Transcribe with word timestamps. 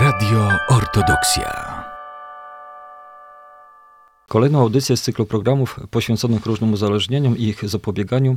Radio 0.00 0.48
Ortodoksja. 0.68 1.84
Kolejną 4.28 4.60
audycję 4.60 4.96
z 4.96 5.02
cyklu 5.02 5.26
programów 5.26 5.80
poświęconych 5.90 6.46
różnym 6.46 6.72
uzależnieniom 6.72 7.38
i 7.38 7.42
ich 7.42 7.68
zapobieganiu 7.68 8.36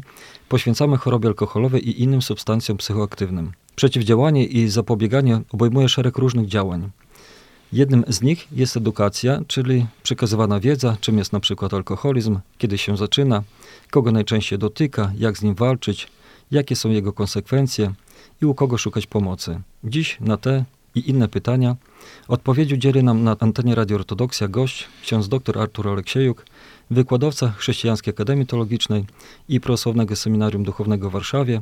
poświęcamy 0.49 0.97
chorobie 0.97 1.27
alkoholowej 1.27 1.89
i 1.89 2.03
innym 2.03 2.21
substancjom 2.21 2.77
psychoaktywnym. 2.77 3.51
Przeciwdziałanie 3.75 4.45
i 4.45 4.69
zapobieganie 4.69 5.41
obejmuje 5.51 5.89
szereg 5.89 6.17
różnych 6.17 6.47
działań. 6.47 6.89
Jednym 7.73 8.03
z 8.07 8.21
nich 8.21 8.47
jest 8.51 8.77
edukacja, 8.77 9.41
czyli 9.47 9.85
przekazywana 10.03 10.59
wiedza, 10.59 10.97
czym 11.01 11.17
jest 11.17 11.33
na 11.33 11.39
przykład 11.39 11.73
alkoholizm, 11.73 12.39
kiedy 12.57 12.77
się 12.77 12.97
zaczyna, 12.97 13.43
kogo 13.91 14.11
najczęściej 14.11 14.59
dotyka, 14.59 15.11
jak 15.17 15.37
z 15.37 15.41
nim 15.41 15.55
walczyć, 15.55 16.07
jakie 16.51 16.75
są 16.75 16.89
jego 16.89 17.13
konsekwencje 17.13 17.93
i 18.41 18.45
u 18.45 18.55
kogo 18.55 18.77
szukać 18.77 19.07
pomocy. 19.07 19.61
Dziś 19.83 20.17
na 20.19 20.37
te 20.37 20.65
i 20.95 21.09
inne 21.09 21.27
pytania 21.27 21.75
odpowiedzi 22.27 22.73
udzieli 22.73 23.03
nam 23.03 23.23
na 23.23 23.35
antenie 23.39 23.75
Radio 23.75 23.97
Ortodoksja 23.97 24.47
gość, 24.47 24.87
ksiądz 25.03 25.27
dr 25.27 25.59
Artur 25.59 25.89
Aleksiejuk, 25.89 26.45
wykładowca 26.91 27.51
Chrześcijańskiej 27.51 28.13
Akademii 28.13 28.45
Teologicznej 28.45 29.05
i 29.49 29.59
Prawosławnego 29.59 30.15
Seminarium 30.15 30.63
Duchownego 30.63 31.09
w 31.09 31.13
Warszawie, 31.13 31.61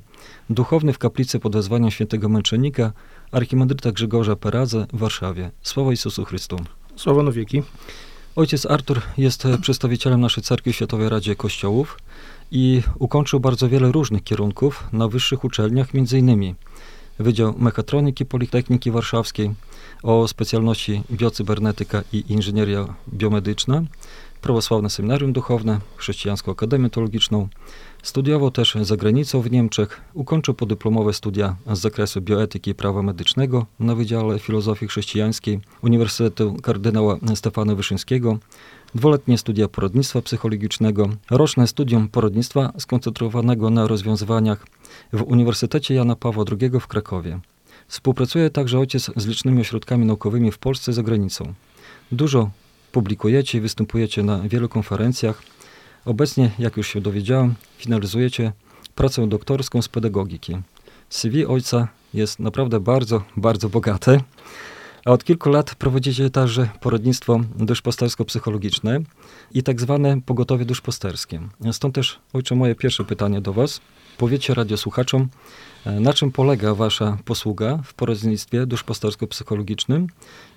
duchowny 0.49 0.93
w 0.93 0.97
kaplicy 0.97 1.39
pod 1.39 1.53
wezwaniem 1.53 1.91
świętego 1.91 2.29
męczennika 2.29 2.91
archimandryta 3.31 3.91
Grzegorza 3.91 4.35
Peradze 4.35 4.87
w 4.93 4.97
Warszawie. 4.97 5.51
Słowa 5.61 5.91
Jezusu 5.91 6.25
Chrystu. 6.25 6.57
Słowa 6.95 7.23
na 7.23 7.31
wieki. 7.31 7.63
Ojciec 8.35 8.65
Artur 8.65 9.01
jest 9.17 9.47
przedstawicielem 9.61 10.21
naszej 10.21 10.43
Cerkwi 10.43 10.73
Światowej 10.73 11.09
Radzie 11.09 11.35
Kościołów 11.35 11.97
i 12.51 12.81
ukończył 12.99 13.39
bardzo 13.39 13.69
wiele 13.69 13.91
różnych 13.91 14.23
kierunków 14.23 14.83
na 14.93 15.07
wyższych 15.07 15.43
uczelniach, 15.43 15.93
między 15.93 16.19
innymi 16.19 16.55
Wydział 17.19 17.53
Mechatroniki 17.57 18.25
Politechniki 18.25 18.91
Warszawskiej 18.91 19.51
o 20.03 20.27
specjalności 20.27 21.03
biocybernetyka 21.11 22.03
i 22.13 22.23
inżynieria 22.29 22.93
biomedyczna, 23.13 23.83
Prawosławne 24.41 24.89
Seminarium 24.89 25.33
Duchowne, 25.33 25.79
Chrześcijańską 25.95 26.51
Akademię 26.51 26.89
Teologiczną. 26.89 27.47
Studiował 28.03 28.51
też 28.51 28.77
za 28.81 28.97
granicą 28.97 29.41
w 29.41 29.51
Niemczech. 29.51 30.01
Ukończył 30.13 30.53
podyplomowe 30.53 31.13
studia 31.13 31.55
z 31.73 31.79
zakresu 31.79 32.21
bioetyki 32.21 32.71
i 32.71 32.75
prawa 32.75 33.01
medycznego 33.01 33.65
na 33.79 33.95
Wydziale 33.95 34.39
Filozofii 34.39 34.87
Chrześcijańskiej 34.87 35.59
Uniwersytetu 35.81 36.55
Kardynała 36.61 37.17
Stefana 37.35 37.75
Wyszyńskiego. 37.75 38.37
Dwuletnie 38.95 39.37
studia 39.37 39.67
poradnictwa 39.67 40.21
psychologicznego, 40.21 41.09
roczne 41.31 41.67
studium 41.67 42.07
poradnictwa 42.07 42.73
skoncentrowanego 42.77 43.69
na 43.69 43.87
rozwiązywaniach 43.87 44.65
w 45.13 45.21
Uniwersytecie 45.21 45.93
Jana 45.93 46.15
Pawła 46.15 46.45
II 46.61 46.71
w 46.79 46.87
Krakowie. 46.87 47.39
Współpracuje 47.87 48.49
także 48.49 48.79
ojciec 48.79 49.11
z 49.15 49.25
licznymi 49.25 49.61
ośrodkami 49.61 50.05
naukowymi 50.05 50.51
w 50.51 50.57
Polsce 50.57 50.91
i 50.91 50.93
za 50.93 51.03
granicą. 51.03 51.53
Dużo 52.11 52.49
publikujecie 52.91 53.57
i 53.57 53.61
występujecie 53.61 54.23
na 54.23 54.39
wielu 54.39 54.69
konferencjach. 54.69 55.43
Obecnie, 56.05 56.51
jak 56.59 56.77
już 56.77 56.87
się 56.87 57.01
dowiedziałem, 57.01 57.55
finalizujecie 57.77 58.51
pracę 58.95 59.27
doktorską 59.27 59.81
z 59.81 59.87
pedagogiki. 59.87 60.57
CV 61.09 61.45
ojca 61.45 61.87
jest 62.13 62.39
naprawdę 62.39 62.79
bardzo, 62.79 63.23
bardzo 63.37 63.69
bogate. 63.69 64.19
A 65.05 65.11
od 65.11 65.23
kilku 65.23 65.49
lat 65.49 65.75
prowadzicie 65.75 66.29
także 66.29 66.69
poradnictwo 66.81 67.39
duszpastersko-psychologiczne 67.55 68.99
i 69.53 69.63
tak 69.63 69.81
zwane 69.81 70.21
pogotowie 70.21 70.65
duszpasterskie. 70.65 71.41
Stąd 71.71 71.95
też, 71.95 72.19
ojcze, 72.33 72.55
moje 72.55 72.75
pierwsze 72.75 73.03
pytanie 73.03 73.41
do 73.41 73.53
Was. 73.53 73.81
Powiedzcie 74.17 74.53
radiosłuchaczom, 74.53 75.27
na 75.85 76.13
czym 76.13 76.31
polega 76.31 76.73
Wasza 76.75 77.17
posługa 77.25 77.79
w 77.83 77.93
poradnictwie 77.93 78.65
duszpastersko-psychologicznym 78.65 80.07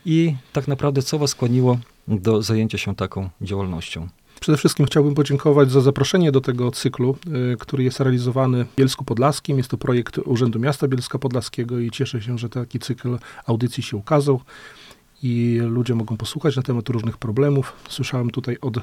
i 0.04 0.34
tak 0.52 0.68
naprawdę 0.68 1.02
co 1.02 1.18
Was 1.18 1.30
skłoniło 1.30 1.78
do 2.08 2.42
zajęcia 2.42 2.78
się 2.78 2.94
taką 2.94 3.30
działalnością? 3.40 4.08
Przede 4.42 4.58
wszystkim 4.58 4.86
chciałbym 4.86 5.14
podziękować 5.14 5.70
za 5.70 5.80
zaproszenie 5.80 6.32
do 6.32 6.40
tego 6.40 6.70
cyklu, 6.70 7.16
y, 7.52 7.56
który 7.56 7.84
jest 7.84 8.00
realizowany 8.00 8.64
w 8.64 8.76
Bielsku 8.76 9.04
Podlaskim. 9.04 9.58
Jest 9.58 9.70
to 9.70 9.76
projekt 9.76 10.18
Urzędu 10.18 10.58
Miasta 10.58 10.88
Bielska 10.88 11.18
Podlaskiego 11.18 11.78
i 11.78 11.90
cieszę 11.90 12.22
się, 12.22 12.38
że 12.38 12.48
taki 12.48 12.78
cykl 12.78 13.18
audycji 13.46 13.82
się 13.82 13.96
ukazał 13.96 14.40
i 15.22 15.60
ludzie 15.64 15.94
mogą 15.94 16.16
posłuchać 16.16 16.56
na 16.56 16.62
temat 16.62 16.88
różnych 16.88 17.18
problemów. 17.18 17.72
Słyszałem 17.88 18.30
tutaj 18.30 18.58
od 18.60 18.74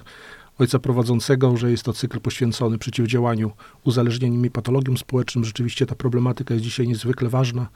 ojca 0.60 0.80
prowadzącego, 0.80 1.58
że 1.58 1.72
jest 1.72 1.84
to 1.84 1.94
cykl 1.94 2.20
poświęcony 2.20 2.78
przeciwdziałaniu 2.78 3.52
uzależnieniom 3.84 4.46
i 4.46 4.50
patologiom 4.50 4.98
społecznym. 4.98 5.44
Rzeczywiście 5.44 5.86
ta 5.86 5.96
problematyka 5.96 6.54
jest 6.54 6.64
dzisiaj 6.64 6.88
niezwykle 6.88 7.30
ważna 7.30 7.68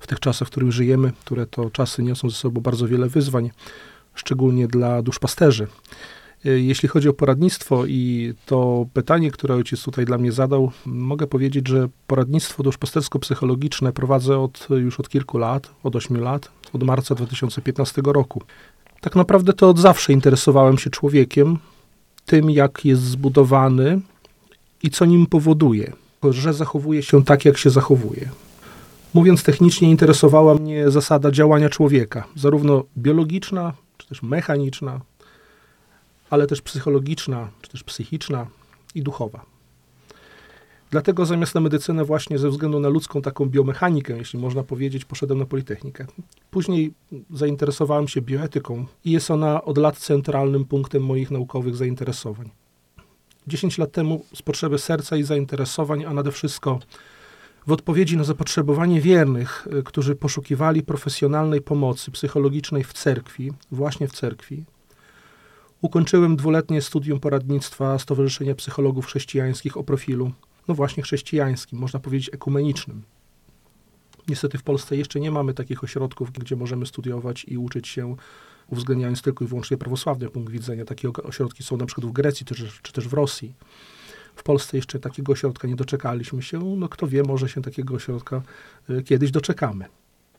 w 0.00 0.06
tych 0.06 0.20
czasach, 0.20 0.48
w 0.48 0.50
których 0.50 0.72
żyjemy, 0.72 1.12
które 1.24 1.46
to 1.46 1.70
czasy 1.70 2.02
niosą 2.02 2.30
ze 2.30 2.36
sobą 2.36 2.60
bardzo 2.60 2.88
wiele 2.88 3.08
wyzwań, 3.08 3.50
szczególnie 4.14 4.68
dla 4.68 5.02
duszpasterzy. 5.02 5.64
Y, 5.64 6.19
jeśli 6.44 6.88
chodzi 6.88 7.08
o 7.08 7.12
poradnictwo 7.12 7.86
i 7.86 8.34
to 8.46 8.86
pytanie, 8.92 9.30
które 9.30 9.54
ojciec 9.54 9.82
tutaj 9.82 10.04
dla 10.04 10.18
mnie 10.18 10.32
zadał, 10.32 10.72
mogę 10.86 11.26
powiedzieć, 11.26 11.68
że 11.68 11.88
poradnictwo 12.06 12.62
duszpastersko-psychologiczne 12.62 13.92
prowadzę 13.92 14.38
od, 14.38 14.68
już 14.70 15.00
od 15.00 15.08
kilku 15.08 15.38
lat, 15.38 15.70
od 15.82 15.96
8 15.96 16.20
lat, 16.20 16.50
od 16.72 16.82
marca 16.82 17.14
2015 17.14 18.02
roku. 18.04 18.42
Tak 19.00 19.16
naprawdę 19.16 19.52
to 19.52 19.68
od 19.68 19.78
zawsze 19.78 20.12
interesowałem 20.12 20.78
się 20.78 20.90
człowiekiem, 20.90 21.58
tym 22.26 22.50
jak 22.50 22.84
jest 22.84 23.02
zbudowany 23.02 24.00
i 24.82 24.90
co 24.90 25.04
nim 25.04 25.26
powoduje, 25.26 25.92
że 26.30 26.54
zachowuje 26.54 27.02
się 27.02 27.24
tak, 27.24 27.44
jak 27.44 27.58
się 27.58 27.70
zachowuje. 27.70 28.28
Mówiąc 29.14 29.42
technicznie, 29.42 29.90
interesowała 29.90 30.54
mnie 30.54 30.90
zasada 30.90 31.30
działania 31.30 31.68
człowieka, 31.68 32.24
zarówno 32.36 32.84
biologiczna, 32.98 33.72
czy 33.98 34.08
też 34.08 34.22
mechaniczna, 34.22 35.00
ale 36.30 36.46
też 36.46 36.62
psychologiczna, 36.62 37.50
czy 37.62 37.70
też 37.70 37.84
psychiczna 37.84 38.46
i 38.94 39.02
duchowa. 39.02 39.46
Dlatego 40.90 41.26
zamiast 41.26 41.54
na 41.54 41.60
medycynę 41.60 42.04
właśnie 42.04 42.38
ze 42.38 42.50
względu 42.50 42.80
na 42.80 42.88
ludzką 42.88 43.22
taką 43.22 43.46
biomechanikę, 43.46 44.18
jeśli 44.18 44.38
można 44.38 44.62
powiedzieć, 44.62 45.04
poszedłem 45.04 45.38
na 45.38 45.46
Politechnikę. 45.46 46.06
Później 46.50 46.92
zainteresowałem 47.30 48.08
się 48.08 48.20
bioetyką 48.22 48.86
i 49.04 49.10
jest 49.10 49.30
ona 49.30 49.64
od 49.64 49.78
lat 49.78 49.98
centralnym 49.98 50.64
punktem 50.64 51.04
moich 51.04 51.30
naukowych 51.30 51.76
zainteresowań. 51.76 52.50
Dziesięć 53.46 53.78
lat 53.78 53.92
temu 53.92 54.24
z 54.34 54.42
potrzeby 54.42 54.78
serca 54.78 55.16
i 55.16 55.22
zainteresowań, 55.22 56.04
a 56.04 56.14
nade 56.14 56.32
wszystko 56.32 56.78
w 57.66 57.72
odpowiedzi 57.72 58.16
na 58.16 58.24
zapotrzebowanie 58.24 59.00
wiernych, 59.00 59.68
y, 59.78 59.82
którzy 59.82 60.16
poszukiwali 60.16 60.82
profesjonalnej 60.82 61.60
pomocy 61.60 62.10
psychologicznej 62.10 62.84
w 62.84 62.92
cerkwi, 62.92 63.52
właśnie 63.72 64.08
w 64.08 64.12
cerkwi, 64.12 64.64
Ukończyłem 65.82 66.36
dwuletnie 66.36 66.82
studium 66.82 67.20
poradnictwa 67.20 67.98
Stowarzyszenia 67.98 68.54
Psychologów 68.54 69.06
Chrześcijańskich 69.06 69.76
o 69.76 69.84
profilu, 69.84 70.32
no 70.68 70.74
właśnie 70.74 71.02
chrześcijańskim, 71.02 71.78
można 71.78 72.00
powiedzieć 72.00 72.30
ekumenicznym. 72.32 73.02
Niestety 74.28 74.58
w 74.58 74.62
Polsce 74.62 74.96
jeszcze 74.96 75.20
nie 75.20 75.30
mamy 75.30 75.54
takich 75.54 75.84
ośrodków, 75.84 76.32
gdzie 76.32 76.56
możemy 76.56 76.86
studiować 76.86 77.44
i 77.44 77.58
uczyć 77.58 77.88
się, 77.88 78.16
uwzględniając 78.68 79.22
tylko 79.22 79.44
i 79.44 79.48
wyłącznie 79.48 79.76
prawosławny 79.76 80.28
punkt 80.28 80.52
widzenia. 80.52 80.84
Takie 80.84 81.08
ośrodki 81.12 81.62
są 81.62 81.76
na 81.76 81.86
przykład 81.86 82.06
w 82.06 82.12
Grecji 82.12 82.46
czy, 82.82 82.92
też 82.92 83.08
w 83.08 83.12
Rosji. 83.12 83.54
W 84.34 84.42
Polsce 84.42 84.76
jeszcze 84.76 84.98
takiego 84.98 85.32
ośrodka 85.32 85.68
nie 85.68 85.76
doczekaliśmy 85.76 86.42
się. 86.42 86.58
No 86.58 86.88
kto 86.88 87.06
wie, 87.06 87.22
może 87.22 87.48
się 87.48 87.62
takiego 87.62 87.94
ośrodka 87.94 88.42
y, 88.90 89.02
kiedyś 89.02 89.30
doczekamy. 89.30 89.84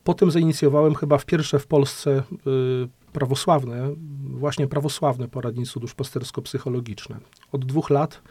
Potem 0.04 0.30
zainicjowałem 0.30 0.94
chyba 0.94 1.18
w 1.18 1.26
pierwsze 1.26 1.58
w 1.58 1.66
Polsce 1.66 2.22
y, 2.46 3.01
prawosławne, 3.12 3.94
właśnie 4.24 4.66
prawosławne 4.66 5.28
poradnictwo 5.28 5.80
duszpastersko-psychologiczne. 5.80 7.20
Od 7.52 7.64
dwóch 7.64 7.90
lat 7.90 8.22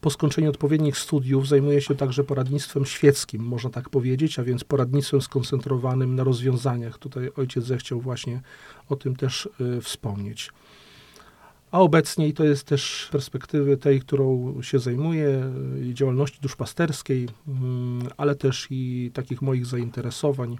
po 0.00 0.10
skończeniu 0.10 0.50
odpowiednich 0.50 0.98
studiów 0.98 1.48
zajmuję 1.48 1.80
się 1.80 1.94
także 1.94 2.24
poradnictwem 2.24 2.84
świeckim, 2.84 3.42
można 3.42 3.70
tak 3.70 3.90
powiedzieć, 3.90 4.38
a 4.38 4.44
więc 4.44 4.64
poradnictwem 4.64 5.22
skoncentrowanym 5.22 6.14
na 6.14 6.24
rozwiązaniach. 6.24 6.98
Tutaj 6.98 7.30
ojciec 7.36 7.64
zechciał 7.64 8.00
właśnie 8.00 8.40
o 8.88 8.96
tym 8.96 9.16
też 9.16 9.48
y, 9.60 9.80
wspomnieć. 9.80 10.50
A 11.70 11.80
obecnie, 11.80 12.28
i 12.28 12.32
to 12.32 12.44
jest 12.44 12.64
też 12.64 13.08
perspektywy 13.12 13.76
tej, 13.76 14.00
którą 14.00 14.54
się 14.62 14.78
zajmuję, 14.78 15.52
y, 15.90 15.94
działalności 15.94 16.40
duszpasterskiej, 16.40 17.24
y, 17.24 17.28
ale 18.16 18.34
też 18.34 18.66
i 18.70 19.10
takich 19.14 19.42
moich 19.42 19.66
zainteresowań, 19.66 20.58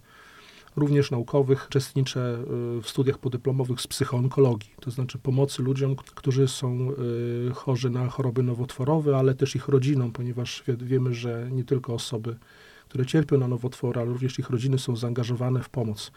również 0.77 1.11
naukowych, 1.11 1.67
uczestniczę 1.67 2.39
y, 2.79 2.83
w 2.83 2.89
studiach 2.89 3.19
podyplomowych 3.19 3.81
z 3.81 3.87
psychoonkologii, 3.87 4.71
to 4.81 4.91
znaczy 4.91 5.19
pomocy 5.19 5.63
ludziom, 5.63 5.97
którzy 5.97 6.49
są 6.49 6.91
y, 7.49 7.51
chorzy 7.55 7.91
na 7.91 8.09
choroby 8.09 8.43
nowotworowe, 8.43 9.17
ale 9.17 9.35
też 9.35 9.57
ich 9.57 9.69
rodzinom, 9.69 10.13
ponieważ 10.13 10.65
wiemy, 10.79 11.15
że 11.15 11.49
nie 11.53 11.65
tylko 11.65 11.95
osoby, 11.95 12.37
które 12.89 13.07
cierpią 13.07 13.39
na 13.39 13.49
nowotwory, 13.49 14.01
ale 14.01 14.11
również 14.11 14.39
ich 14.39 14.51
rodziny 14.51 14.79
są 14.79 14.97
zaangażowane 14.97 15.63
w 15.63 15.69
pomoc. 15.69 16.13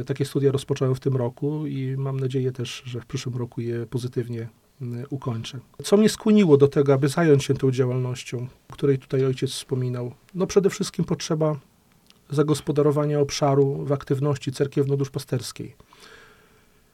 Y, 0.00 0.04
takie 0.04 0.24
studia 0.24 0.52
rozpocząłem 0.52 0.94
w 0.94 1.00
tym 1.00 1.16
roku 1.16 1.66
i 1.66 1.96
mam 1.96 2.20
nadzieję 2.20 2.52
też, 2.52 2.82
że 2.86 3.00
w 3.00 3.06
przyszłym 3.06 3.36
roku 3.36 3.60
je 3.60 3.86
pozytywnie 3.86 4.48
ukończę. 5.10 5.58
Co 5.82 5.96
mnie 5.96 6.08
skłoniło 6.08 6.56
do 6.56 6.68
tego, 6.68 6.94
aby 6.94 7.08
zająć 7.08 7.44
się 7.44 7.54
tą 7.54 7.70
działalnością, 7.70 8.46
o 8.68 8.72
której 8.72 8.98
tutaj 8.98 9.24
ojciec 9.24 9.50
wspominał? 9.50 10.12
No 10.34 10.46
przede 10.46 10.70
wszystkim 10.70 11.04
potrzeba 11.04 11.56
zagospodarowania 12.30 13.20
obszaru 13.20 13.84
w 13.84 13.92
aktywności 13.92 14.52
cerkiewno-duszpasterskiej, 14.52 15.74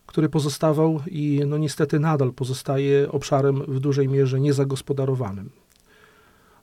który 0.06 0.28
pozostawał 0.28 1.00
i 1.06 1.40
no 1.46 1.58
niestety 1.58 1.98
nadal 1.98 2.32
pozostaje 2.32 3.12
obszarem 3.12 3.62
w 3.68 3.80
dużej 3.80 4.08
mierze 4.08 4.40
niezagospodarowanym. 4.40 5.50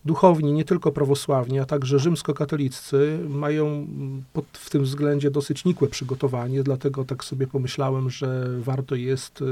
Duchowni, 0.06 0.54
nie 0.54 0.66
tylko 0.66 0.92
prawosławni, 0.92 1.60
a 1.60 1.66
także 1.66 2.00
rzymskokatoliccy 2.00 3.20
mają 3.30 3.88
pod, 4.34 4.46
w 4.54 4.70
tym 4.70 4.84
względzie 4.84 5.32
dosyć 5.32 5.66
nikłe 5.66 5.88
przygotowanie, 5.88 6.64
dlatego 6.64 7.06
tak 7.06 7.24
sobie 7.24 7.48
pomyślałem, 7.48 8.10
że 8.10 8.48
warto 8.60 8.96
jest 8.96 9.42
y, 9.42 9.46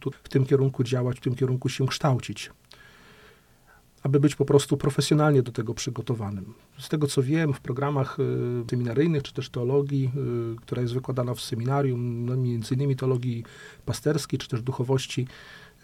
tu 0.00 0.10
w 0.22 0.28
tym 0.28 0.46
kierunku 0.46 0.84
działać, 0.84 1.16
w 1.16 1.20
tym 1.20 1.34
kierunku 1.34 1.68
się 1.68 1.86
kształcić 1.86 2.50
aby 4.02 4.20
być 4.20 4.36
po 4.36 4.44
prostu 4.44 4.76
profesjonalnie 4.76 5.42
do 5.42 5.52
tego 5.52 5.74
przygotowanym. 5.74 6.54
Z 6.78 6.88
tego 6.88 7.06
co 7.06 7.22
wiem, 7.22 7.52
w 7.52 7.60
programach 7.60 8.18
y, 8.20 8.64
seminaryjnych 8.70 9.22
czy 9.22 9.32
też 9.32 9.50
teologii, 9.50 10.10
y, 10.54 10.56
która 10.56 10.82
jest 10.82 10.94
wykładana 10.94 11.34
w 11.34 11.40
seminarium, 11.40 12.24
no 12.24 12.36
między 12.36 12.74
innymi 12.74 12.96
teologii 12.96 13.44
pasterskiej 13.84 14.38
czy 14.38 14.48
też 14.48 14.62
duchowości, 14.62 15.26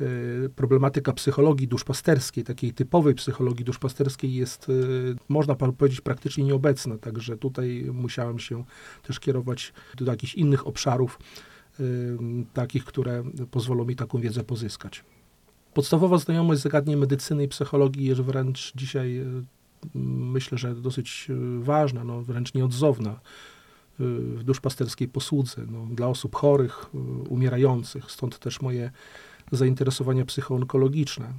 y, 0.01 0.51
problematyka 0.57 1.13
psychologii 1.13 1.69
duszpasterskiej, 1.69 2.45
takiej 2.45 2.73
typowej 2.73 3.15
psychologii 3.15 3.65
duszpasterskiej 3.65 4.35
jest, 4.35 4.67
można 5.29 5.55
powiedzieć, 5.55 6.01
praktycznie 6.01 6.45
nieobecna, 6.45 6.99
także 6.99 7.37
tutaj 7.37 7.87
musiałem 7.93 8.39
się 8.39 8.65
też 9.03 9.21
kierować 9.21 9.73
do 9.97 10.11
jakichś 10.11 10.35
innych 10.35 10.67
obszarów, 10.67 11.19
takich, 12.53 12.85
które 12.85 13.25
pozwolą 13.51 13.85
mi 13.85 13.97
taką 13.97 14.21
wiedzę 14.21 14.45
pozyskać. 14.45 15.05
Podstawowa 15.77 16.19
znajomość 16.19 16.61
zagadnień 16.61 16.97
medycyny 16.97 17.45
i 17.45 17.49
psychologii 17.49 18.05
jest 18.05 18.21
wręcz 18.21 18.73
dzisiaj, 18.77 19.19
e, 19.19 19.25
myślę, 19.95 20.59
że 20.59 20.75
dosyć 20.75 21.29
e, 21.31 21.65
ważna, 21.65 22.05
no, 22.05 22.23
wręcz 22.23 22.55
nieodzowna 22.55 23.11
e, 23.11 23.17
w 24.35 24.43
duszpasterskiej 24.45 25.09
posłudze 25.09 25.67
no, 25.71 25.87
dla 25.91 26.09
osób 26.09 26.37
chorych, 26.37 26.91
umierających. 27.29 28.11
Stąd 28.11 28.39
też 28.39 28.61
moje 28.61 28.91
zainteresowania 29.53 30.25
psychoonkologiczne. 30.25 31.33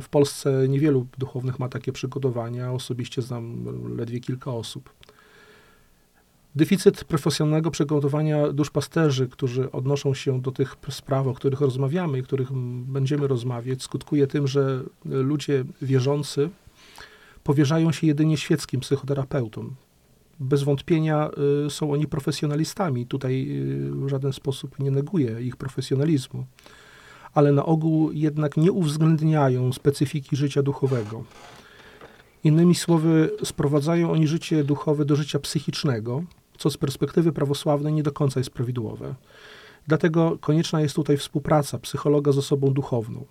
W 0.00 0.08
Polsce 0.08 0.68
niewielu 0.68 1.06
duchownych 1.18 1.58
ma 1.58 1.68
takie 1.68 1.92
przygotowania. 1.92 2.72
Osobiście 2.72 3.22
znam 3.22 3.64
ledwie 3.96 4.20
kilka 4.20 4.52
osób. 4.52 4.90
Deficyt 6.58 7.04
profesjonalnego 7.04 7.70
przygotowania 7.70 8.52
duszpasterzy, 8.52 9.28
którzy 9.28 9.72
odnoszą 9.72 10.14
się 10.14 10.40
do 10.40 10.50
tych 10.50 10.76
spraw, 10.90 11.26
o 11.26 11.34
których 11.34 11.60
rozmawiamy 11.60 12.18
i 12.18 12.22
których 12.22 12.52
będziemy 12.86 13.26
rozmawiać, 13.26 13.82
skutkuje 13.82 14.26
tym, 14.26 14.46
że 14.46 14.82
ludzie 15.04 15.64
wierzący 15.82 16.50
powierzają 17.44 17.92
się 17.92 18.06
jedynie 18.06 18.36
świeckim 18.36 18.80
psychoterapeutom. 18.80 19.74
Bez 20.40 20.62
wątpienia 20.62 21.30
y, 21.66 21.70
są 21.70 21.92
oni 21.92 22.06
profesjonalistami. 22.06 23.06
Tutaj 23.06 23.48
y, 23.50 23.90
w 23.90 24.08
żaden 24.08 24.32
sposób 24.32 24.78
nie 24.78 24.90
neguję 24.90 25.40
ich 25.40 25.56
profesjonalizmu, 25.56 26.46
ale 27.34 27.52
na 27.52 27.64
ogół 27.66 28.12
jednak 28.12 28.56
nie 28.56 28.72
uwzględniają 28.72 29.72
specyfiki 29.72 30.36
życia 30.36 30.62
duchowego. 30.62 31.24
Innymi 32.44 32.74
słowy, 32.74 33.30
sprowadzają 33.44 34.12
oni 34.12 34.26
życie 34.26 34.64
duchowe 34.64 35.04
do 35.04 35.16
życia 35.16 35.38
psychicznego, 35.38 36.22
co 36.58 36.70
z 36.70 36.76
perspektywy 36.76 37.32
prawosławnej 37.32 37.92
nie 37.92 38.02
do 38.02 38.12
końca 38.12 38.40
jest 38.40 38.50
prawidłowe. 38.50 39.14
Dlatego 39.86 40.38
konieczna 40.40 40.80
jest 40.80 40.94
tutaj 40.94 41.16
współpraca 41.16 41.78
psychologa 41.78 42.32
z 42.32 42.38
osobą 42.38 42.70
duchowną. 42.70 43.24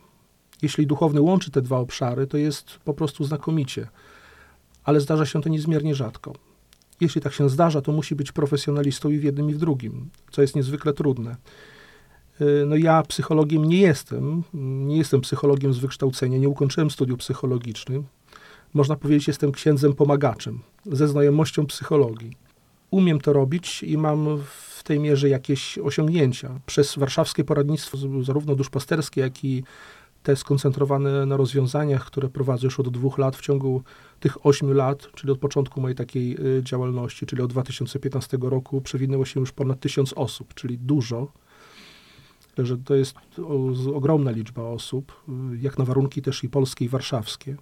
Jeśli 0.61 0.87
duchowny 0.87 1.21
łączy 1.21 1.51
te 1.51 1.61
dwa 1.61 1.77
obszary, 1.77 2.27
to 2.27 2.37
jest 2.37 2.79
po 2.85 2.93
prostu 2.93 3.23
znakomicie, 3.23 3.87
ale 4.83 4.99
zdarza 4.99 5.25
się 5.25 5.41
to 5.41 5.49
niezmiernie 5.49 5.95
rzadko. 5.95 6.33
Jeśli 7.01 7.21
tak 7.21 7.33
się 7.33 7.49
zdarza, 7.49 7.81
to 7.81 7.91
musi 7.91 8.15
być 8.15 8.31
profesjonalistą 8.31 9.09
i 9.09 9.19
w 9.19 9.23
jednym 9.23 9.49
i 9.49 9.53
w 9.53 9.57
drugim, 9.57 10.09
co 10.31 10.41
jest 10.41 10.55
niezwykle 10.55 10.93
trudne. 10.93 11.35
Y, 12.41 12.65
no 12.67 12.75
ja 12.75 13.03
psychologiem 13.03 13.65
nie 13.65 13.77
jestem, 13.77 14.43
nie 14.87 14.97
jestem 14.97 15.21
psychologiem 15.21 15.73
z 15.73 15.77
wykształcenia, 15.77 16.37
nie 16.37 16.49
ukończyłem 16.49 16.91
studiów 16.91 17.19
psychologicznych. 17.19 18.01
Można 18.73 18.95
powiedzieć, 18.95 19.27
jestem 19.27 19.51
księdzem 19.51 19.93
pomagaczem 19.93 20.59
ze 20.85 21.07
znajomością 21.07 21.65
psychologii 21.65 22.46
umiem 22.91 23.21
to 23.21 23.33
robić 23.33 23.83
i 23.83 23.97
mam 23.97 24.39
w 24.77 24.83
tej 24.83 24.99
mierze 24.99 25.29
jakieś 25.29 25.77
osiągnięcia. 25.77 26.59
Przez 26.65 26.95
warszawskie 26.95 27.43
poradnictwo, 27.43 27.97
zarówno 28.23 28.55
duszpasterskie, 28.55 29.21
jak 29.21 29.43
i 29.43 29.63
te 30.23 30.35
skoncentrowane 30.35 31.25
na 31.25 31.37
rozwiązaniach, 31.37 32.05
które 32.05 32.29
prowadzę 32.29 32.67
już 32.67 32.79
od 32.79 32.89
dwóch 32.89 33.17
lat, 33.17 33.35
w 33.35 33.41
ciągu 33.41 33.83
tych 34.19 34.45
ośmiu 34.45 34.73
lat, 34.73 35.09
czyli 35.15 35.31
od 35.31 35.39
początku 35.39 35.81
mojej 35.81 35.95
takiej 35.95 36.57
y, 36.57 36.63
działalności, 36.63 37.25
czyli 37.25 37.41
od 37.41 37.51
2015 37.51 38.37
roku, 38.41 38.81
przewinęło 38.81 39.25
się 39.25 39.39
już 39.39 39.51
ponad 39.51 39.79
tysiąc 39.79 40.13
osób, 40.13 40.53
czyli 40.53 40.77
dużo. 40.77 41.31
Że 42.57 42.77
to 42.77 42.95
jest 42.95 43.15
ogromna 43.93 44.31
liczba 44.31 44.61
osób, 44.61 45.23
y, 45.53 45.57
jak 45.57 45.77
na 45.77 45.85
warunki 45.85 46.21
też 46.21 46.43
i 46.43 46.49
polskie, 46.49 46.85
i 46.85 46.89
warszawskie. 46.89 47.57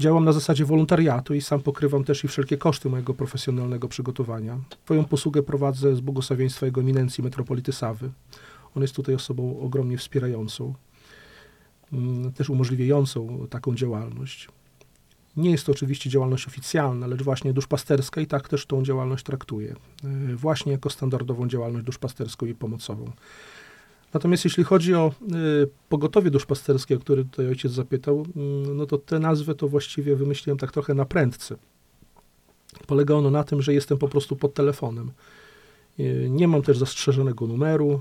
Działam 0.00 0.24
na 0.24 0.32
zasadzie 0.32 0.64
wolontariatu 0.64 1.34
i 1.34 1.40
sam 1.40 1.60
pokrywam 1.60 2.04
też 2.04 2.24
i 2.24 2.28
wszelkie 2.28 2.56
koszty 2.56 2.88
mojego 2.88 3.14
profesjonalnego 3.14 3.88
przygotowania. 3.88 4.58
Twoją 4.84 5.04
posługę 5.04 5.42
prowadzę 5.42 5.96
z 5.96 6.00
błogosławieństwa 6.00 6.66
Jego 6.66 6.80
Eminencji 6.80 7.24
Metropolity 7.24 7.72
Sawy. 7.72 8.10
On 8.76 8.82
jest 8.82 8.94
tutaj 8.94 9.14
osobą 9.14 9.60
ogromnie 9.60 9.98
wspierającą, 9.98 10.74
mm, 11.92 12.32
też 12.32 12.50
umożliwiającą 12.50 13.46
taką 13.50 13.74
działalność. 13.74 14.48
Nie 15.36 15.50
jest 15.50 15.66
to 15.66 15.72
oczywiście 15.72 16.10
działalność 16.10 16.46
oficjalna, 16.46 17.06
lecz 17.06 17.22
właśnie 17.22 17.52
duszpasterska 17.52 18.20
i 18.20 18.26
tak 18.26 18.48
też 18.48 18.66
tą 18.66 18.82
działalność 18.82 19.24
traktuję. 19.24 19.76
E, 20.04 20.36
właśnie 20.36 20.72
jako 20.72 20.90
standardową 20.90 21.48
działalność 21.48 21.86
duszpasterską 21.86 22.46
i 22.46 22.54
pomocową. 22.54 23.12
Natomiast 24.14 24.44
jeśli 24.44 24.64
chodzi 24.64 24.94
o 24.94 25.12
y, 25.64 25.68
pogotowie 25.88 26.30
duszpasterskie, 26.30 26.96
o 26.96 26.98
które 26.98 27.24
tutaj 27.24 27.48
ojciec 27.48 27.72
zapytał, 27.72 28.26
y, 28.36 28.74
no 28.74 28.86
to 28.86 28.98
tę 28.98 29.18
nazwę 29.18 29.54
to 29.54 29.68
właściwie 29.68 30.16
wymyśliłem 30.16 30.58
tak 30.58 30.72
trochę 30.72 30.94
na 30.94 31.04
prędce. 31.04 31.56
Polega 32.86 33.14
ono 33.14 33.30
na 33.30 33.44
tym, 33.44 33.62
że 33.62 33.74
jestem 33.74 33.98
po 33.98 34.08
prostu 34.08 34.36
pod 34.36 34.54
telefonem. 34.54 35.10
Y, 36.00 36.28
nie 36.30 36.48
mam 36.48 36.62
też 36.62 36.78
zastrzeżonego 36.78 37.46
numeru, 37.46 38.00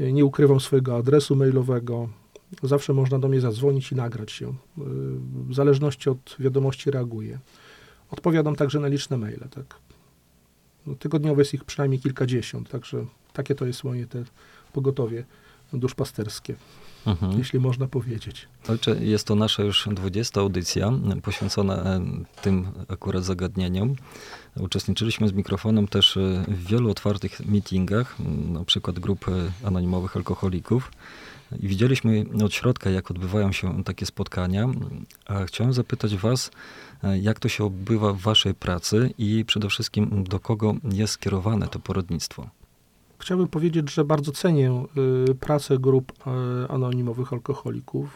y, 0.00 0.12
nie 0.12 0.24
ukrywam 0.24 0.60
swojego 0.60 0.96
adresu 0.96 1.36
mailowego. 1.36 2.08
Zawsze 2.62 2.92
można 2.92 3.18
do 3.18 3.28
mnie 3.28 3.40
zadzwonić 3.40 3.92
i 3.92 3.94
nagrać 3.94 4.32
się. 4.32 4.54
W 5.48 5.54
zależności 5.54 6.10
od 6.10 6.36
wiadomości 6.38 6.90
reaguję. 6.90 7.38
Odpowiadam 8.10 8.56
także 8.56 8.80
na 8.80 8.88
liczne 8.88 9.18
maile. 9.18 9.48
Tak. 9.50 9.78
No, 10.86 10.94
tygodniowo 10.94 11.40
jest 11.40 11.54
ich 11.54 11.64
przynajmniej 11.64 12.00
kilkadziesiąt, 12.00 12.68
także 12.68 13.06
takie 13.32 13.54
to 13.54 13.66
jest 13.66 13.84
moje 13.84 14.06
te 14.06 14.24
pogotowie 14.72 15.24
duszpasterskie, 15.72 16.54
mhm. 17.06 17.38
jeśli 17.38 17.60
można 17.60 17.86
powiedzieć. 17.86 18.48
Ojcze, 18.68 19.04
jest 19.04 19.26
to 19.26 19.34
nasza 19.34 19.62
już 19.62 19.88
20 19.92 20.40
audycja 20.40 20.92
poświęcona 21.22 21.74
e, 21.74 22.00
tym 22.42 22.66
akurat 22.88 23.24
zagadnieniom. 23.24 23.94
Uczestniczyliśmy 24.56 25.28
z 25.28 25.32
mikrofonem 25.32 25.88
też 25.88 26.16
e, 26.16 26.44
w 26.48 26.66
wielu 26.66 26.90
otwartych 26.90 27.46
meetingach, 27.46 28.16
na 28.52 28.64
przykład 28.64 28.98
grup 28.98 29.26
anonimowych 29.64 30.16
alkoholików. 30.16 30.90
I 31.60 31.68
widzieliśmy 31.68 32.24
od 32.44 32.54
środka, 32.54 32.90
jak 32.90 33.10
odbywają 33.10 33.52
się 33.52 33.84
takie 33.84 34.06
spotkania. 34.06 34.68
A 35.26 35.44
chciałem 35.44 35.72
zapytać 35.72 36.16
Was, 36.16 36.50
e, 37.02 37.18
jak 37.18 37.40
to 37.40 37.48
się 37.48 37.64
odbywa 37.64 38.12
w 38.12 38.18
Waszej 38.18 38.54
pracy 38.54 39.14
i 39.18 39.44
przede 39.44 39.68
wszystkim 39.68 40.24
do 40.24 40.40
kogo 40.40 40.74
jest 40.92 41.12
skierowane 41.12 41.68
to 41.68 41.78
poradnictwo? 41.78 42.61
Chciałbym 43.22 43.48
powiedzieć, 43.48 43.94
że 43.94 44.04
bardzo 44.04 44.32
cenię 44.32 44.84
y, 45.30 45.34
pracę 45.34 45.78
grup 45.78 46.12
y, 46.12 46.68
anonimowych 46.68 47.32
alkoholików. 47.32 48.08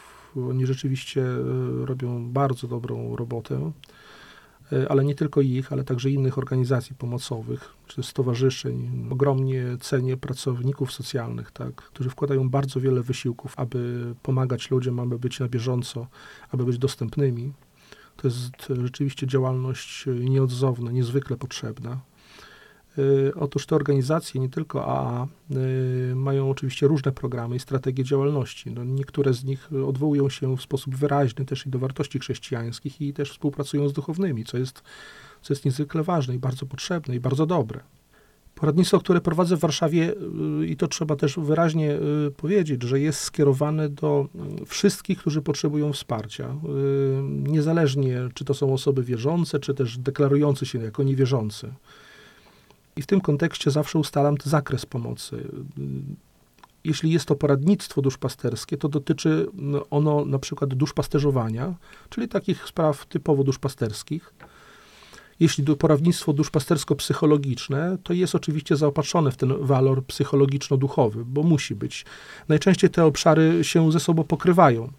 Oni 0.49 0.65
rzeczywiście 0.65 1.21
y, 1.21 1.85
robią 1.85 2.29
bardzo 2.31 2.67
dobrą 2.67 3.15
robotę, 3.15 3.71
ale 4.89 5.05
nie 5.05 5.15
tylko 5.15 5.41
ich, 5.41 5.73
ale 5.73 5.83
także 5.83 6.09
innych 6.09 6.37
organizacji 6.37 6.95
pomocowych 6.95 7.73
czy 7.87 8.03
stowarzyszeń. 8.03 9.07
Ogromnie 9.11 9.65
cenię 9.79 10.17
pracowników 10.17 10.91
socjalnych, 10.91 11.51
tak, 11.51 11.75
którzy 11.75 12.09
wkładają 12.09 12.49
bardzo 12.49 12.79
wiele 12.79 13.01
wysiłków, 13.01 13.53
aby 13.57 14.13
pomagać 14.23 14.71
ludziom, 14.71 14.99
aby 14.99 15.19
być 15.19 15.39
na 15.39 15.47
bieżąco, 15.47 16.07
aby 16.51 16.65
być 16.65 16.77
dostępnymi. 16.77 17.53
To 18.17 18.27
jest 18.27 18.83
rzeczywiście 18.83 19.27
działalność 19.27 20.05
nieodzowna, 20.19 20.91
niezwykle 20.91 21.37
potrzebna. 21.37 21.99
Y, 22.97 23.31
otóż 23.35 23.65
te 23.65 23.75
organizacje, 23.75 24.41
nie 24.41 24.49
tylko 24.49 24.85
AA, 24.85 25.27
y, 26.11 26.15
mają 26.15 26.49
oczywiście 26.49 26.87
różne 26.87 27.11
programy 27.11 27.55
i 27.55 27.59
strategie 27.59 28.03
działalności. 28.03 28.71
No, 28.71 28.83
niektóre 28.83 29.33
z 29.33 29.43
nich 29.43 29.69
odwołują 29.87 30.29
się 30.29 30.57
w 30.57 30.61
sposób 30.61 30.95
wyraźny 30.95 31.45
też 31.45 31.65
i 31.65 31.69
do 31.69 31.79
wartości 31.79 32.19
chrześcijańskich 32.19 33.01
i 33.01 33.13
też 33.13 33.31
współpracują 33.31 33.89
z 33.89 33.93
duchownymi, 33.93 34.45
co 34.45 34.57
jest, 34.57 34.81
co 35.41 35.53
jest 35.53 35.65
niezwykle 35.65 36.03
ważne 36.03 36.35
i 36.35 36.39
bardzo 36.39 36.65
potrzebne 36.65 37.15
i 37.15 37.19
bardzo 37.19 37.45
dobre. 37.45 37.79
Poradnictwo, 38.55 38.99
które 38.99 39.21
prowadzę 39.21 39.57
w 39.57 39.59
Warszawie, 39.59 40.13
y, 40.61 40.67
i 40.67 40.77
to 40.77 40.87
trzeba 40.87 41.15
też 41.15 41.39
wyraźnie 41.39 41.99
powiedzieć, 42.37 42.83
że 42.83 42.99
jest 42.99 43.19
skierowane 43.19 43.89
do 43.89 44.27
y, 44.61 44.65
wszystkich, 44.65 45.19
którzy 45.19 45.41
potrzebują 45.41 45.93
wsparcia. 45.93 46.55
Niezależnie, 47.29 48.19
czy 48.33 48.45
to 48.45 48.53
są 48.53 48.73
osoby 48.73 49.03
wierzące, 49.03 49.59
czy 49.59 49.73
też 49.73 49.97
deklarujące 49.97 50.65
się 50.65 50.79
jako 50.79 51.03
niewierzące. 51.03 51.73
I 52.97 53.01
w 53.01 53.05
tym 53.07 53.21
kontekście 53.21 53.71
zawsze 53.71 53.99
ustalam 53.99 54.35
zakres 54.43 54.85
pomocy. 54.85 55.47
Jeśli 56.83 57.11
jest 57.11 57.25
to 57.25 57.35
poradnictwo 57.35 58.01
duszpasterskie, 58.01 58.77
to 58.77 58.89
dotyczy 58.89 59.47
ono 59.89 60.25
na 60.25 60.39
przykład 60.39 60.73
duszpasterzowania, 60.73 61.73
czyli 62.09 62.27
takich 62.27 62.67
spraw 62.67 63.05
typowo 63.05 63.43
duszpasterskich 63.43 64.33
jeśli 65.39 65.63
poradnictwo 65.63 66.33
duszpastersko-psychologiczne, 66.33 67.97
to 68.03 68.13
jest 68.13 68.35
oczywiście 68.35 68.75
zaopatrzone 68.75 69.31
w 69.31 69.37
ten 69.37 69.53
walor 69.59 70.05
psychologiczno-duchowy, 70.05 71.25
bo 71.25 71.43
musi 71.43 71.75
być. 71.75 72.05
Najczęściej 72.47 72.89
te 72.89 73.05
obszary 73.05 73.63
się 73.63 73.91
ze 73.91 73.99
sobą 73.99 74.23
pokrywają. 74.23 74.91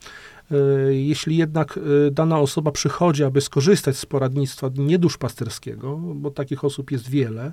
E, 0.51 0.95
jeśli 0.95 1.37
jednak 1.37 1.79
e, 1.79 2.11
dana 2.11 2.39
osoba 2.39 2.71
przychodzi, 2.71 3.25
aby 3.25 3.41
skorzystać 3.41 3.97
z 3.97 4.07
poradnictwa 4.07 4.71
nieduszpasterskiego, 4.77 5.97
bo 5.97 6.31
takich 6.31 6.65
osób 6.65 6.91
jest 6.91 7.11
wiele, 7.11 7.53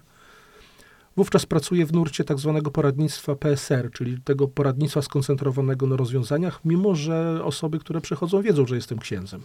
wówczas 1.18 1.46
pracuje 1.46 1.86
w 1.86 1.94
nurcie 1.94 2.24
tak 2.24 2.40
zwanego 2.40 2.72
poradnictwa 2.72 3.36
PSR, 3.36 3.92
czyli 3.92 4.22
tego 4.22 4.48
poradnictwa 4.48 5.02
skoncentrowanego 5.02 5.88
na 5.88 5.96
rozwiązaniach, 5.96 6.60
mimo 6.66 6.96
że 6.96 7.44
osoby, 7.44 7.80
które 7.80 8.02
przychodzą, 8.02 8.42
wiedzą, 8.42 8.66
że 8.66 8.76
jestem 8.76 9.00
księdzem. 9.00 9.42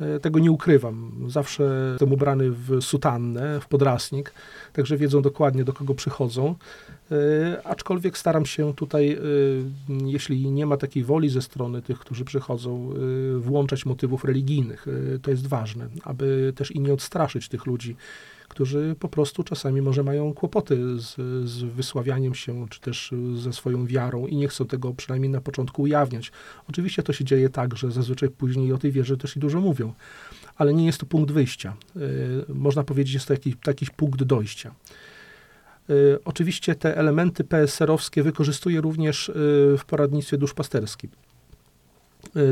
E, 0.00 0.20
tego 0.20 0.38
nie 0.38 0.50
ukrywam. 0.50 1.12
Zawsze 1.28 1.88
jestem 1.90 2.12
ubrany 2.12 2.50
w 2.50 2.82
sutannę, 2.82 3.60
w 3.60 3.66
podrasnik, 3.66 4.32
także 4.72 4.96
wiedzą 4.96 5.22
dokładnie, 5.22 5.64
do 5.64 5.72
kogo 5.72 5.94
przychodzą. 5.94 6.54
E, 7.10 7.66
aczkolwiek 7.66 8.18
staram 8.18 8.46
się 8.46 8.74
tutaj, 8.74 9.12
e, 9.12 9.18
jeśli 10.06 10.50
nie 10.50 10.66
ma 10.66 10.76
takiej 10.76 11.04
woli 11.04 11.28
ze 11.28 11.42
strony 11.42 11.82
tych, 11.82 11.98
którzy 11.98 12.24
przychodzą, 12.24 12.90
włączać 13.38 13.86
motywów 13.86 14.24
religijnych. 14.24 14.86
To 15.22 15.30
jest 15.30 15.46
ważne, 15.46 15.88
aby 16.04 16.52
też 16.56 16.70
i 16.70 16.80
nie 16.80 16.92
odstraszyć 16.92 17.48
tych 17.48 17.66
ludzi, 17.66 17.96
którzy 18.52 18.96
po 19.00 19.08
prostu 19.08 19.44
czasami 19.44 19.82
może 19.82 20.02
mają 20.02 20.34
kłopoty 20.34 20.98
z, 20.98 21.14
z 21.48 21.62
wysławianiem 21.62 22.34
się, 22.34 22.66
czy 22.70 22.80
też 22.80 23.14
ze 23.34 23.52
swoją 23.52 23.86
wiarą 23.86 24.26
i 24.26 24.36
nie 24.36 24.48
chcą 24.48 24.66
tego 24.66 24.94
przynajmniej 24.94 25.30
na 25.30 25.40
początku 25.40 25.82
ujawniać. 25.82 26.32
Oczywiście 26.68 27.02
to 27.02 27.12
się 27.12 27.24
dzieje 27.24 27.48
tak, 27.48 27.76
że 27.76 27.90
zazwyczaj 27.90 28.28
później 28.28 28.72
o 28.72 28.78
tej 28.78 28.92
wierze 28.92 29.16
też 29.16 29.36
i 29.36 29.40
dużo 29.40 29.60
mówią, 29.60 29.92
ale 30.56 30.74
nie 30.74 30.86
jest 30.86 30.98
to 30.98 31.06
punkt 31.06 31.30
wyjścia. 31.32 31.76
Y, 31.96 32.44
można 32.48 32.84
powiedzieć, 32.84 33.14
jest 33.14 33.26
to 33.26 33.32
jakiś, 33.32 33.54
jakiś 33.66 33.90
punkt 33.90 34.22
dojścia. 34.22 34.74
Y, 35.90 36.18
oczywiście 36.24 36.74
te 36.74 36.96
elementy 36.96 37.44
PSR-owskie 37.44 38.22
wykorzystuje 38.22 38.80
również 38.80 39.28
y, 39.28 39.32
w 39.78 39.84
poradnictwie 39.86 40.38
duszpasterskim. 40.38 41.10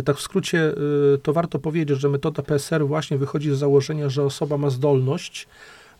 Tak 0.04 0.16
w 0.16 0.20
skrócie, 0.20 0.74
to 1.22 1.32
warto 1.32 1.58
powiedzieć, 1.58 2.00
że 2.00 2.08
metoda 2.08 2.42
PSR 2.42 2.86
właśnie 2.86 3.18
wychodzi 3.18 3.54
z 3.54 3.58
założenia, 3.58 4.08
że 4.08 4.24
osoba 4.24 4.58
ma 4.58 4.70
zdolność 4.70 5.48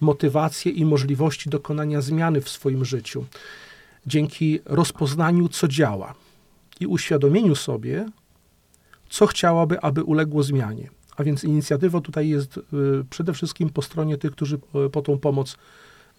motywację 0.01 0.73
i 0.73 0.85
możliwości 0.85 1.51
dokonania 1.51 2.01
zmiany 2.01 2.41
w 2.41 2.49
swoim 2.49 2.85
życiu. 2.85 3.25
Dzięki 4.07 4.61
rozpoznaniu, 4.65 5.49
co 5.49 5.69
działa 5.69 6.15
i 6.81 6.87
uświadomieniu 6.87 7.55
sobie, 7.55 8.07
co 9.11 9.27
chciałaby, 9.27 9.81
aby 9.81 10.05
uległo 10.05 10.43
zmianie. 10.43 10.91
A 11.17 11.25
więc 11.25 11.45
inicjatywa 11.45 12.01
tutaj 12.01 12.29
jest 12.29 12.57
y, 12.57 12.61
przede 13.11 13.33
wszystkim 13.33 13.71
po 13.71 13.83
stronie 13.83 14.19
tych, 14.19 14.33
którzy 14.33 14.59
y, 14.87 14.91
po 14.91 15.03
tą 15.03 15.19
pomoc 15.19 15.57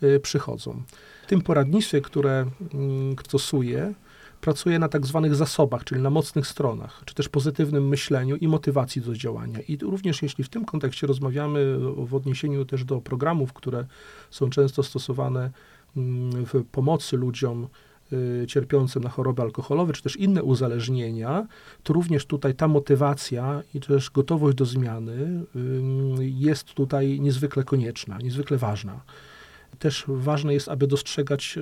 y, 0.04 0.20
przychodzą. 0.20 0.84
W 1.24 1.28
tym 1.28 1.42
poradnictwie, 1.42 2.02
które 2.02 2.46
mm, 2.74 3.16
stosuję, 3.26 3.94
pracuje 4.42 4.80
na 4.80 4.88
tak 4.88 5.06
zwanych 5.06 5.36
zasobach, 5.36 5.84
czyli 5.84 6.02
na 6.02 6.10
mocnych 6.10 6.48
stronach, 6.48 7.02
czy 7.06 7.16
też 7.16 7.30
pozytywnym 7.30 7.88
myśleniu 7.88 8.36
i 8.36 8.48
motywacji 8.48 9.02
do 9.02 9.16
działania. 9.16 9.60
I 9.68 9.78
również 9.78 10.22
jeśli 10.22 10.44
w 10.44 10.50
tym 10.50 10.66
kontekście 10.66 11.08
rozmawiamy 11.08 11.78
w 11.80 12.16
odniesieniu 12.16 12.66
też 12.66 12.86
do 12.86 13.02
programów, 13.02 13.54
które 13.54 13.86
są 14.30 14.50
często 14.50 14.84
stosowane 14.84 15.52
mm, 15.98 16.46
w 16.46 16.64
pomocy 16.72 17.18
ludziom 17.18 17.68
y, 18.14 18.46
cierpiącym 18.48 19.04
na 19.04 19.10
choroby 19.10 19.42
alkoholowe, 19.42 19.94
czy 19.94 20.04
też 20.04 20.16
inne 20.16 20.44
uzależnienia, 20.44 21.48
to 21.84 21.94
również 21.94 22.26
tutaj 22.26 22.56
ta 22.56 22.68
motywacja 22.68 23.62
i 23.74 23.80
też 23.80 24.10
gotowość 24.10 24.58
do 24.58 24.66
zmiany 24.66 25.46
jest 26.20 26.74
tutaj 26.74 27.20
niezwykle 27.20 27.64
konieczna, 27.64 28.18
niezwykle 28.18 28.58
ważna 28.58 29.02
też 29.82 30.04
ważne 30.08 30.54
jest, 30.54 30.70
aby 30.70 30.88
dostrzegać 30.88 31.60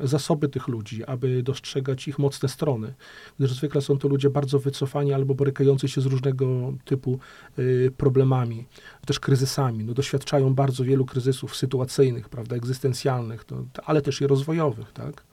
zasoby 0.00 0.48
tych 0.48 0.68
ludzi, 0.68 1.04
aby 1.04 1.42
dostrzegać 1.42 2.08
ich 2.08 2.18
mocne 2.18 2.48
strony, 2.48 2.94
gdyż 3.38 3.52
zwykle 3.52 3.80
są 3.80 3.98
to 3.98 4.08
ludzie 4.08 4.30
bardzo 4.30 4.58
wycofani 4.58 5.12
albo 5.12 5.34
borykający 5.34 5.88
się 5.88 6.00
z 6.00 6.06
różnego 6.06 6.72
typu 6.84 7.18
y, 7.58 7.92
problemami, 7.96 8.64
też 9.06 9.20
kryzysami. 9.20 9.84
No, 9.84 9.94
doświadczają 9.94 10.54
bardzo 10.54 10.84
wielu 10.84 11.04
kryzysów 11.04 11.56
sytuacyjnych, 11.56 12.28
prawda, 12.28 12.56
egzystencjalnych, 12.56 13.44
to, 13.44 13.64
ale 13.84 14.02
też 14.02 14.20
i 14.20 14.26
rozwojowych, 14.26 14.92
tak. 14.92 15.24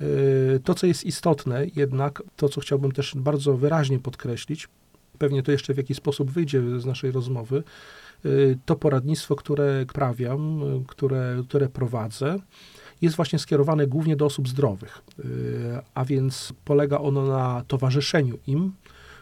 Y, 0.00 0.60
to, 0.64 0.74
co 0.74 0.86
jest 0.86 1.04
istotne, 1.04 1.66
jednak 1.76 2.22
to, 2.36 2.48
co 2.48 2.60
chciałbym 2.60 2.92
też 2.92 3.14
bardzo 3.16 3.56
wyraźnie 3.56 3.98
podkreślić, 3.98 4.68
pewnie 5.18 5.42
to 5.42 5.52
jeszcze 5.52 5.74
w 5.74 5.76
jakiś 5.76 5.96
sposób 5.96 6.30
wyjdzie 6.30 6.80
z 6.80 6.84
naszej 6.84 7.12
rozmowy, 7.12 7.62
to 8.64 8.76
poradnictwo, 8.76 9.36
które 9.36 9.86
prawiam, 9.92 10.62
y, 10.62 10.84
które, 10.86 11.42
które 11.48 11.68
prowadzę, 11.68 12.38
jest 13.00 13.16
właśnie 13.16 13.38
skierowane 13.38 13.86
głównie 13.86 14.16
do 14.16 14.26
osób 14.26 14.48
zdrowych, 14.48 15.02
y, 15.18 15.24
a 15.94 16.04
więc 16.04 16.52
polega 16.64 16.98
ono 16.98 17.26
na 17.26 17.64
towarzyszeniu 17.68 18.38
im 18.46 18.72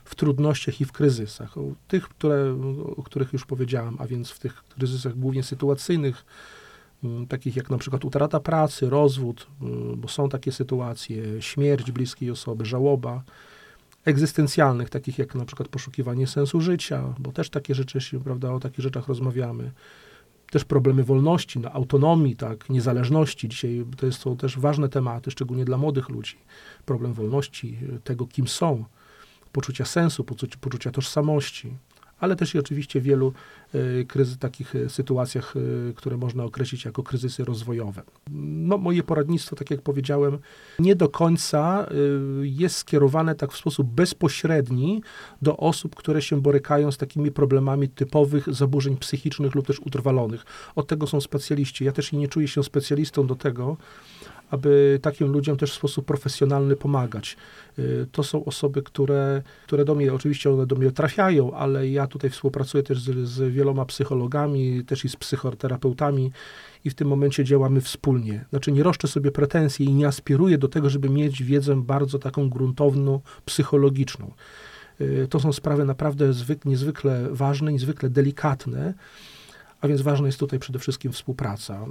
w 0.05 0.15
trudnościach 0.15 0.81
i 0.81 0.85
w 0.85 0.93
kryzysach. 0.93 1.55
Tych, 1.89 2.09
które, 2.09 2.57
o 2.97 3.03
których 3.03 3.33
już 3.33 3.47
powiedziałem, 3.47 3.97
a 3.99 4.07
więc 4.07 4.31
w 4.31 4.39
tych 4.39 4.65
kryzysach 4.65 5.19
głównie 5.19 5.43
sytuacyjnych, 5.43 6.25
takich 7.29 7.57
jak 7.57 7.71
na 7.71 7.79
przykład 7.79 8.05
utrata 8.05 8.41
pracy, 8.41 8.91
rozwód, 8.91 9.47
bo 9.97 10.09
są 10.09 10.29
takie 10.29 10.53
sytuacje, 10.53 11.43
śmierć 11.43 11.93
bliskiej 11.93 12.31
osoby, 12.31 12.65
żałoba, 12.65 13.23
egzystencjalnych, 14.05 14.91
takich 14.91 15.19
jak 15.19 15.35
na 15.35 15.45
przykład 15.45 15.69
poszukiwanie 15.69 16.27
sensu 16.27 16.61
życia, 16.61 17.15
bo 17.19 17.33
też 17.33 17.51
takie 17.51 17.75
rzeczy 17.75 18.01
się, 18.01 18.21
prawda, 18.21 18.53
o 18.53 18.61
takich 18.61 18.81
rzeczach 18.81 19.09
rozmawiamy. 19.09 19.73
Też 20.51 20.65
problemy 20.65 21.05
wolności, 21.05 21.59
no, 21.59 21.73
autonomii, 21.73 22.37
tak, 22.37 22.71
niezależności. 22.71 23.49
Dzisiaj 23.49 23.85
to 23.97 24.13
są 24.13 24.37
też 24.37 24.59
ważne 24.59 24.89
tematy, 24.89 25.31
szczególnie 25.31 25.65
dla 25.65 25.77
młodych 25.77 26.09
ludzi. 26.09 26.37
Problem 26.85 27.13
wolności, 27.13 27.79
tego, 28.05 28.27
kim 28.27 28.49
są, 28.49 28.85
poczucia 29.53 29.85
sensu, 29.85 30.25
poczucia, 30.25 30.57
poczucia 30.61 30.91
tożsamości 30.91 31.77
ale 32.21 32.37
też 32.37 32.55
i 32.55 32.59
oczywiście 32.59 33.01
w 33.01 33.03
wielu 33.03 33.33
e, 33.75 34.05
kryzy, 34.05 34.39
takich 34.39 34.77
e, 34.77 34.89
sytuacjach, 34.89 35.55
e, 35.57 35.93
które 35.93 36.17
można 36.17 36.45
określić 36.45 36.85
jako 36.85 37.03
kryzysy 37.03 37.45
rozwojowe. 37.45 38.03
No, 38.31 38.79
moje 38.79 39.03
poradnictwo, 39.03 39.57
tak 39.57 39.71
jak 39.71 39.83
powiedziałem, 39.83 40.39
nie 40.79 40.97
do 40.97 41.09
końca 41.09 41.87
jest 42.43 42.77
skierowane 42.77 43.35
tak 43.35 43.53
w 43.53 43.57
sposób 43.57 43.89
bezpośredni 43.89 45.03
do 45.43 45.57
osób, 45.57 45.95
które 45.95 46.23
się 46.23 46.41
borykają 46.41 46.93
z 46.93 46.97
takimi 46.97 47.31
problemami 47.31 47.89
typowych 47.89 48.55
zaburzeń 48.55 48.97
psychicznych 48.97 49.55
lub 49.55 49.67
też 49.67 49.81
utrwalonych. 49.81 50.45
Od 50.77 50.87
tego 50.87 51.07
są 51.07 51.21
specjaliści. 51.21 51.85
Ja 51.85 51.93
też 51.93 52.13
nie 52.13 52.29
czuję 52.29 52.49
się 52.49 52.65
specjalistą 52.65 53.27
do 53.27 53.35
tego, 53.35 53.77
aby 54.51 54.99
takim 55.03 55.29
ludziom 55.29 55.57
też 55.57 55.73
w 55.73 55.75
sposób 55.75 56.07
profesjonalny 56.07 56.77
pomagać. 56.77 57.37
Y, 57.79 58.07
to 58.13 58.23
są 58.23 58.45
osoby, 58.45 58.83
które, 58.83 59.43
które 59.67 59.85
do 59.85 59.95
mnie, 59.95 60.15
oczywiście 60.15 60.51
one 60.51 60.67
do 60.67 60.77
mnie 60.77 60.91
trafiają, 60.91 61.55
ale 61.55 61.89
ja 61.89 62.07
tutaj 62.11 62.31
współpracuję 62.31 62.83
też 62.83 63.01
z, 63.03 63.29
z 63.29 63.53
wieloma 63.53 63.85
psychologami, 63.85 64.85
też 64.85 65.05
i 65.05 65.09
z 65.09 65.17
psychoterapeutami 65.17 66.33
i 66.85 66.91
w 66.91 66.95
tym 66.95 67.09
momencie 67.09 67.45
działamy 67.45 67.81
wspólnie. 67.81 68.45
Znaczy 68.51 68.73
nie 68.73 68.83
roszczę 68.83 69.09
sobie 69.09 69.31
pretensji 69.31 69.87
i 69.87 69.95
nie 69.95 70.07
aspiruję 70.07 70.59
do 70.59 70.69
tego, 70.69 70.91
żeby 70.91 71.09
mieć 71.09 71.43
wiedzę 71.43 71.83
bardzo 71.83 72.19
taką 72.19 72.51
gruntowną, 72.51 73.21
psychologiczną. 73.45 74.33
Y, 75.01 75.27
to 75.31 75.41
są 75.41 75.53
sprawy 75.53 75.85
naprawdę 75.85 76.33
niezwykle 76.65 77.29
ważne, 77.31 77.73
niezwykle 77.73 78.11
delikatne, 78.11 78.95
a 79.81 79.89
więc 79.89 80.03
ważna 80.03 80.27
jest 80.27 80.39
tutaj 80.39 80.59
przede 80.59 80.79
wszystkim 80.79 81.13
współpraca. 81.13 81.75
E, 81.75 81.87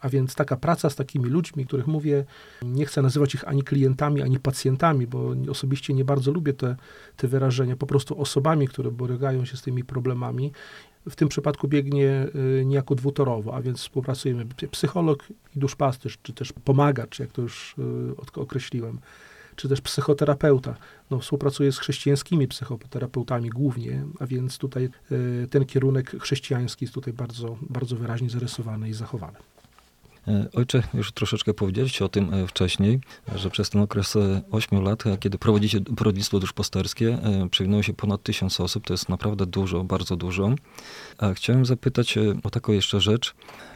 a 0.00 0.08
więc 0.08 0.34
taka 0.34 0.56
praca 0.56 0.90
z 0.90 0.96
takimi 0.96 1.24
ludźmi, 1.24 1.66
których 1.66 1.86
mówię, 1.86 2.24
nie 2.62 2.86
chcę 2.86 3.02
nazywać 3.02 3.34
ich 3.34 3.48
ani 3.48 3.62
klientami, 3.62 4.22
ani 4.22 4.38
pacjentami, 4.38 5.06
bo 5.06 5.34
osobiście 5.50 5.94
nie 5.94 6.04
bardzo 6.04 6.32
lubię 6.32 6.52
te, 6.52 6.76
te 7.16 7.28
wyrażenia, 7.28 7.76
po 7.76 7.86
prostu 7.86 8.20
osobami, 8.20 8.68
które 8.68 8.90
borykają 8.90 9.44
się 9.44 9.56
z 9.56 9.62
tymi 9.62 9.84
problemami. 9.84 10.52
W 11.08 11.16
tym 11.16 11.28
przypadku 11.28 11.68
biegnie 11.68 12.26
e, 12.60 12.64
niejako 12.64 12.94
dwutorowo, 12.94 13.54
a 13.54 13.62
więc 13.62 13.78
współpracujemy 13.78 14.46
psycholog 14.70 15.24
i 15.56 15.58
duszpasterz, 15.58 16.18
czy 16.22 16.32
też 16.32 16.52
pomagacz, 16.64 17.18
jak 17.18 17.32
to 17.32 17.42
już 17.42 17.76
e, 18.36 18.40
określiłem 18.40 18.98
czy 19.58 19.68
też 19.68 19.80
psychoterapeuta. 19.80 20.74
No, 21.10 21.18
współpracuje 21.18 21.72
z 21.72 21.78
chrześcijańskimi 21.78 22.48
psychoterapeutami 22.48 23.50
głównie, 23.50 24.04
a 24.20 24.26
więc 24.26 24.58
tutaj 24.58 24.84
e, 24.84 25.46
ten 25.46 25.64
kierunek 25.64 26.16
chrześcijański 26.20 26.84
jest 26.84 26.94
tutaj 26.94 27.12
bardzo, 27.12 27.56
bardzo 27.70 27.96
wyraźnie 27.96 28.30
zarysowany 28.30 28.88
i 28.88 28.92
zachowany. 28.92 29.38
E, 30.28 30.48
ojcze, 30.54 30.82
już 30.94 31.12
troszeczkę 31.12 31.54
powiedzieliście 31.54 32.04
o 32.04 32.08
tym 32.08 32.34
e, 32.34 32.46
wcześniej, 32.46 33.00
że 33.34 33.50
przez 33.50 33.70
ten 33.70 33.80
okres 33.80 34.14
8 34.50 34.82
lat, 34.82 35.04
kiedy 35.20 35.38
prowadzicie 35.38 35.80
porodnictwo 35.80 36.40
duszpasterskie, 36.40 37.18
przewinęło 37.50 37.82
się 37.82 37.94
ponad 37.94 38.22
tysiąc 38.22 38.60
osób. 38.60 38.86
To 38.86 38.94
jest 38.94 39.08
naprawdę 39.08 39.46
dużo, 39.46 39.84
bardzo 39.84 40.16
dużo. 40.16 40.54
A 41.18 41.34
chciałem 41.34 41.66
zapytać 41.66 42.18
o 42.42 42.50
taką 42.50 42.72
jeszcze 42.72 43.00
rzecz. 43.00 43.34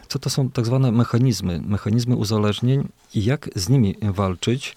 Co 0.09 0.19
to 0.19 0.31
są 0.31 0.51
tak 0.51 0.67
zwane 0.67 0.93
mechanizmy, 0.93 1.61
mechanizmy 1.65 2.17
uzależnień 2.17 2.89
i 3.15 3.25
jak 3.25 3.51
z 3.55 3.69
nimi 3.69 3.97
walczyć? 4.03 4.77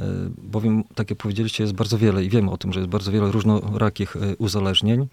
E, 0.00 0.04
bowiem, 0.38 0.84
tak 0.94 1.10
jak 1.10 1.18
powiedzieliście, 1.18 1.64
jest 1.64 1.74
bardzo 1.74 1.98
wiele 1.98 2.24
i 2.24 2.28
wiemy 2.28 2.50
o 2.50 2.56
tym, 2.56 2.72
że 2.72 2.80
jest 2.80 2.90
bardzo 2.90 3.12
wiele 3.12 3.30
różnorakich 3.30 4.16
e, 4.16 4.36
uzależnień. 4.36 5.06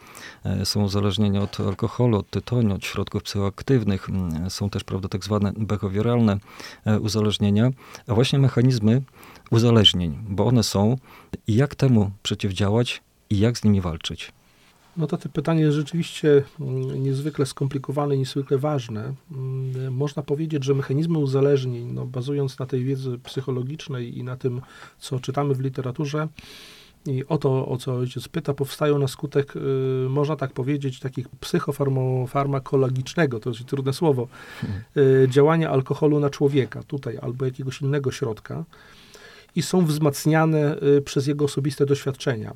E, 0.46 0.66
są 0.66 0.84
uzależnienia 0.84 1.42
od 1.42 1.60
alkoholu, 1.60 2.18
od 2.18 2.30
tytoniu, 2.30 2.76
od 2.76 2.86
środków 2.86 3.24
psychoaktywnych, 3.24 4.10
mm, 4.10 4.50
są 4.50 4.70
też, 4.70 4.84
prawda, 4.84 5.10
tak 5.10 5.24
zwane 5.24 5.54
behawioralne 5.58 6.38
uzależnienia, 7.02 7.70
a 8.08 8.14
właśnie 8.14 8.40
mechanizmy 8.40 9.02
uzależnień, 9.52 10.18
bo 10.30 10.46
one 10.46 10.64
są 10.64 10.98
i 11.48 11.56
jak 11.56 11.76
temu 11.76 12.12
przeciwdziałać 12.24 13.02
i 13.30 13.40
jak 13.40 13.58
z 13.58 13.64
nimi 13.64 13.82
walczyć. 13.82 14.32
No 14.98 15.08
to 15.08 15.18
to 15.18 15.30
pytanie 15.30 15.62
jest 15.62 15.76
rzeczywiście 15.76 16.44
mm, 16.60 17.04
niezwykle 17.04 17.46
skomplikowane, 17.46 18.18
niezwykle 18.18 18.58
ważne. 18.58 19.14
Mm, 19.32 19.94
można 19.94 20.24
powiedzieć, 20.24 20.64
że 20.64 20.74
mechanizmy 20.74 21.18
uzależnień, 21.18 21.92
no 21.94 22.06
bazując 22.06 22.60
na 22.60 22.66
tej 22.66 22.84
wiedzy 22.84 23.20
psychologicznej 23.24 24.18
i 24.18 24.24
na 24.24 24.38
tym, 24.38 24.62
co 25.00 25.20
czytamy 25.20 25.56
w 25.56 25.60
literaturze, 25.60 26.28
i 27.06 27.26
o 27.28 27.38
to, 27.38 27.68
o 27.68 27.78
co 27.78 27.96
ojciec 27.96 28.28
pyta, 28.28 28.54
powstają 28.54 29.00
na 29.00 29.08
skutek, 29.08 29.56
y, 29.56 29.60
można 30.10 30.36
tak 30.36 30.52
powiedzieć, 30.52 31.00
takich 31.00 31.30
psychofarmakologicznego, 31.30 33.40
to 33.40 33.50
jest 33.50 33.66
trudne 33.66 33.94
słowo, 33.94 34.28
y, 34.98 35.28
działania 35.30 35.70
alkoholu 35.70 36.20
na 36.20 36.30
człowieka 36.30 36.84
tutaj, 36.84 37.18
albo 37.22 37.46
jakiegoś 37.46 37.82
innego 37.82 38.12
środka 38.12 38.64
i 39.56 39.62
są 39.62 39.86
wzmacniane 39.86 40.78
y, 40.98 41.02
przez 41.02 41.28
jego 41.28 41.46
osobiste 41.46 41.86
doświadczenia 41.86 42.56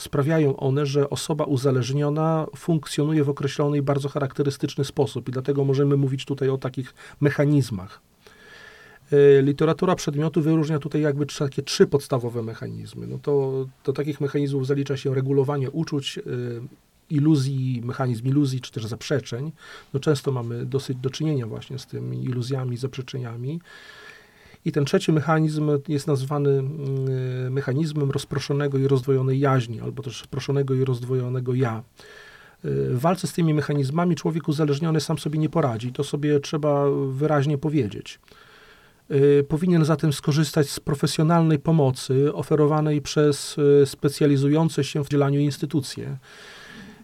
sprawiają 0.00 0.56
one, 0.56 0.86
że 0.86 1.10
osoba 1.10 1.44
uzależniona 1.44 2.46
funkcjonuje 2.56 3.24
w 3.24 3.28
określony 3.28 3.82
bardzo 3.82 4.08
charakterystyczny 4.08 4.84
sposób 4.84 5.28
i 5.28 5.32
dlatego 5.32 5.64
możemy 5.64 5.96
mówić 5.96 6.24
tutaj 6.24 6.48
o 6.48 6.58
takich 6.58 6.94
mechanizmach. 7.20 8.00
E, 9.12 9.42
literatura 9.42 9.94
przedmiotu 9.94 10.42
wyróżnia 10.42 10.78
tutaj 10.78 11.00
jakby 11.00 11.26
takie 11.26 11.62
trzy 11.62 11.86
podstawowe 11.86 12.42
mechanizmy. 12.42 13.06
No 13.06 13.18
to 13.18 13.66
do 13.84 13.92
takich 13.92 14.20
mechanizmów 14.20 14.66
zalicza 14.66 14.96
się 14.96 15.14
regulowanie 15.14 15.70
uczuć, 15.70 16.18
e, 16.18 16.22
iluzji, 17.10 17.82
mechanizm 17.84 18.26
iluzji 18.26 18.60
czy 18.60 18.72
też 18.72 18.86
zaprzeczeń. 18.86 19.52
No 19.94 20.00
często 20.00 20.32
mamy 20.32 20.66
dosyć 20.66 20.98
do 20.98 21.10
czynienia 21.10 21.46
właśnie 21.46 21.78
z 21.78 21.86
tymi 21.86 22.24
iluzjami, 22.24 22.76
zaprzeczeniami. 22.76 23.60
I 24.64 24.72
ten 24.72 24.84
trzeci 24.84 25.12
mechanizm 25.12 25.70
jest 25.88 26.06
nazwany 26.06 26.50
mm, 26.50 27.52
mechanizmem 27.52 28.10
rozproszonego 28.10 28.78
i 28.78 28.88
rozdwojonej 28.88 29.40
jaźni, 29.40 29.80
albo 29.80 30.02
też 30.02 30.20
rozproszonego 30.20 30.74
i 30.74 30.84
rozdwojonego 30.84 31.54
ja. 31.54 31.82
W 32.64 32.98
walce 33.00 33.26
z 33.26 33.32
tymi 33.32 33.54
mechanizmami 33.54 34.16
człowiek 34.16 34.48
uzależniony 34.48 35.00
sam 35.00 35.18
sobie 35.18 35.38
nie 35.38 35.48
poradzi. 35.48 35.92
To 35.92 36.04
sobie 36.04 36.40
trzeba 36.40 36.84
wyraźnie 37.10 37.58
powiedzieć. 37.58 38.20
Y, 39.10 39.44
powinien 39.48 39.84
zatem 39.84 40.12
skorzystać 40.12 40.70
z 40.70 40.80
profesjonalnej 40.80 41.58
pomocy 41.58 42.34
oferowanej 42.34 43.02
przez 43.02 43.56
specjalizujące 43.84 44.84
się 44.84 45.04
w 45.04 45.08
dzielaniu 45.08 45.40
instytucje. 45.40 46.18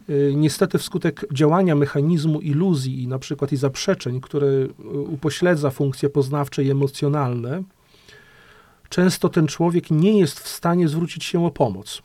Y, 0.09 0.33
niestety 0.37 0.78
wskutek 0.78 1.25
działania 1.33 1.76
mechanizmu 1.76 2.40
iluzji 2.40 3.09
na 3.09 3.19
przykład 3.19 3.52
i 3.52 3.57
zaprzeczeń, 3.57 4.21
które 4.21 4.47
y, 4.47 4.69
upośledza 4.90 5.71
funkcje 5.71 6.11
poznawcze 6.11 6.64
i 6.64 6.71
emocjonalne, 6.71 7.62
często 8.88 9.28
ten 9.28 9.47
człowiek 9.47 9.90
nie 9.90 10.19
jest 10.19 10.40
w 10.40 10.49
stanie 10.49 10.88
zwrócić 10.88 11.25
się 11.25 11.47
o 11.47 11.50
pomoc. 11.50 12.02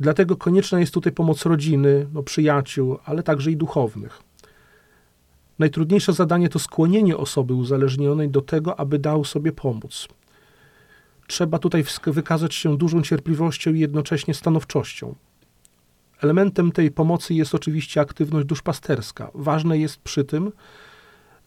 Dlatego 0.00 0.36
konieczna 0.36 0.80
jest 0.80 0.94
tutaj 0.94 1.12
pomoc 1.12 1.46
rodziny, 1.46 2.06
no, 2.12 2.22
przyjaciół, 2.22 2.98
ale 3.04 3.22
także 3.22 3.50
i 3.50 3.56
duchownych. 3.56 4.22
Najtrudniejsze 5.58 6.12
zadanie 6.12 6.48
to 6.48 6.58
skłonienie 6.58 7.16
osoby 7.16 7.54
uzależnionej 7.54 8.28
do 8.28 8.40
tego, 8.40 8.80
aby 8.80 8.98
dał 8.98 9.24
sobie 9.24 9.52
pomóc. 9.52 10.08
Trzeba 11.26 11.58
tutaj 11.58 11.84
wykazać 12.06 12.54
się 12.54 12.78
dużą 12.78 13.02
cierpliwością 13.02 13.74
i 13.74 13.80
jednocześnie 13.80 14.34
stanowczością. 14.34 15.14
Elementem 16.22 16.72
tej 16.72 16.90
pomocy 16.90 17.34
jest 17.34 17.54
oczywiście 17.54 18.00
aktywność 18.00 18.46
duszpasterska. 18.46 19.30
Ważne 19.34 19.78
jest 19.78 20.00
przy 20.00 20.24
tym, 20.24 20.52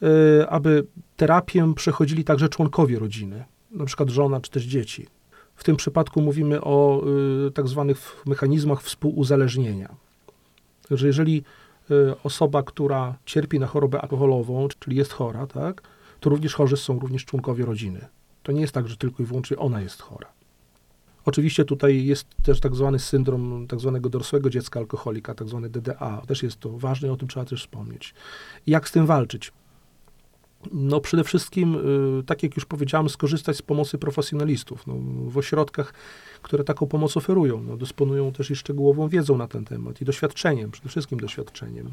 e, 0.01 0.49
aby 0.49 0.85
terapię 1.17 1.73
przechodzili 1.75 2.23
także 2.23 2.49
członkowie 2.49 2.99
rodziny, 2.99 3.43
na 3.71 3.85
przykład 3.85 4.09
żona 4.09 4.41
czy 4.41 4.51
też 4.51 4.63
dzieci. 4.63 5.07
W 5.55 5.63
tym 5.63 5.75
przypadku 5.75 6.21
mówimy 6.21 6.61
o 6.61 7.03
e, 7.47 7.51
tak 7.51 7.67
zwanych 7.67 8.23
mechanizmach 8.25 8.81
współuzależnienia. 8.81 9.95
Także 10.89 11.07
jeżeli 11.07 11.43
e, 11.91 12.23
osoba, 12.23 12.63
która 12.63 13.15
cierpi 13.25 13.59
na 13.59 13.67
chorobę 13.67 14.01
alkoholową, 14.01 14.67
czyli 14.79 14.97
jest 14.97 15.13
chora, 15.13 15.47
tak, 15.47 15.81
to 16.19 16.29
również 16.29 16.53
chorzy 16.53 16.77
są 16.77 16.99
również 16.99 17.25
członkowie 17.25 17.65
rodziny. 17.65 18.07
To 18.43 18.51
nie 18.51 18.61
jest 18.61 18.73
tak, 18.73 18.87
że 18.87 18.97
tylko 18.97 19.23
i 19.23 19.25
wyłącznie 19.25 19.57
ona 19.57 19.81
jest 19.81 20.01
chora. 20.01 20.27
Oczywiście 21.25 21.65
tutaj 21.65 22.05
jest 22.05 22.27
też 22.43 22.59
tak 22.59 22.75
zwany 22.75 22.99
syndrom 22.99 23.67
tak 23.67 23.79
zwanego 23.79 24.09
dorosłego 24.09 24.49
dziecka 24.49 24.79
alkoholika, 24.79 25.35
tak 25.35 25.47
zwany 25.47 25.69
DDA. 25.69 26.21
Też 26.27 26.43
jest 26.43 26.59
to 26.59 26.77
ważne 26.77 27.07
i 27.07 27.11
o 27.11 27.17
tym 27.17 27.27
trzeba 27.27 27.45
też 27.45 27.61
wspomnieć. 27.61 28.13
Jak 28.67 28.89
z 28.89 28.91
tym 28.91 29.05
walczyć? 29.05 29.51
No 30.71 31.01
przede 31.01 31.23
wszystkim, 31.23 31.75
y, 32.19 32.23
tak 32.23 32.43
jak 32.43 32.55
już 32.55 32.65
powiedziałem, 32.65 33.09
skorzystać 33.09 33.57
z 33.57 33.61
pomocy 33.61 33.97
profesjonalistów. 33.97 34.87
No, 34.87 34.93
w 35.27 35.37
ośrodkach, 35.37 35.93
które 36.41 36.63
taką 36.63 36.87
pomoc 36.87 37.17
oferują, 37.17 37.63
no, 37.63 37.77
dysponują 37.77 38.31
też 38.31 38.51
i 38.51 38.55
szczegółową 38.55 39.07
wiedzą 39.07 39.37
na 39.37 39.47
ten 39.47 39.65
temat 39.65 40.01
i 40.01 40.05
doświadczeniem, 40.05 40.71
przede 40.71 40.89
wszystkim 40.89 41.19
doświadczeniem. 41.19 41.91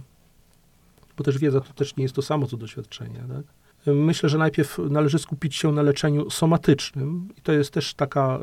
Bo 1.17 1.25
też 1.25 1.39
wiedza 1.39 1.61
to 1.61 1.73
też 1.73 1.97
nie 1.97 2.03
jest 2.03 2.15
to 2.15 2.23
samo, 2.23 2.47
co 2.47 2.57
doświadczenie. 2.57 3.25
Tak? 3.29 3.68
Myślę, 3.95 4.29
że 4.29 4.39
najpierw 4.39 4.79
należy 4.91 5.19
skupić 5.19 5.57
się 5.57 5.73
na 5.73 5.83
leczeniu 5.83 6.31
somatycznym 6.31 7.29
i 7.37 7.41
to 7.41 7.53
jest 7.53 7.71
też 7.71 7.95
taka 7.95 8.39
y, 8.39 8.41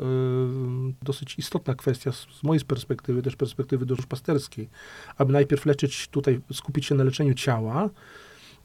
dosyć 1.02 1.38
istotna 1.38 1.74
kwestia 1.74 2.12
z, 2.12 2.26
z 2.40 2.42
mojej 2.42 2.64
perspektywy, 2.64 3.22
też 3.22 3.36
perspektywy 3.36 3.86
duszpasterskiej, 3.86 4.68
aby 5.16 5.32
najpierw 5.32 5.66
leczyć 5.66 6.08
tutaj, 6.08 6.40
skupić 6.52 6.86
się 6.86 6.94
na 6.94 7.04
leczeniu 7.04 7.34
ciała, 7.34 7.90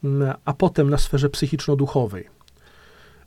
y, 0.04 0.08
a 0.46 0.54
potem 0.54 0.90
na 0.90 0.98
sferze 0.98 1.30
psychiczno-duchowej. 1.30 2.42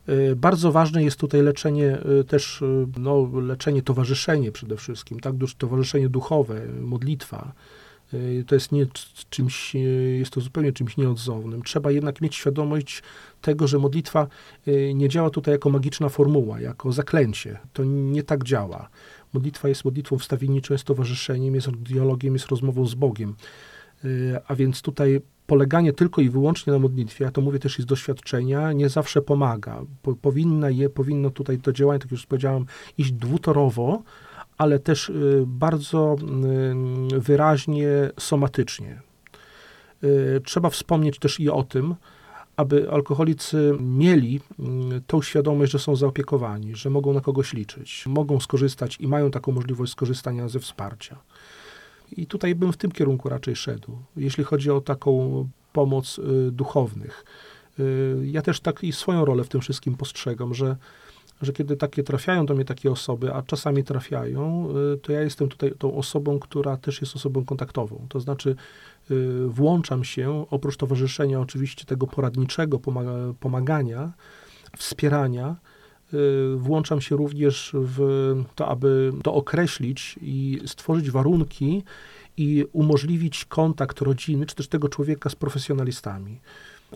Y, 0.09 0.35
bardzo 0.35 0.71
ważne 0.71 1.03
jest 1.03 1.19
tutaj 1.19 1.41
leczenie 1.41 1.97
y, 2.19 2.23
też, 2.23 2.61
y, 2.61 2.87
no, 2.97 3.29
leczenie, 3.41 3.81
towarzyszenie 3.81 4.51
przede 4.51 4.77
wszystkim, 4.77 5.19
tak, 5.19 5.35
towarzyszenie 5.57 6.09
duchowe, 6.09 6.61
modlitwa, 6.81 7.51
to 8.47 8.55
jest 8.55 8.71
nie 8.71 8.85
czymś, 9.29 9.75
y, 9.75 9.79
jest 10.19 10.31
to 10.31 10.41
zupełnie 10.41 10.73
czymś 10.73 10.97
nieodzownym. 10.97 11.61
Trzeba 11.61 11.91
jednak 11.91 12.21
mieć 12.21 12.35
świadomość 12.35 13.03
tego, 13.41 13.67
że 13.67 13.79
modlitwa 13.79 14.27
y, 14.67 14.93
nie 14.95 15.09
działa 15.09 15.29
tutaj 15.29 15.51
jako 15.51 15.69
magiczna 15.69 16.09
formuła, 16.09 16.59
jako 16.59 16.91
zaklęcie. 16.91 17.59
To 17.73 17.83
nie 17.83 18.23
tak 18.23 18.43
działa. 18.43 18.89
Modlitwa 19.33 19.69
jest 19.69 19.85
modlitwą 19.85 20.17
wstawienniczą, 20.17 20.73
jest 20.73 20.83
towarzyszeniem, 20.83 21.55
jest 21.55 21.71
dialogiem, 21.71 22.33
jest 22.33 22.47
rozmową 22.47 22.85
z 22.85 22.95
Bogiem. 22.95 23.35
A 24.47 24.55
więc 24.55 24.81
tutaj 24.81 25.21
poleganie 25.47 25.93
tylko 25.93 26.21
i 26.21 26.29
wyłącznie 26.29 26.73
na 26.73 26.79
modlitwie, 26.79 27.25
ja 27.25 27.31
to 27.31 27.41
mówię 27.41 27.59
też 27.59 27.79
z 27.79 27.85
doświadczenia, 27.85 28.71
nie 28.71 28.89
zawsze 28.89 29.21
pomaga. 29.21 29.81
Po, 30.01 30.15
powinna 30.15 30.69
je, 30.69 30.89
powinno 30.89 31.29
tutaj 31.29 31.57
to 31.57 31.73
działanie, 31.73 31.99
tak 31.99 32.11
już 32.11 32.25
powiedziałem, 32.25 32.65
iść 32.97 33.11
dwutorowo, 33.11 34.03
ale 34.57 34.79
też 34.79 35.09
y, 35.09 35.43
bardzo 35.47 36.15
y, 37.15 37.19
wyraźnie 37.19 37.89
somatycznie. 38.19 39.01
Y, 40.03 40.41
trzeba 40.45 40.69
wspomnieć 40.69 41.19
też 41.19 41.39
i 41.39 41.49
o 41.49 41.63
tym, 41.63 41.95
aby 42.55 42.91
alkoholicy 42.91 43.77
mieli 43.79 44.41
tą 45.07 45.21
świadomość, 45.21 45.71
że 45.71 45.79
są 45.79 45.95
zaopiekowani, 45.95 46.75
że 46.75 46.89
mogą 46.89 47.13
na 47.13 47.21
kogoś 47.21 47.53
liczyć, 47.53 48.05
mogą 48.07 48.39
skorzystać 48.39 48.97
i 48.99 49.07
mają 49.07 49.31
taką 49.31 49.51
możliwość 49.51 49.91
skorzystania 49.91 50.47
ze 50.47 50.59
wsparcia. 50.59 51.17
I 52.11 52.27
tutaj 52.27 52.55
bym 52.55 52.73
w 52.73 52.77
tym 52.77 52.91
kierunku 52.91 53.29
raczej 53.29 53.55
szedł, 53.55 53.97
jeśli 54.17 54.43
chodzi 54.43 54.71
o 54.71 54.81
taką 54.81 55.47
pomoc 55.73 56.19
duchownych. 56.51 57.25
Ja 58.23 58.41
też 58.41 58.59
tak 58.59 58.83
i 58.83 58.91
swoją 58.91 59.25
rolę 59.25 59.43
w 59.43 59.49
tym 59.49 59.61
wszystkim 59.61 59.95
postrzegam, 59.95 60.53
że 60.53 60.75
że 61.41 61.53
kiedy 61.53 61.77
takie 61.77 62.03
trafiają 62.03 62.45
do 62.45 62.55
mnie 62.55 62.65
takie 62.65 62.91
osoby, 62.91 63.33
a 63.33 63.41
czasami 63.41 63.83
trafiają, 63.83 64.69
y, 64.93 64.97
to 64.97 65.11
ja 65.11 65.21
jestem 65.21 65.49
tutaj 65.49 65.71
tą 65.77 65.95
osobą, 65.95 66.39
która 66.39 66.77
też 66.77 67.01
jest 67.01 67.15
osobą 67.15 67.45
kontaktową. 67.45 68.05
To 68.09 68.19
znaczy 68.19 68.55
y, 69.11 69.47
włączam 69.47 70.03
się, 70.03 70.45
oprócz 70.49 70.77
towarzyszenia 70.77 71.39
oczywiście 71.39 71.85
tego 71.85 72.07
poradniczego 72.07 72.79
pomagania, 73.39 74.11
wspierania, 74.77 75.55
y, 76.13 76.55
włączam 76.55 77.01
się 77.01 77.15
również 77.15 77.71
w 77.73 77.99
to, 78.55 78.67
aby 78.67 79.11
to 79.23 79.33
określić 79.33 80.19
i 80.21 80.61
stworzyć 80.65 81.11
warunki 81.11 81.83
i 82.37 82.65
umożliwić 82.73 83.45
kontakt 83.45 84.01
rodziny, 84.01 84.45
czy 84.45 84.55
też 84.55 84.67
tego 84.67 84.89
człowieka 84.89 85.29
z 85.29 85.35
profesjonalistami. 85.35 86.39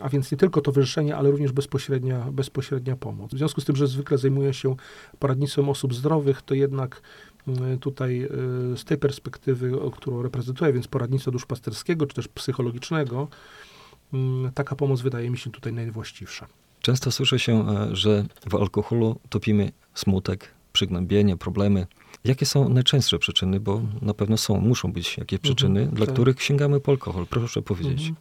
A 0.00 0.08
więc 0.08 0.32
nie 0.32 0.38
tylko 0.38 0.60
towarzyszenie, 0.60 1.16
ale 1.16 1.30
również 1.30 1.52
bezpośrednia, 1.52 2.26
bezpośrednia 2.32 2.96
pomoc. 2.96 3.34
W 3.34 3.38
związku 3.38 3.60
z 3.60 3.64
tym, 3.64 3.76
że 3.76 3.86
zwykle 3.86 4.18
zajmuję 4.18 4.54
się 4.54 4.76
poradnictwem 5.18 5.68
osób 5.68 5.94
zdrowych, 5.94 6.42
to 6.42 6.54
jednak 6.54 7.02
mm, 7.48 7.78
tutaj 7.78 8.22
y, 8.72 8.76
z 8.76 8.84
tej 8.84 8.98
perspektywy, 8.98 9.72
którą 9.92 10.22
reprezentuję, 10.22 10.72
więc 10.72 10.88
poradnictwa 10.88 11.30
duszpasterskiego 11.30 12.06
czy 12.06 12.14
też 12.14 12.28
psychologicznego, 12.28 13.28
mm, 14.12 14.52
taka 14.52 14.76
pomoc 14.76 15.00
wydaje 15.00 15.30
mi 15.30 15.38
się 15.38 15.50
tutaj 15.50 15.72
najwłaściwsza. 15.72 16.46
Często 16.80 17.10
słyszy 17.10 17.38
się, 17.38 17.68
e, 17.68 17.96
że 17.96 18.24
w 18.50 18.54
alkoholu 18.54 19.16
topimy 19.28 19.72
smutek, 19.94 20.54
przygnębienie, 20.72 21.36
problemy. 21.36 21.86
Jakie 22.24 22.46
są 22.46 22.68
najczęstsze 22.68 23.18
przyczyny, 23.18 23.60
bo 23.60 23.82
na 24.02 24.14
pewno 24.14 24.36
są, 24.36 24.60
muszą 24.60 24.92
być 24.92 25.18
jakieś 25.18 25.38
mhm, 25.38 25.40
przyczyny, 25.40 25.80
mhm, 25.80 25.96
dla 25.96 26.06
tak. 26.06 26.14
których 26.14 26.42
sięgamy 26.42 26.80
po 26.80 26.92
alkohol? 26.92 27.26
Proszę 27.26 27.62
powiedzieć. 27.62 28.00
Mhm. 28.00 28.16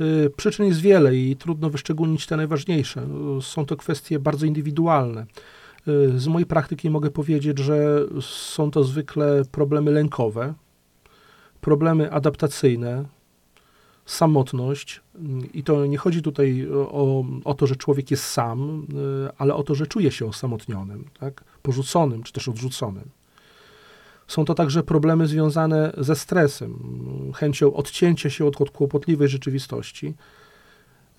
Y, 0.00 0.30
przyczyn 0.36 0.66
jest 0.66 0.80
wiele 0.80 1.16
i 1.16 1.36
trudno 1.36 1.70
wyszczególnić 1.70 2.26
te 2.26 2.36
najważniejsze. 2.36 3.08
Są 3.40 3.66
to 3.66 3.76
kwestie 3.76 4.18
bardzo 4.18 4.46
indywidualne. 4.46 5.26
Y, 5.88 6.18
z 6.18 6.26
mojej 6.26 6.46
praktyki 6.46 6.90
mogę 6.90 7.10
powiedzieć, 7.10 7.58
że 7.58 8.00
są 8.20 8.70
to 8.70 8.84
zwykle 8.84 9.42
problemy 9.52 9.90
lękowe, 9.90 10.54
problemy 11.60 12.12
adaptacyjne, 12.12 13.04
samotność. 14.06 15.00
I 15.54 15.62
to 15.62 15.86
nie 15.86 15.98
chodzi 15.98 16.22
tutaj 16.22 16.68
o, 16.72 17.24
o 17.44 17.54
to, 17.54 17.66
że 17.66 17.76
człowiek 17.76 18.10
jest 18.10 18.24
sam, 18.24 18.86
y, 19.26 19.32
ale 19.38 19.54
o 19.54 19.62
to, 19.62 19.74
że 19.74 19.86
czuje 19.86 20.10
się 20.10 20.26
osamotnionym, 20.26 21.04
tak? 21.20 21.44
porzuconym 21.62 22.22
czy 22.22 22.32
też 22.32 22.48
odrzuconym. 22.48 23.10
Są 24.28 24.44
to 24.44 24.54
także 24.54 24.82
problemy 24.82 25.26
związane 25.26 25.92
ze 25.98 26.16
stresem, 26.16 26.78
chęcią 27.34 27.74
odcięcia 27.74 28.30
się 28.30 28.46
od, 28.46 28.70
kłopotliwej 28.70 29.28
rzeczywistości 29.28 30.14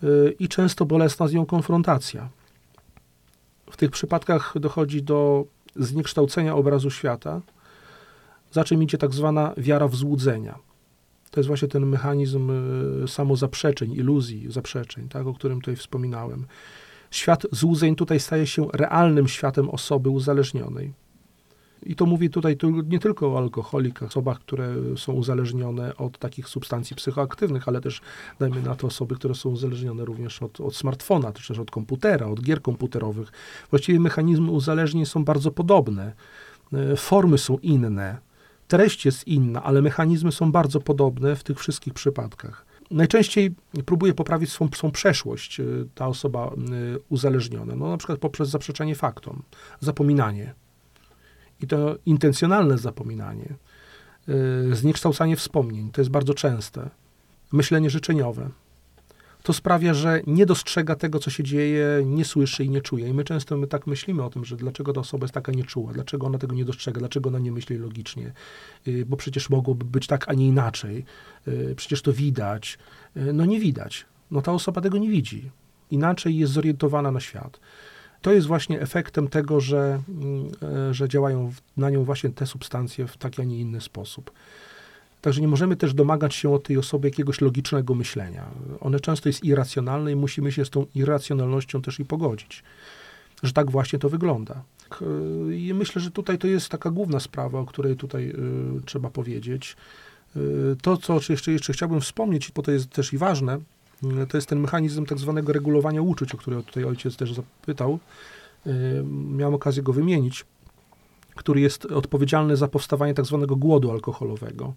y, 0.03 0.35
i 0.39 0.47
często 0.47 0.85
bolesna 0.85 1.27
z 1.27 1.33
nią 1.33 1.45
konfrontacja. 1.45 2.29
W 3.71 3.77
tych 3.77 3.91
przypadkach 3.91 4.53
dochodzi 4.59 5.03
do 5.03 5.45
zniekształcenia 5.75 6.55
obrazu 6.55 6.89
świata, 6.89 7.41
za 8.51 8.63
czym 8.63 8.83
idzie 8.83 8.97
tak 8.97 9.13
zwana 9.13 9.53
wiara 9.57 9.87
w 9.87 9.95
złudzenia. 9.95 10.59
To 11.31 11.39
jest 11.39 11.47
właśnie 11.47 11.67
ten 11.67 11.85
mechanizm 11.85 12.51
y, 13.03 13.07
samozaprzeczeń, 13.07 13.93
iluzji, 13.93 14.51
zaprzeczeń, 14.51 15.09
tak, 15.09 15.27
o 15.27 15.33
którym 15.33 15.61
tutaj 15.61 15.75
wspominałem. 15.75 16.45
Świat 17.11 17.45
złudzeń 17.51 17.95
tutaj 17.95 18.19
staje 18.19 18.47
się 18.47 18.67
realnym 18.73 19.27
światem 19.27 19.69
osoby 19.69 20.09
uzależnionej 20.09 21.04
i 21.83 21.95
to 21.95 22.05
mówi 22.05 22.29
tutaj 22.29 22.57
tu 22.57 22.69
nie 22.69 22.99
tylko 22.99 23.33
o 23.33 23.37
alkoholikach, 23.37 24.09
osobach, 24.09 24.39
które 24.39 24.75
są 24.97 25.13
uzależnione 25.13 25.97
od 25.97 26.17
takich 26.17 26.47
substancji 26.47 26.95
psychoaktywnych, 26.95 27.67
ale 27.67 27.81
też 27.81 28.01
dajmy 28.39 28.61
na 28.61 28.75
to 28.75 28.87
osoby, 28.87 29.15
które 29.15 29.35
są 29.35 29.49
uzależnione 29.49 30.05
również 30.05 30.41
od, 30.41 30.61
od 30.61 30.75
smartfona, 30.75 31.31
czy 31.31 31.47
też 31.47 31.59
od 31.59 31.71
komputera, 31.71 32.27
od 32.27 32.41
gier 32.41 32.61
komputerowych. 32.61 33.31
Właściwie 33.69 33.99
mechanizmy 33.99 34.51
uzależnień 34.51 35.05
są 35.05 35.25
bardzo 35.25 35.51
podobne. 35.51 36.13
E, 36.73 36.95
formy 36.95 37.37
są 37.37 37.57
inne, 37.57 38.17
treść 38.67 39.05
jest 39.05 39.27
inna, 39.27 39.63
ale 39.63 39.81
mechanizmy 39.81 40.31
są 40.31 40.51
bardzo 40.51 40.81
podobne 40.81 41.35
w 41.35 41.43
tych 41.43 41.59
wszystkich 41.59 41.93
przypadkach. 41.93 42.65
Najczęściej 42.91 43.55
próbuje 43.85 44.13
poprawić 44.13 44.51
swą, 44.51 44.69
swą 44.75 44.91
przeszłość 44.91 45.59
e, 45.59 45.63
ta 45.95 46.07
osoba 46.07 46.47
e, 46.47 46.51
uzależniona, 47.09 47.75
no 47.75 47.89
na 47.89 47.97
przykład 47.97 48.19
poprzez 48.19 48.49
zaprzeczenie 48.49 48.95
faktom, 48.95 49.41
zapominanie 49.79 50.53
i 51.61 51.67
to 51.67 51.95
intencjonalne 52.05 52.77
zapominanie, 52.77 53.55
yy, 54.27 54.75
zniekształcanie 54.75 55.35
wspomnień, 55.35 55.91
to 55.91 56.01
jest 56.01 56.11
bardzo 56.11 56.33
częste. 56.33 56.89
Myślenie 57.51 57.89
życzeniowe. 57.89 58.49
To 59.43 59.53
sprawia, 59.53 59.93
że 59.93 60.21
nie 60.27 60.45
dostrzega 60.45 60.95
tego, 60.95 61.19
co 61.19 61.29
się 61.29 61.43
dzieje, 61.43 61.87
nie 62.05 62.25
słyszy 62.25 62.63
i 62.63 62.69
nie 62.69 62.81
czuje. 62.81 63.09
I 63.09 63.13
my 63.13 63.23
często 63.23 63.57
my 63.57 63.67
tak 63.67 63.87
myślimy 63.87 64.23
o 64.23 64.29
tym, 64.29 64.45
że 64.45 64.55
dlaczego 64.55 64.93
ta 64.93 64.99
osoba 65.01 65.23
jest 65.23 65.33
taka 65.33 65.51
nieczuła, 65.51 65.93
dlaczego 65.93 66.27
ona 66.27 66.37
tego 66.37 66.55
nie 66.55 66.65
dostrzega, 66.65 66.99
dlaczego 66.99 67.29
ona 67.29 67.39
nie 67.39 67.51
myśli 67.51 67.77
logicznie, 67.77 68.33
yy, 68.85 69.05
bo 69.05 69.17
przecież 69.17 69.49
mogłoby 69.49 69.85
być 69.85 70.07
tak, 70.07 70.29
a 70.29 70.33
nie 70.33 70.47
inaczej. 70.47 71.05
Yy, 71.47 71.73
przecież 71.75 72.01
to 72.01 72.13
widać. 72.13 72.77
No 73.33 73.45
nie 73.45 73.59
widać. 73.59 74.05
No 74.31 74.41
ta 74.41 74.51
osoba 74.51 74.81
tego 74.81 74.97
nie 74.97 75.09
widzi. 75.09 75.51
Inaczej 75.91 76.37
jest 76.37 76.53
zorientowana 76.53 77.11
na 77.11 77.19
świat 77.19 77.59
to 78.25 78.33
jest 78.33 78.47
właśnie 78.47 78.81
efektem 78.81 79.27
tego, 79.27 79.59
że, 79.59 80.01
mm, 80.09 80.51
e, 80.89 80.93
że 80.93 81.09
działają 81.09 81.53
na 81.77 81.89
nią 81.89 82.03
właśnie 82.03 82.29
te 82.29 82.45
substancje 82.45 83.07
w 83.07 83.17
taki, 83.17 83.41
a 83.41 83.45
nie 83.45 83.59
inny 83.59 83.81
sposób. 83.81 84.31
Także 85.21 85.41
nie 85.41 85.47
możemy 85.47 85.75
też 85.75 85.93
domagać 85.93 86.35
się 86.35 86.53
od 86.53 86.63
tej 86.63 86.77
osoby 86.77 87.07
jakiegoś 87.07 87.41
logicznego 87.41 87.95
myślenia. 87.95 88.45
One 88.79 88.99
często 88.99 89.29
jest 89.29 89.43
irracjonalne 89.43 90.11
i 90.11 90.15
musimy 90.15 90.51
się 90.51 90.65
z 90.65 90.69
tą 90.69 90.85
irracjonalnością 90.95 91.81
też 91.81 91.99
i 91.99 92.05
pogodzić, 92.05 92.63
że 93.43 93.53
tak 93.53 93.71
właśnie 93.71 93.99
to 93.99 94.09
wygląda. 94.09 94.63
I 95.51 95.73
myślę, 95.73 96.01
że 96.01 96.11
tutaj 96.11 96.37
to 96.37 96.47
jest 96.47 96.69
taka 96.69 96.91
główna 96.91 97.19
sprawa, 97.19 97.59
o 97.59 97.65
której 97.65 97.95
tutaj 97.95 98.29
y, 98.29 98.81
trzeba 98.85 99.09
powiedzieć. 99.09 99.75
Y, 100.35 100.75
to, 100.81 100.97
co 100.97 101.19
jeszcze, 101.29 101.51
jeszcze 101.51 101.73
chciałbym 101.73 102.01
wspomnieć, 102.01 102.51
bo 102.51 102.61
to 102.61 102.71
jest 102.71 102.89
też 102.89 103.13
i 103.13 103.17
ważne, 103.17 103.59
to 104.29 104.37
jest 104.37 104.49
ten 104.49 104.59
mechanizm 104.59 105.05
tak 105.05 105.19
zwanego 105.19 105.53
regulowania 105.53 106.01
uczuć, 106.01 106.35
o 106.35 106.37
który 106.37 106.63
tutaj 106.63 106.83
ojciec 106.83 107.15
też 107.15 107.33
zapytał. 107.33 107.99
Miałem 109.31 109.53
okazję 109.53 109.83
go 109.83 109.93
wymienić, 109.93 110.45
który 111.35 111.61
jest 111.61 111.85
odpowiedzialny 111.85 112.57
za 112.57 112.67
powstawanie 112.67 113.13
tak 113.13 113.25
zwanego 113.25 113.55
głodu 113.55 113.91
alkoholowego. 113.91 114.73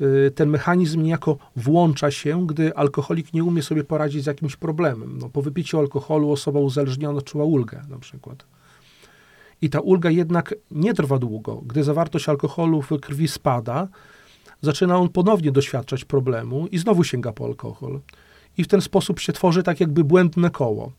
Y, 0.00 0.30
ten 0.34 0.48
mechanizm 0.48 1.02
niejako 1.02 1.38
włącza 1.56 2.10
się, 2.10 2.46
gdy 2.46 2.76
alkoholik 2.76 3.32
nie 3.32 3.44
umie 3.44 3.62
sobie 3.62 3.84
poradzić 3.84 4.24
z 4.24 4.26
jakimś 4.26 4.56
problemem. 4.56 5.18
No, 5.18 5.28
po 5.28 5.42
wypiciu 5.42 5.78
alkoholu 5.78 6.30
osoba 6.30 6.60
uzależniona 6.60 7.22
czuła 7.22 7.44
ulgę 7.44 7.82
na 7.88 7.98
przykład. 7.98 8.44
I 9.62 9.70
ta 9.70 9.80
ulga 9.80 10.10
jednak 10.10 10.54
nie 10.70 10.94
trwa 10.94 11.18
długo. 11.18 11.62
Gdy 11.66 11.84
zawartość 11.84 12.28
alkoholu 12.28 12.82
w 12.82 13.00
krwi 13.00 13.28
spada, 13.28 13.88
zaczyna 14.60 14.96
on 14.96 15.08
ponownie 15.08 15.52
doświadczać 15.52 16.04
problemu 16.04 16.66
i 16.66 16.78
znowu 16.78 17.04
sięga 17.04 17.32
po 17.32 17.44
alkohol 17.44 18.00
i 18.58 18.64
w 18.64 18.68
ten 18.68 18.80
sposób 18.80 19.20
się 19.20 19.32
tworzy 19.32 19.62
tak 19.62 19.80
jakby 19.80 20.04
błędne 20.04 20.50
koło. 20.50 20.92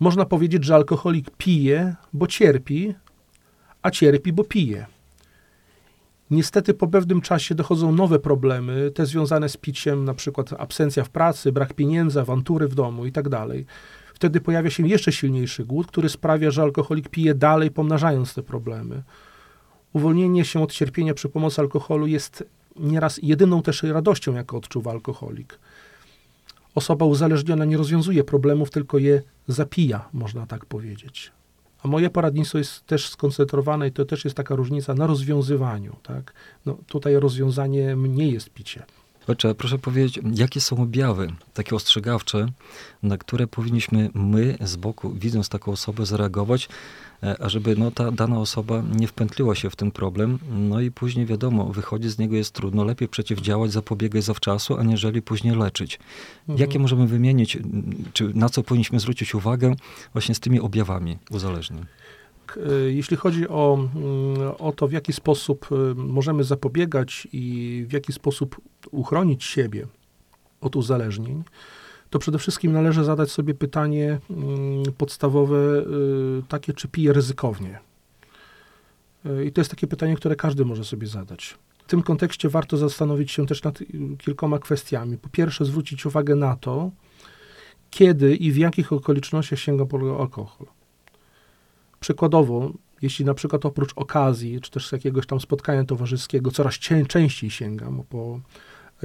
Można 0.00 0.24
powiedzieć, 0.24 0.64
że 0.64 0.74
alkoholik 0.74 1.30
pije, 1.30 1.94
bo 2.12 2.26
cierpi, 2.26 2.94
a 3.82 3.90
cierpi, 3.90 4.32
bo 4.32 4.44
pije. 4.44 4.86
Niestety 6.30 6.74
po 6.74 6.88
pewnym 6.88 7.20
czasie 7.20 7.54
dochodzą 7.54 7.92
nowe 7.92 8.18
problemy, 8.18 8.90
te 8.90 9.06
związane 9.06 9.48
z 9.48 9.56
piciem, 9.56 10.04
na 10.04 10.14
przykład 10.14 10.52
absencja 10.58 11.04
w 11.04 11.10
pracy, 11.10 11.52
brak 11.52 11.74
pieniędzy, 11.74 12.20
awantury 12.20 12.68
w 12.68 12.74
domu 12.74 13.06
itd. 13.06 13.30
Tak 13.30 13.48
Wtedy 14.14 14.40
pojawia 14.40 14.70
się 14.70 14.88
jeszcze 14.88 15.12
silniejszy 15.12 15.64
głód, 15.64 15.86
który 15.86 16.08
sprawia, 16.08 16.50
że 16.50 16.62
alkoholik 16.62 17.08
pije 17.08 17.34
dalej, 17.34 17.70
pomnażając 17.70 18.34
te 18.34 18.42
problemy. 18.42 19.02
Uwolnienie 19.92 20.44
się 20.44 20.62
od 20.62 20.72
cierpienia 20.72 21.14
przy 21.14 21.28
pomocy 21.28 21.60
alkoholu 21.60 22.06
jest 22.06 22.44
nieraz 22.76 23.20
jedyną 23.22 23.62
też 23.62 23.82
radością, 23.82 24.34
jaką 24.34 24.56
odczuwa 24.56 24.90
alkoholik 24.90 25.58
osoba 26.74 27.06
uzależniona 27.06 27.64
nie 27.64 27.76
rozwiązuje 27.76 28.24
problemów, 28.24 28.70
tylko 28.70 28.98
je 28.98 29.22
zapija, 29.48 30.08
można 30.12 30.46
tak 30.46 30.66
powiedzieć. 30.66 31.32
A 31.82 31.88
moje 31.88 32.10
poradnictwo 32.10 32.58
jest 32.58 32.86
też 32.86 33.08
skoncentrowane 33.08 33.88
i 33.88 33.92
to 33.92 34.04
też 34.04 34.24
jest 34.24 34.36
taka 34.36 34.54
różnica 34.54 34.94
na 34.94 35.06
rozwiązywaniu. 35.06 35.96
Tak? 36.02 36.32
No, 36.66 36.78
tutaj 36.86 37.14
rozwiązaniem 37.14 38.16
nie 38.16 38.28
jest 38.28 38.50
picie. 38.50 38.82
Ojcze, 39.28 39.54
proszę 39.54 39.78
powiedzieć, 39.78 40.20
jakie 40.34 40.60
są 40.60 40.82
objawy 40.82 41.32
takie 41.54 41.76
ostrzegawcze, 41.76 42.46
na 43.02 43.18
które 43.18 43.46
powinniśmy 43.46 44.10
my 44.14 44.58
z 44.60 44.76
boku, 44.76 45.10
widząc 45.10 45.48
taką 45.48 45.72
osobę, 45.72 46.06
zareagować, 46.06 46.68
ażeby 47.40 47.76
no, 47.76 47.90
ta 47.90 48.12
dana 48.12 48.38
osoba 48.38 48.82
nie 48.96 49.06
wpętliła 49.06 49.54
się 49.54 49.70
w 49.70 49.76
ten 49.76 49.90
problem, 49.90 50.38
no 50.50 50.80
i 50.80 50.90
później 50.90 51.26
wiadomo, 51.26 51.64
wychodzić 51.64 52.10
z 52.10 52.18
niego 52.18 52.36
jest 52.36 52.54
trudno, 52.54 52.84
lepiej 52.84 53.08
przeciwdziałać, 53.08 53.72
zapobiegać 53.72 54.24
zawczasu, 54.24 54.76
aniżeli 54.78 55.22
później 55.22 55.56
leczyć. 55.56 55.98
Mhm. 56.40 56.58
Jakie 56.58 56.78
możemy 56.78 57.06
wymienić, 57.06 57.58
czy 58.12 58.34
na 58.34 58.48
co 58.48 58.62
powinniśmy 58.62 59.00
zwrócić 59.00 59.34
uwagę 59.34 59.74
właśnie 60.12 60.34
z 60.34 60.40
tymi 60.40 60.60
objawami 60.60 61.18
uzależnień? 61.30 61.84
E, 62.56 62.92
jeśli 62.92 63.16
chodzi 63.16 63.48
o, 63.48 63.88
o 64.58 64.72
to, 64.72 64.88
w 64.88 64.92
jaki 64.92 65.12
sposób 65.12 65.68
e, 65.72 65.94
możemy 65.94 66.44
zapobiegać 66.44 67.28
i 67.32 67.84
w 67.88 67.92
jaki 67.92 68.12
sposób 68.12 68.60
uchronić 68.90 69.44
siebie 69.44 69.86
od 70.60 70.76
uzależnień, 70.76 71.44
to 72.10 72.18
przede 72.18 72.38
wszystkim 72.38 72.72
należy 72.72 73.04
zadać 73.04 73.30
sobie 73.30 73.54
pytanie 73.54 74.18
mm, 74.30 74.82
podstawowe, 74.98 75.56
e, 75.56 75.82
takie, 76.48 76.72
czy 76.72 76.88
piję 76.88 77.12
ryzykownie. 77.12 77.78
I 79.46 79.52
to 79.52 79.60
jest 79.60 79.70
takie 79.70 79.86
pytanie, 79.86 80.16
które 80.16 80.36
każdy 80.36 80.64
może 80.64 80.84
sobie 80.84 81.06
zadać. 81.06 81.58
W 81.86 81.90
tym 81.90 82.02
kontekście 82.02 82.48
warto 82.48 82.76
zastanowić 82.76 83.32
się 83.32 83.46
też 83.46 83.62
nad 83.62 83.78
kilkoma 84.18 84.58
kwestiami. 84.58 85.18
Po 85.18 85.28
pierwsze, 85.28 85.64
zwrócić 85.64 86.06
uwagę 86.06 86.34
na 86.34 86.56
to, 86.56 86.90
kiedy 87.90 88.36
i 88.36 88.52
w 88.52 88.56
jakich 88.56 88.92
okolicznościach 88.92 89.58
sięga 89.58 89.86
po 89.86 90.20
alkohol. 90.20 90.66
Przykładowo, 92.00 92.72
jeśli 93.02 93.24
na 93.24 93.34
przykład 93.34 93.66
oprócz 93.66 93.92
okazji, 93.96 94.60
czy 94.60 94.70
też 94.70 94.92
jakiegoś 94.92 95.26
tam 95.26 95.40
spotkania 95.40 95.84
towarzyskiego, 95.84 96.50
coraz 96.50 96.74
częściej 97.08 97.50
sięgam 97.50 98.02
po 98.08 98.36
y, 98.36 98.40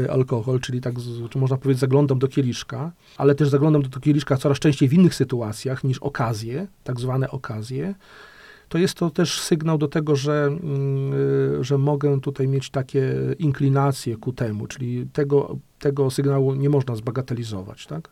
alkohol, 0.10 0.60
czyli 0.60 0.82
tak, 0.82 0.96
czy 1.30 1.38
można 1.38 1.58
powiedzieć, 1.58 1.80
zaglądam 1.80 2.20
do 2.20 2.28
kieliszka, 2.28 2.92
ale 3.18 3.36
też 3.36 3.50
zaglądam 3.50 3.82
do 3.82 4.00
kieliszka 4.00 4.38
coraz 4.38 4.60
częściej 4.60 4.90
w 4.90 4.94
innych 4.94 5.16
sytuacjach 5.16 5.84
niż 5.84 5.98
okazje, 6.00 6.68
tak 6.84 7.00
zwane 7.00 7.30
okazje, 7.32 7.96
to 8.70 8.78
jest 8.78 8.94
to 8.94 9.10
też 9.10 9.42
sygnał 9.42 9.78
do 9.78 9.88
tego, 9.88 10.16
że, 10.16 10.46
mm, 10.46 11.64
że 11.64 11.78
mogę 11.78 12.22
tutaj 12.22 12.48
mieć 12.48 12.70
takie 12.70 13.16
inklinacje 13.40 14.18
ku 14.18 14.34
temu, 14.34 14.68
czyli 14.68 15.08
tego, 15.14 15.58
tego 15.80 16.12
sygnału 16.12 16.56
nie 16.56 16.70
można 16.70 16.96
zbagatelizować. 16.96 17.88
Tak? 17.88 18.10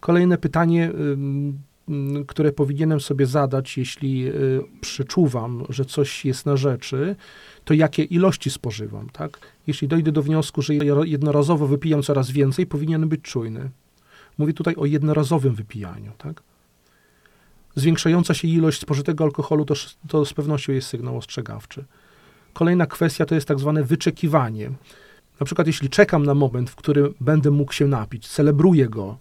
Kolejne 0.00 0.38
pytanie, 0.38 0.92
które 2.26 2.52
powinienem 2.52 3.00
sobie 3.00 3.26
zadać, 3.26 3.78
jeśli 3.78 4.28
y, 4.28 4.32
przeczuwam, 4.80 5.64
że 5.68 5.84
coś 5.84 6.24
jest 6.24 6.46
na 6.46 6.56
rzeczy, 6.56 7.16
to 7.64 7.74
jakie 7.74 8.02
ilości 8.02 8.50
spożywam. 8.50 9.10
Tak? 9.10 9.38
Jeśli 9.66 9.88
dojdę 9.88 10.12
do 10.12 10.22
wniosku, 10.22 10.62
że 10.62 10.74
jednorazowo 11.04 11.66
wypijam 11.66 12.02
coraz 12.02 12.30
więcej, 12.30 12.66
powinienem 12.66 13.08
być 13.08 13.22
czujny. 13.22 13.70
Mówię 14.38 14.52
tutaj 14.52 14.74
o 14.76 14.86
jednorazowym 14.86 15.54
wypijaniu. 15.54 16.12
Tak? 16.18 16.42
zwiększająca 17.76 18.34
się 18.34 18.48
ilość 18.48 18.80
spożytego 18.80 19.24
alkoholu 19.24 19.64
to, 19.64 19.74
to 20.08 20.24
z 20.24 20.32
pewnością 20.32 20.72
jest 20.72 20.88
sygnał 20.88 21.16
ostrzegawczy. 21.16 21.84
Kolejna 22.52 22.86
kwestia 22.86 23.26
to 23.26 23.34
jest 23.34 23.48
tak 23.48 23.58
zwane 23.58 23.84
wyczekiwanie. 23.84 24.70
Na 25.40 25.46
przykład, 25.46 25.66
jeśli 25.66 25.88
czekam 25.88 26.26
na 26.26 26.34
moment, 26.34 26.70
w 26.70 26.74
którym 26.74 27.14
będę 27.20 27.50
mógł 27.50 27.72
się 27.72 27.86
napić, 27.86 28.28
celebruję 28.28 28.88
go, 28.88 29.18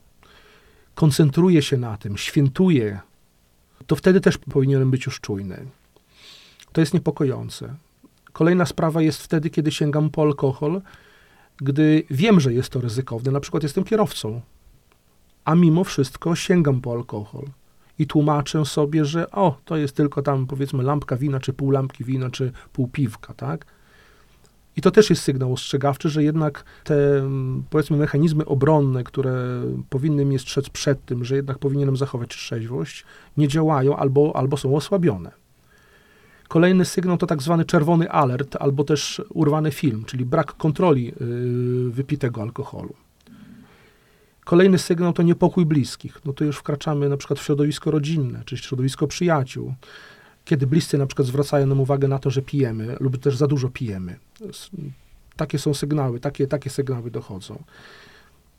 koncentruję 0.95 1.61
się 1.61 1.77
na 1.77 1.97
tym, 1.97 2.17
świętuję, 2.17 2.99
to 3.87 3.95
wtedy 3.95 4.21
też 4.21 4.37
powinienem 4.37 4.91
być 4.91 5.05
już 5.05 5.19
czujny. 5.21 5.65
To 6.71 6.81
jest 6.81 6.93
niepokojące. 6.93 7.75
Kolejna 8.33 8.65
sprawa 8.65 9.01
jest 9.01 9.23
wtedy, 9.23 9.49
kiedy 9.49 9.71
sięgam 9.71 10.09
po 10.09 10.21
alkohol, 10.21 10.81
gdy 11.57 12.03
wiem, 12.09 12.39
że 12.39 12.53
jest 12.53 12.69
to 12.69 12.81
ryzykowne. 12.81 13.31
Na 13.31 13.39
przykład 13.39 13.63
jestem 13.63 13.83
kierowcą, 13.83 14.41
a 15.45 15.55
mimo 15.55 15.83
wszystko 15.83 16.35
sięgam 16.35 16.81
po 16.81 16.91
alkohol 16.91 17.45
i 17.99 18.07
tłumaczę 18.07 18.65
sobie, 18.65 19.05
że 19.05 19.31
o, 19.31 19.57
to 19.65 19.77
jest 19.77 19.95
tylko 19.95 20.21
tam 20.21 20.47
powiedzmy 20.47 20.83
lampka 20.83 21.17
wina, 21.17 21.39
czy 21.39 21.53
pół 21.53 21.71
lampki 21.71 22.03
wina, 22.03 22.29
czy 22.29 22.51
pół 22.73 22.87
piwka, 22.87 23.33
tak? 23.33 23.65
I 24.77 24.81
to 24.81 24.91
też 24.91 25.09
jest 25.09 25.21
sygnał 25.21 25.53
ostrzegawczy, 25.53 26.09
że 26.09 26.23
jednak 26.23 26.63
te, 26.83 27.17
mm, 27.17 27.63
powiedzmy, 27.69 27.97
mechanizmy 27.97 28.45
obronne, 28.45 29.03
które 29.03 29.61
powinny 29.89 30.25
mnie 30.25 30.39
strzec 30.39 30.69
przed 30.69 31.05
tym, 31.05 31.25
że 31.25 31.35
jednak 31.35 31.59
powinienem 31.59 31.97
zachować 31.97 32.29
trzeźwość, 32.29 33.05
nie 33.37 33.47
działają 33.47 33.97
albo, 33.97 34.35
albo 34.35 34.57
są 34.57 34.75
osłabione. 34.75 35.31
Kolejny 36.47 36.85
sygnał 36.85 37.17
to 37.17 37.27
tak 37.27 37.41
zwany 37.41 37.65
czerwony 37.65 38.11
alert, 38.11 38.55
albo 38.59 38.83
też 38.83 39.21
urwany 39.29 39.71
film, 39.71 40.03
czyli 40.05 40.25
brak 40.25 40.53
kontroli 40.53 41.05
yy, 41.05 41.91
wypitego 41.91 42.41
alkoholu. 42.41 42.93
Kolejny 44.45 44.77
sygnał 44.77 45.13
to 45.13 45.23
niepokój 45.23 45.65
bliskich. 45.65 46.19
No 46.25 46.33
to 46.33 46.43
już 46.43 46.57
wkraczamy 46.57 47.09
na 47.09 47.17
przykład 47.17 47.39
w 47.39 47.43
środowisko 47.43 47.91
rodzinne, 47.91 48.41
czy 48.45 48.57
środowisko 48.57 49.07
przyjaciół. 49.07 49.73
Kiedy 50.45 50.67
bliscy 50.67 50.97
na 50.97 51.07
przykład 51.07 51.27
zwracają 51.27 51.65
nam 51.65 51.79
uwagę 51.79 52.07
na 52.07 52.19
to, 52.19 52.29
że 52.29 52.41
pijemy 52.41 52.97
lub 52.99 53.17
też 53.17 53.37
za 53.37 53.47
dużo 53.47 53.69
pijemy. 53.69 54.15
Takie 55.35 55.59
są 55.59 55.73
sygnały, 55.73 56.19
takie, 56.19 56.47
takie 56.47 56.69
sygnały 56.69 57.11
dochodzą. 57.11 57.63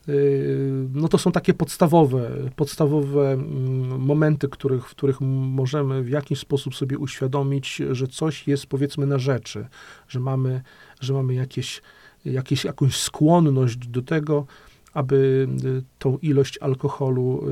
Yy, 0.07 0.89
no 0.93 1.07
to 1.07 1.17
są 1.17 1.31
takie 1.31 1.53
podstawowe, 1.53 2.31
podstawowe 2.55 3.31
mm, 3.31 3.99
momenty, 3.99 4.49
których, 4.49 4.87
w 4.87 4.91
których 4.91 5.21
możemy 5.21 6.03
w 6.03 6.09
jakiś 6.09 6.39
sposób 6.39 6.75
sobie 6.75 6.97
uświadomić, 6.97 7.81
że 7.91 8.07
coś 8.07 8.47
jest 8.47 8.65
powiedzmy 8.65 9.05
na 9.05 9.19
rzeczy, 9.19 9.67
że 10.07 10.19
mamy, 10.19 10.61
że 10.99 11.13
mamy 11.13 11.33
jakieś, 11.33 11.81
jakieś, 12.25 12.63
jakąś 12.63 12.97
skłonność 12.97 13.77
do 13.77 14.01
tego, 14.01 14.45
aby 14.93 15.47
y, 15.65 15.83
tą 15.99 16.17
ilość 16.17 16.57
alkoholu 16.57 17.43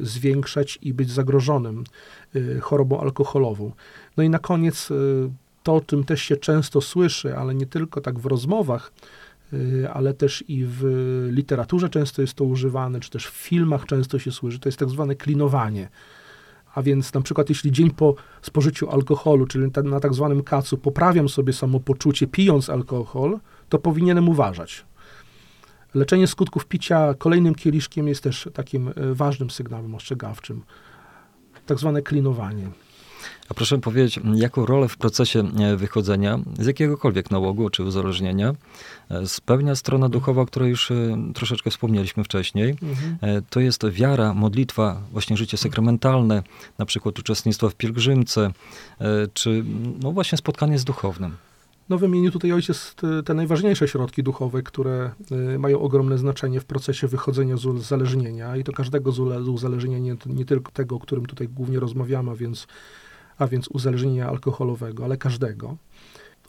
y, 0.00 0.06
zwiększać 0.06 0.78
i 0.82 0.94
być 0.94 1.10
zagrożonym 1.10 1.84
y, 2.36 2.60
chorobą 2.60 3.00
alkoholową. 3.00 3.72
No 4.16 4.22
i 4.22 4.30
na 4.30 4.38
koniec 4.38 4.88
to, 5.62 5.74
o 5.74 5.80
czym 5.80 6.04
też 6.04 6.22
się 6.22 6.36
często 6.36 6.80
słyszy, 6.80 7.36
ale 7.36 7.54
nie 7.54 7.66
tylko 7.66 8.00
tak 8.00 8.18
w 8.18 8.26
rozmowach, 8.26 8.92
ale 9.92 10.14
też 10.14 10.44
i 10.48 10.64
w 10.68 10.82
literaturze 11.30 11.88
często 11.88 12.22
jest 12.22 12.34
to 12.34 12.44
używane, 12.44 13.00
czy 13.00 13.10
też 13.10 13.26
w 13.26 13.36
filmach 13.36 13.86
często 13.86 14.18
się 14.18 14.32
słyszy, 14.32 14.58
to 14.58 14.68
jest 14.68 14.78
tak 14.78 14.88
zwane 14.88 15.14
klinowanie. 15.14 15.88
A 16.74 16.82
więc 16.82 17.14
na 17.14 17.20
przykład 17.20 17.48
jeśli 17.48 17.72
dzień 17.72 17.90
po 17.90 18.14
spożyciu 18.42 18.90
alkoholu, 18.90 19.46
czyli 19.46 19.70
na 19.84 20.00
tak 20.00 20.14
zwanym 20.14 20.42
kacu, 20.42 20.78
poprawiam 20.78 21.28
sobie 21.28 21.52
samopoczucie 21.52 22.26
pijąc 22.26 22.70
alkohol, 22.70 23.38
to 23.68 23.78
powinienem 23.78 24.28
uważać. 24.28 24.84
Leczenie 25.94 26.26
skutków 26.26 26.66
picia 26.66 27.14
kolejnym 27.18 27.54
kieliszkiem 27.54 28.08
jest 28.08 28.22
też 28.22 28.48
takim 28.54 28.88
e, 28.88 28.92
ważnym 28.96 29.50
sygnałem 29.50 29.94
ostrzegawczym. 29.94 30.62
Tak 31.66 31.78
zwane 31.78 32.02
klinowanie. 32.02 32.70
A 33.48 33.54
proszę 33.54 33.78
powiedzieć, 33.78 34.20
jaką 34.34 34.66
rolę 34.66 34.88
w 34.88 34.96
procesie 34.96 35.44
e, 35.60 35.76
wychodzenia 35.76 36.38
z 36.58 36.66
jakiegokolwiek 36.66 37.30
nałogu 37.30 37.70
czy 37.70 37.84
uzależnienia 37.84 38.54
e, 39.10 39.26
spełnia 39.26 39.74
strona 39.74 40.08
duchowa, 40.08 40.42
o 40.42 40.46
której 40.46 40.70
już 40.70 40.92
troszeczkę 41.34 41.70
wspomnieliśmy 41.70 42.24
wcześniej. 42.24 42.76
Mhm. 42.82 43.42
To 43.50 43.60
jest 43.60 43.88
wiara, 43.88 44.34
modlitwa, 44.34 45.00
właśnie 45.12 45.36
życie 45.36 45.56
sakramentalne, 45.56 46.42
na 46.78 46.86
przykład 46.86 47.18
uczestnictwo 47.18 47.70
w 47.70 47.74
pielgrzymce, 47.74 48.52
czy 49.34 49.64
no 50.02 50.12
właśnie 50.12 50.38
spotkanie 50.38 50.78
z 50.78 50.84
duchownym. 50.84 51.36
No 51.88 51.98
wymienił 51.98 52.30
tutaj 52.30 52.52
ojciec 52.52 52.94
te 53.24 53.34
najważniejsze 53.34 53.88
środki 53.88 54.22
duchowe, 54.22 54.62
które 54.62 55.10
y, 55.54 55.58
mają 55.58 55.80
ogromne 55.80 56.18
znaczenie 56.18 56.60
w 56.60 56.64
procesie 56.64 57.06
wychodzenia 57.06 57.56
z 57.56 57.66
uzależnienia 57.66 58.56
i 58.56 58.64
to 58.64 58.72
każdego 58.72 59.12
z 59.12 59.48
uzależnienia, 59.48 59.98
nie, 59.98 60.16
nie 60.26 60.44
tylko 60.44 60.72
tego, 60.72 60.96
o 60.96 60.98
którym 60.98 61.26
tutaj 61.26 61.48
głównie 61.48 61.80
rozmawiamy, 61.80 62.30
a 62.30 62.34
więc, 62.34 62.66
a 63.38 63.46
więc 63.46 63.68
uzależnienia 63.68 64.28
alkoholowego, 64.28 65.04
ale 65.04 65.16
każdego. 65.16 65.76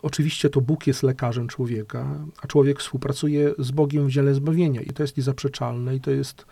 Oczywiście 0.02 0.50
to 0.50 0.62
Bóg 0.62 0.88
jest 0.88 1.04
lekarzem 1.04 1.48
człowieka, 1.48 2.20
a 2.42 2.48
człowiek 2.48 2.80
współpracuje 2.80 3.54
z 3.60 3.72
Bogiem 3.72 4.08
w 4.08 4.12
dziele 4.12 4.34
zbawienia 4.34 4.82
i 4.82 4.90
to 4.90 5.04
jest 5.04 5.18
niezaprzeczalne 5.18 5.96
i 5.96 6.02
to 6.02 6.12
jest 6.12 6.46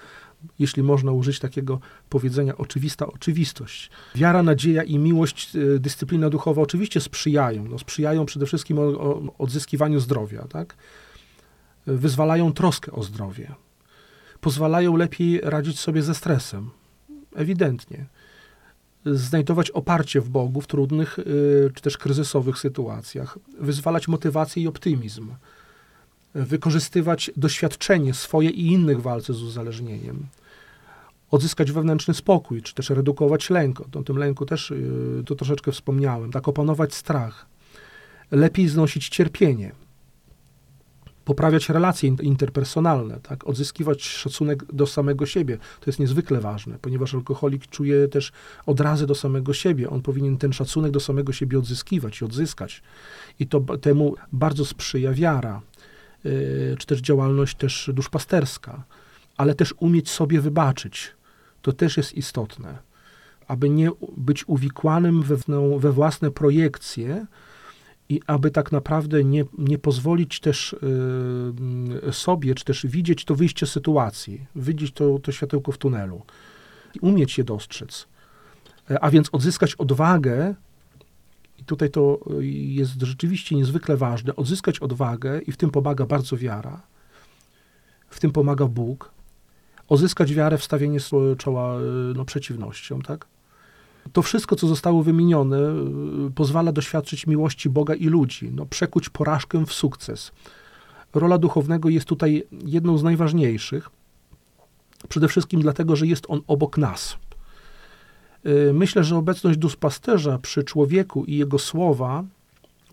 jeśli 0.59 0.83
można 0.83 1.11
użyć 1.11 1.39
takiego 1.39 1.79
powiedzenia, 2.09 2.57
oczywista 2.57 3.07
oczywistość. 3.07 3.89
Wiara, 4.15 4.43
nadzieja 4.43 4.83
i 4.83 4.97
miłość, 4.97 5.55
e, 5.55 5.79
dyscyplina 5.79 6.29
duchowa 6.29 6.61
oczywiście 6.61 7.01
sprzyjają. 7.01 7.67
No, 7.67 7.79
sprzyjają 7.79 8.25
przede 8.25 8.45
wszystkim 8.45 8.79
o, 8.79 8.81
o 8.81 9.21
odzyskiwaniu 9.37 9.99
zdrowia, 9.99 10.47
tak? 10.47 10.75
Wyzwalają 11.87 12.53
troskę 12.53 12.91
o 12.91 13.03
zdrowie. 13.03 13.55
Pozwalają 14.41 14.95
lepiej 14.97 15.41
radzić 15.41 15.79
sobie 15.79 16.03
ze 16.03 16.15
stresem. 16.15 16.69
Ewidentnie. 17.35 18.05
Znajdować 19.05 19.71
oparcie 19.71 20.21
w 20.21 20.29
Bogu 20.29 20.61
w 20.61 20.67
trudnych 20.67 21.19
e, 21.19 21.23
czy 21.73 21.81
też 21.81 21.97
kryzysowych 21.97 22.57
sytuacjach. 22.57 23.37
Wyzwalać 23.59 24.07
motywację 24.07 24.63
i 24.63 24.67
optymizm 24.67 25.31
wykorzystywać 26.33 27.31
doświadczenie 27.37 28.13
swoje 28.13 28.49
i 28.49 28.67
innych 28.67 28.99
w 28.99 29.01
walce 29.01 29.33
z 29.33 29.41
uzależnieniem, 29.41 30.25
odzyskać 31.31 31.71
wewnętrzny 31.71 32.13
spokój, 32.13 32.61
czy 32.61 32.73
też 32.73 32.89
redukować 32.89 33.49
lęk. 33.49 33.81
O 33.95 34.03
tym 34.03 34.17
lęku 34.17 34.45
też 34.45 34.71
y, 34.71 35.23
tu 35.25 35.35
troszeczkę 35.35 35.71
wspomniałem. 35.71 36.31
Tak 36.31 36.47
opanować 36.47 36.93
strach, 36.93 37.45
lepiej 38.31 38.67
znosić 38.67 39.09
cierpienie, 39.09 39.71
poprawiać 41.25 41.69
relacje 41.69 42.15
interpersonalne, 42.21 43.19
tak? 43.19 43.47
odzyskiwać 43.47 44.03
szacunek 44.03 44.73
do 44.73 44.87
samego 44.87 45.25
siebie. 45.25 45.57
To 45.57 45.85
jest 45.85 45.99
niezwykle 45.99 46.41
ważne, 46.41 46.77
ponieważ 46.81 47.13
alkoholik 47.13 47.67
czuje 47.67 48.07
też 48.07 48.31
odrazy 48.65 49.07
do 49.07 49.15
samego 49.15 49.53
siebie. 49.53 49.89
On 49.89 50.01
powinien 50.01 50.37
ten 50.37 50.53
szacunek 50.53 50.91
do 50.91 50.99
samego 50.99 51.33
siebie 51.33 51.59
odzyskiwać 51.59 52.21
i 52.21 52.25
odzyskać. 52.25 52.81
I 53.39 53.47
to 53.47 53.59
temu 53.81 54.15
bardzo 54.31 54.65
sprzyja 54.65 55.13
wiara, 55.13 55.61
czy 56.79 56.87
też 56.87 56.99
działalność 57.01 57.57
też 57.57 57.91
duszpasterska, 57.93 58.83
ale 59.37 59.55
też 59.55 59.73
umieć 59.79 60.09
sobie 60.09 60.41
wybaczyć. 60.41 61.11
To 61.61 61.73
też 61.73 61.97
jest 61.97 62.13
istotne, 62.13 62.77
aby 63.47 63.69
nie 63.69 63.89
być 64.17 64.47
uwikłanym 64.47 65.23
we, 65.23 65.35
we 65.79 65.91
własne 65.91 66.31
projekcje 66.31 67.25
i 68.09 68.21
aby 68.27 68.51
tak 68.51 68.71
naprawdę 68.71 69.23
nie, 69.23 69.45
nie 69.57 69.77
pozwolić 69.77 70.39
też 70.39 70.75
y, 72.07 72.13
sobie, 72.13 72.55
czy 72.55 72.65
też 72.65 72.85
widzieć 72.85 73.25
to 73.25 73.35
wyjście 73.35 73.65
sytuacji, 73.65 74.45
widzieć 74.55 74.91
to, 74.91 75.19
to 75.19 75.31
światełko 75.31 75.71
w 75.71 75.77
tunelu, 75.77 76.21
umieć 77.01 77.37
je 77.37 77.43
dostrzec. 77.43 78.07
A 79.01 79.09
więc 79.09 79.29
odzyskać 79.31 79.75
odwagę 79.75 80.55
i 81.63 81.65
tutaj 81.65 81.89
to 81.89 82.19
y, 82.39 82.45
jest 82.47 83.01
rzeczywiście 83.01 83.55
niezwykle 83.55 83.97
ważne, 83.97 84.35
odzyskać 84.35 84.79
odwagę 84.79 85.39
i 85.41 85.51
w 85.51 85.57
tym 85.57 85.69
pomaga 85.69 86.05
bardzo 86.05 86.37
wiara, 86.37 86.81
w 88.09 88.19
tym 88.19 88.31
pomaga 88.31 88.65
Bóg, 88.65 89.11
odzyskać 89.89 90.33
wiarę 90.33 90.57
w 90.57 90.63
stawienie 90.63 90.99
czoła 91.37 91.79
y, 91.79 91.83
no, 92.15 92.25
przeciwnościom, 92.25 93.01
tak? 93.01 93.27
To 94.13 94.21
wszystko, 94.21 94.55
co 94.55 94.67
zostało 94.67 95.03
wymienione, 95.03 95.57
y, 96.27 96.31
pozwala 96.35 96.71
doświadczyć 96.71 97.27
miłości 97.27 97.69
Boga 97.69 97.95
i 97.95 98.05
ludzi, 98.05 98.51
no, 98.55 98.65
przekuć 98.65 99.09
porażkę 99.09 99.65
w 99.65 99.73
sukces, 99.73 100.31
rola 101.13 101.37
duchownego 101.37 101.89
jest 101.89 102.05
tutaj 102.05 102.43
jedną 102.65 102.97
z 102.97 103.03
najważniejszych. 103.03 103.89
Przede 105.09 105.27
wszystkim 105.27 105.61
dlatego, 105.61 105.95
że 105.95 106.07
jest 106.07 106.25
on 106.27 106.41
obok 106.47 106.77
nas. 106.77 107.17
Y, 108.45 108.73
myślę, 108.73 109.03
że 109.03 109.17
obecność 109.17 109.59
duszpasterza 109.59 110.37
przy 110.37 110.63
człowieku 110.63 111.25
i 111.25 111.37
jego 111.37 111.59
słowa, 111.59 112.23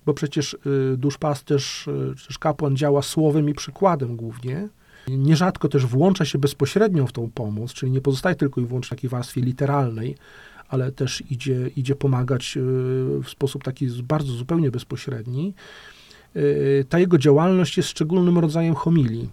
bo 0.06 0.14
przecież 0.14 0.54
y, 0.54 0.96
duszpasterz, 0.96 1.88
y, 1.88 2.14
też 2.26 2.38
kapłan 2.38 2.76
działa 2.76 3.02
słowem 3.02 3.48
i 3.48 3.54
przykładem 3.54 4.16
głównie, 4.16 4.68
nierzadko 5.08 5.68
też 5.68 5.86
włącza 5.86 6.24
się 6.24 6.38
bezpośrednio 6.38 7.06
w 7.06 7.12
tą 7.12 7.30
pomoc, 7.30 7.72
czyli 7.72 7.92
nie 7.92 8.00
pozostaje 8.00 8.36
tylko 8.36 8.60
i 8.60 8.64
wyłącznie 8.64 8.86
w 8.86 8.98
takiej 8.98 9.10
warstwie 9.10 9.40
literalnej, 9.40 10.16
ale 10.68 10.92
też 10.92 11.22
idzie, 11.30 11.70
idzie 11.76 11.96
pomagać 11.96 12.58
w 13.24 13.28
sposób 13.28 13.64
taki 13.64 13.88
bardzo 14.02 14.32
zupełnie 14.32 14.70
bezpośredni. 14.70 15.54
Ta 16.88 16.98
jego 16.98 17.18
działalność 17.18 17.76
jest 17.76 17.88
szczególnym 17.88 18.38
rodzajem 18.38 18.74
homilii. 18.74 19.28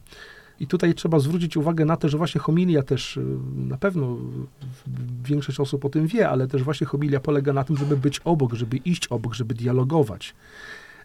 I 0.59 0.67
tutaj 0.67 0.93
trzeba 0.93 1.19
zwrócić 1.19 1.57
uwagę 1.57 1.85
na 1.85 1.97
to, 1.97 2.09
że 2.09 2.17
właśnie 2.17 2.41
homilia 2.41 2.83
też, 2.83 3.17
y, 3.17 3.25
na 3.55 3.77
pewno 3.77 4.17
większość 5.23 5.59
osób 5.59 5.85
o 5.85 5.89
tym 5.89 6.07
wie, 6.07 6.29
ale 6.29 6.47
też 6.47 6.63
właśnie 6.63 6.87
homilia 6.87 7.19
polega 7.19 7.53
na 7.53 7.63
tym, 7.63 7.77
żeby 7.77 7.97
być 7.97 8.19
obok, 8.19 8.53
żeby 8.53 8.77
iść 8.77 9.07
obok, 9.07 9.33
żeby 9.33 9.55
dialogować. 9.55 10.35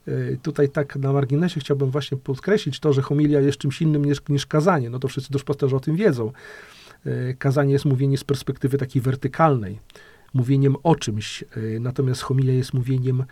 Y, 0.08 0.38
tutaj 0.42 0.68
tak 0.68 0.96
na 0.96 1.12
marginesie 1.12 1.60
chciałbym 1.60 1.90
właśnie 1.90 2.18
podkreślić 2.18 2.80
to, 2.80 2.92
że 2.92 3.02
homilia 3.02 3.40
jest 3.40 3.58
czymś 3.58 3.82
innym 3.82 4.04
niż, 4.04 4.18
niż 4.28 4.46
kazanie. 4.46 4.90
No 4.90 4.98
to 4.98 5.08
wszyscy 5.08 5.32
duszpasterze 5.32 5.76
o 5.76 5.80
tym 5.80 5.96
wiedzą. 5.96 6.32
Y, 7.06 7.36
kazanie 7.38 7.72
jest 7.72 7.84
mówienie 7.84 8.18
z 8.18 8.24
perspektywy 8.24 8.78
takiej 8.78 9.02
wertykalnej, 9.02 9.78
mówieniem 10.34 10.76
o 10.82 10.96
czymś, 10.96 11.44
natomiast 11.80 12.22
homilia 12.22 12.54
jest 12.54 12.74
mówieniem 12.74 13.24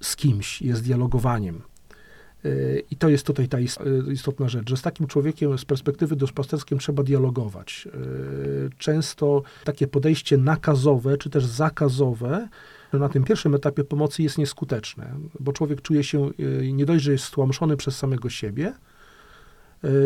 z 0.00 0.16
kimś, 0.16 0.62
jest 0.62 0.82
dialogowaniem. 0.82 1.62
I 2.90 2.96
to 2.96 3.08
jest 3.08 3.26
tutaj 3.26 3.48
ta 3.48 3.58
istotna 4.12 4.48
rzecz, 4.48 4.70
że 4.70 4.76
z 4.76 4.82
takim 4.82 5.06
człowiekiem 5.06 5.58
z 5.58 5.64
perspektywy 5.64 6.16
duszpasterskim 6.16 6.78
trzeba 6.78 7.02
dialogować. 7.02 7.88
Często 8.78 9.42
takie 9.64 9.86
podejście 9.86 10.36
nakazowe 10.36 11.18
czy 11.18 11.30
też 11.30 11.44
zakazowe 11.44 12.48
na 12.92 13.08
tym 13.08 13.24
pierwszym 13.24 13.54
etapie 13.54 13.84
pomocy 13.84 14.22
jest 14.22 14.38
nieskuteczne, 14.38 15.14
bo 15.40 15.52
człowiek 15.52 15.82
czuje 15.82 16.04
się 16.04 16.30
nie 16.72 16.86
dość, 16.86 17.04
że 17.04 17.12
jest 17.12 17.24
stłamszony 17.24 17.76
przez 17.76 17.96
samego 17.96 18.30
siebie, 18.30 18.72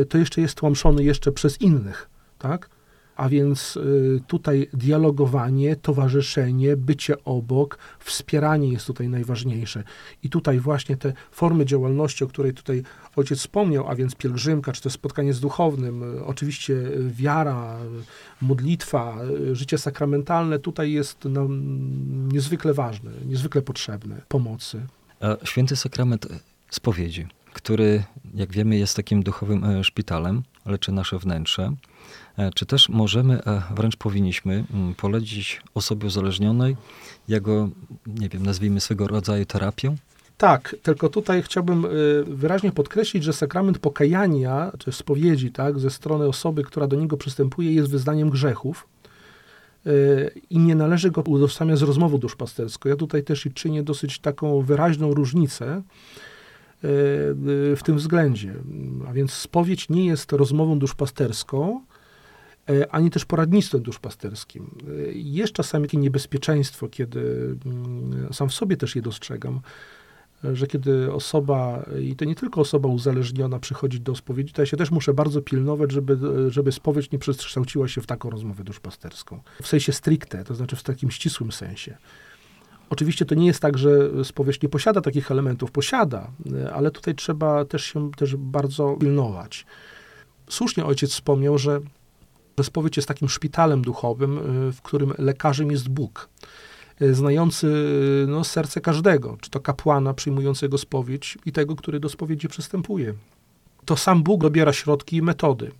to 0.09 0.19
jeszcze 0.19 0.41
jest 0.41 0.55
tłamszony 0.55 1.05
jeszcze 1.05 1.33
przez 1.33 1.61
innych, 1.61 2.11
tak? 2.39 2.71
A 3.17 3.29
więc 3.29 3.77
y, 3.77 4.21
tutaj 4.27 4.69
dialogowanie, 4.73 5.77
towarzyszenie, 5.77 6.77
bycie 6.77 7.25
obok, 7.25 7.79
wspieranie 7.99 8.69
jest 8.69 8.87
tutaj 8.87 9.09
najważniejsze. 9.09 9.83
I 10.23 10.31
tutaj 10.31 10.59
właśnie 10.61 10.97
te 10.97 11.13
formy 11.31 11.65
działalności, 11.65 12.25
o 12.25 12.27
której 12.27 12.55
tutaj 12.55 12.83
ojciec 13.17 13.39
wspomniał, 13.39 13.89
a 13.89 13.95
więc 13.95 14.15
pielgrzymka, 14.15 14.73
czy 14.73 14.83
to 14.83 14.91
spotkanie 14.91 15.35
z 15.35 15.41
duchownym, 15.41 16.17
y, 16.17 16.25
oczywiście 16.25 16.75
wiara, 17.09 17.79
modlitwa, 18.43 19.17
y, 19.51 19.57
życie 19.57 19.79
sakramentalne, 19.79 20.59
tutaj 20.59 20.93
jest 20.93 21.25
no, 21.25 21.49
niezwykle 22.33 22.75
ważne, 22.75 23.11
niezwykle 23.27 23.63
potrzebne 23.63 24.23
pomocy. 24.29 24.87
A 25.21 25.47
święty 25.47 25.77
sakrament 25.77 26.27
spowiedzi, 26.71 27.27
który, 27.53 28.05
jak 28.35 28.53
wiemy, 28.53 28.77
jest 28.77 28.97
takim 28.97 29.23
duchowym 29.23 29.85
szpitalem, 29.85 30.43
leczy 30.67 30.93
nasze 30.93 31.19
wnętrze. 31.19 31.73
E, 32.37 32.51
czy 32.55 32.67
też 32.67 32.89
możemy, 32.89 33.43
a 33.45 33.51
e, 33.51 33.75
wręcz 33.75 33.97
powinniśmy 33.97 34.65
mm, 34.75 34.95
polecić 34.95 35.63
osobie 35.75 36.07
uzależnionej 36.07 36.77
jego, 37.29 37.69
nie 38.07 38.29
wiem, 38.29 38.43
nazwijmy 38.43 38.81
swego 38.81 39.07
rodzaju 39.09 39.45
terapię? 39.45 39.95
Tak, 40.39 40.77
tylko 40.83 41.09
tutaj 41.09 41.43
chciałbym 41.43 41.85
e, 41.85 41.89
wyraźnie 42.27 42.73
podkreślić, 42.73 43.25
że 43.25 43.33
sakrament 43.33 43.79
pokajania, 43.79 44.73
czy 44.79 44.93
spowiedzi, 44.93 45.53
tak, 45.53 45.79
ze 45.79 45.91
strony 45.91 46.29
osoby, 46.29 46.63
która 46.65 46.87
do 46.87 46.97
niego 46.97 47.17
przystępuje, 47.17 47.73
jest 47.73 47.91
wyznaniem 47.91 48.31
grzechów 48.31 48.89
i 50.51 50.59
nie 50.59 50.75
należy 50.75 51.11
go 51.11 51.23
utożsamiać 51.23 51.79
z 51.79 51.83
rozmową 51.83 52.19
duszpasterską. 52.19 52.89
Ja 52.89 52.97
tutaj 52.97 53.23
też 53.23 53.47
i 53.47 53.53
czynię 53.53 53.83
dosyć 53.83 54.19
taką 54.19 54.63
wyraźną 54.63 55.15
różnicę 55.15 55.83
w 57.77 57.81
tym 57.85 57.97
względzie. 57.97 58.55
A 59.09 59.13
więc 59.13 59.33
spowiedź 59.33 59.89
nie 59.89 60.07
jest 60.07 60.33
rozmową 60.33 60.79
duszpasterską, 60.79 61.81
ani 62.91 63.11
też 63.11 63.25
poradnictwem 63.25 63.83
duszpasterskim. 63.83 64.71
E, 64.89 65.13
jest 65.13 65.53
czasami 65.53 65.89
takie 65.89 65.99
niebezpieczeństwo, 65.99 66.89
kiedy 66.89 67.21
mm, 67.67 68.29
sam 68.33 68.49
w 68.49 68.55
sobie 68.55 68.77
też 68.77 68.97
je 68.97 69.03
dostrzegam, 69.03 69.61
e, 70.45 70.57
że 70.57 70.67
kiedy 70.67 71.13
osoba, 71.13 71.85
i 72.01 72.17
to 72.17 72.25
nie 72.25 72.35
tylko 72.35 72.61
osoba 72.61 72.89
uzależniona 72.89 73.59
przychodzi 73.59 74.01
do 74.01 74.17
spowiedzi, 74.17 74.53
to 74.53 74.63
ja 74.63 74.67
się 74.67 74.77
też 74.77 74.91
muszę 74.91 75.15
bardzo 75.15 75.43
pilnować, 75.43 75.93
żeby, 75.93 76.19
żeby 76.51 76.73
spowiedź 76.73 77.11
nie 77.11 77.19
przekształciła 77.19 77.89
się 77.89 78.01
w 78.01 78.07
taką 78.07 78.31
rozmowę 78.31 78.65
duszpasterską. 78.65 79.41
W 79.63 79.69
sensie 79.69 79.93
stricte, 79.93 80.45
to 80.45 80.55
znaczy 80.55 80.77
w 80.77 80.83
takim 80.83 81.11
ścisłym 81.11 81.53
sensie. 81.53 81.97
Oczywiście 82.91 83.25
to 83.25 83.35
nie 83.35 83.47
jest 83.47 83.61
tak, 83.61 83.79
że 83.79 84.25
spowiedź 84.25 84.63
nie 84.63 84.69
posiada 84.69 85.01
takich 85.01 85.31
elementów, 85.31 85.71
posiada, 85.73 86.31
ale 86.75 86.91
tutaj 86.91 87.15
trzeba 87.15 87.65
też 87.65 87.85
się 87.85 88.11
też 88.11 88.37
bardzo 88.37 88.97
pilnować. 89.01 89.67
Słusznie 90.49 90.85
ojciec 90.85 91.11
wspomniał, 91.11 91.59
że 91.59 91.81
spowiedź 92.63 92.97
jest 92.97 93.09
takim 93.09 93.29
szpitalem 93.29 93.83
duchowym, 93.83 94.39
y, 94.69 94.73
w 94.73 94.83
którym 94.83 95.13
lekarzem 95.19 95.71
jest 95.71 95.89
Bóg, 95.89 96.29
y, 97.03 97.15
znający 97.15 97.67
y, 97.67 98.27
no, 98.29 98.45
serce 98.45 98.81
każdego, 98.81 99.37
czy 99.41 99.51
to 99.51 99.61
kapłana 99.61 100.15
przyjmującego 100.15 100.79
spowiedź 100.79 101.39
i 101.47 101.53
tego, 101.53 101.77
który 101.77 102.01
do 102.01 102.09
spowiedzi 102.09 102.49
przystępuje. 102.49 103.15
To 103.85 103.97
sam 103.97 104.23
Bóg 104.23 104.41
dobiera 104.41 104.73
środki 104.73 105.17
i 105.17 105.23
metody. 105.23 105.71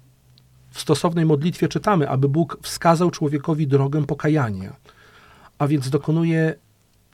W 0.71 0.81
stosownej 0.81 1.25
modlitwie 1.25 1.69
czytamy, 1.69 2.09
aby 2.09 2.29
Bóg 2.29 2.59
wskazał 2.63 3.11
człowiekowi 3.11 3.67
drogę 3.67 4.07
pokajania, 4.07 4.77
a 5.59 5.67
więc 5.67 5.91
dokonuje 5.91 6.55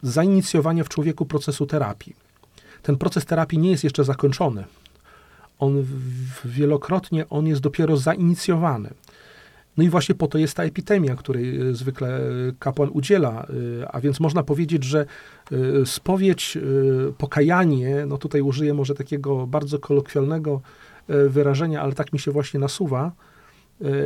zainicjowania 0.03 0.85
w 0.85 0.89
człowieku 0.89 1.27
procesu 1.27 1.67
terapii. 1.67 2.17
Ten 2.83 2.97
proces 2.97 3.25
terapii 3.25 3.59
nie 3.59 3.71
jest 3.71 3.85
jeszcze 3.85 4.05
zakończony. 4.05 4.65
On 5.59 5.87
wielokrotnie 6.45 7.29
on 7.29 7.47
jest 7.47 7.61
dopiero 7.61 7.97
zainicjowany. 7.97 8.91
No 9.77 9.85
i 9.85 9.89
właśnie 9.89 10.15
po 10.15 10.27
to 10.27 10.39
jest 10.39 10.57
ta 10.57 10.65
epitemia, 10.65 11.17
której 11.17 11.61
e, 11.61 11.75
zwykle 11.75 12.17
e, 12.17 12.23
kapłan 12.59 12.91
udziela, 12.93 13.47
e, 13.83 13.89
a 13.95 14.01
więc 14.01 14.21
można 14.21 14.43
powiedzieć, 14.43 14.85
że 14.85 15.07
spowiedź, 15.85 16.59
pokajanie, 17.19 18.07
no 18.07 18.19
tutaj 18.19 18.41
użyję 18.43 18.75
może 18.75 18.95
takiego 18.95 19.47
bardzo 19.47 19.79
kolokwialnego 19.79 20.61
wyrażenia, 21.09 21.83
ale 21.83 21.93
tak 21.93 22.13
mi 22.13 22.19
się 22.19 22.31
właśnie 22.31 22.61
nasuwa, 22.61 23.13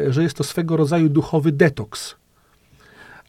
że 0.09 0.23
jest 0.23 0.37
to 0.37 0.45
swego 0.45 0.77
rodzaju 0.77 1.09
duchowy 1.09 1.53
detoks. 1.53 2.17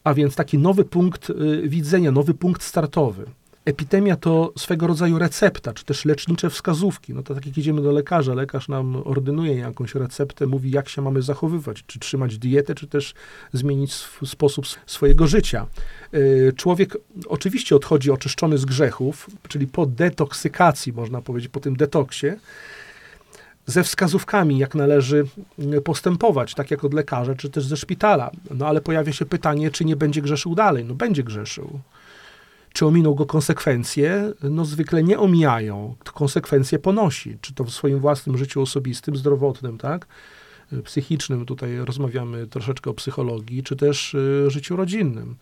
A 0.03 0.13
więc 0.13 0.35
taki 0.35 0.57
nowy 0.57 0.85
punkt 0.85 1.31
widzenia, 1.63 2.11
nowy 2.11 2.33
punkt 2.33 2.63
startowy. 2.63 3.25
Epidemia 3.65 4.15
to 4.15 4.53
swego 4.57 4.87
rodzaju 4.87 5.19
recepta, 5.19 5.73
czy 5.73 5.85
też 5.85 6.05
lecznicze 6.05 6.49
wskazówki. 6.49 7.13
No 7.13 7.23
to 7.23 7.35
tak 7.35 7.45
jak 7.45 7.57
idziemy 7.57 7.81
do 7.81 7.91
lekarza, 7.91 8.33
lekarz 8.33 8.67
nam 8.67 8.95
ordynuje 8.95 9.55
jakąś 9.55 9.95
receptę, 9.95 10.47
mówi 10.47 10.71
jak 10.71 10.89
się 10.89 11.01
mamy 11.01 11.21
zachowywać, 11.21 11.83
czy 11.87 11.99
trzymać 11.99 12.37
dietę, 12.37 12.75
czy 12.75 12.87
też 12.87 13.13
zmienić 13.53 13.93
sw 13.93 14.25
sposób 14.25 14.65
swojego 14.85 15.27
życia. 15.27 15.67
Yy, 16.11 16.53
człowiek 16.55 16.97
oczywiście 17.27 17.75
odchodzi 17.75 18.11
oczyszczony 18.11 18.57
z 18.57 18.65
grzechów, 18.65 19.29
czyli 19.47 19.67
po 19.67 19.85
detoksykacji, 19.85 20.93
można 20.93 21.21
powiedzieć, 21.21 21.49
po 21.51 21.59
tym 21.59 21.75
detoksie, 21.75 22.27
ze 23.65 23.83
wskazówkami, 23.83 24.57
jak 24.57 24.75
należy 24.75 25.25
postępować, 25.83 26.53
tak 26.53 26.71
jak 26.71 26.83
od 26.83 26.93
lekarza, 26.93 27.35
czy 27.35 27.49
też 27.49 27.65
ze 27.65 27.77
szpitala. 27.77 28.31
No 28.51 28.67
ale 28.67 28.81
pojawia 28.81 29.13
się 29.13 29.25
pytanie, 29.25 29.71
czy 29.71 29.85
nie 29.85 29.95
będzie 29.95 30.21
grzeszył 30.21 30.55
dalej. 30.55 30.85
No 30.85 30.93
będzie 30.93 31.23
grzeszył 31.23 31.79
czy 32.75 32.85
ominą 32.85 33.13
go 33.13 33.25
konsekwencje? 33.25 34.33
No 34.43 34.65
zwykle 34.65 35.03
nie 35.03 35.19
omijają. 35.19 35.95
Konsekwencje 36.13 36.79
ponosi, 36.79 37.37
czy 37.41 37.53
to 37.53 37.63
w 37.63 37.71
swoim 37.71 37.99
własnym 37.99 38.37
życiu 38.37 38.61
osobistym, 38.61 39.15
zdrowotnym, 39.15 39.77
tak? 39.77 40.07
psychicznym, 40.83 41.45
tutaj 41.45 41.77
rozmawiamy 41.77 42.47
troszeczkę 42.47 42.89
o 42.89 42.93
psychologii, 42.93 43.63
czy 43.63 43.75
też 43.75 44.13
y, 44.13 44.45
życiu 44.49 44.75
rodzinnym. 44.75 45.35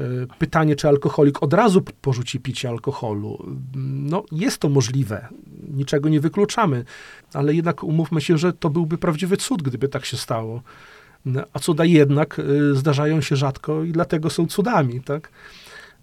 Y, 0.00 0.26
pytanie, 0.38 0.76
czy 0.76 0.88
alkoholik 0.88 1.42
od 1.42 1.52
razu 1.54 1.82
porzuci 2.00 2.40
picie 2.40 2.68
alkoholu. 2.68 3.58
No, 3.84 4.24
jest 4.32 4.58
to 4.58 4.68
możliwe, 4.68 5.28
niczego 5.68 6.08
nie 6.08 6.20
wykluczamy, 6.20 6.84
ale 7.34 7.54
jednak 7.54 7.84
umówmy 7.84 8.20
się, 8.20 8.38
że 8.38 8.52
to 8.52 8.70
byłby 8.70 8.98
prawdziwy 8.98 9.36
cud, 9.36 9.62
gdyby 9.62 9.88
tak 9.88 10.04
się 10.04 10.16
stało. 10.16 10.62
A 11.52 11.58
cuda 11.58 11.84
jednak 11.84 12.38
y, 12.38 12.74
zdarzają 12.74 13.20
się 13.20 13.36
rzadko 13.36 13.84
i 13.84 13.92
dlatego 13.92 14.30
są 14.30 14.46
cudami, 14.46 15.00
tak? 15.00 15.30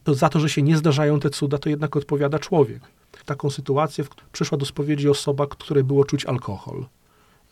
To 0.05 0.13
za 0.13 0.29
to, 0.29 0.39
że 0.39 0.49
się 0.49 0.61
nie 0.61 0.77
zdarzają 0.77 1.19
te 1.19 1.29
cuda, 1.29 1.57
to 1.57 1.69
jednak 1.69 1.95
odpowiada 1.95 2.39
człowiek. 2.39 2.81
Taką 3.25 3.49
sytuację 3.49 4.03
przyszła 4.31 4.57
do 4.57 4.65
spowiedzi 4.65 5.09
osoba, 5.09 5.47
której 5.47 5.83
było 5.83 6.05
czuć 6.05 6.25
alkohol, 6.25 6.85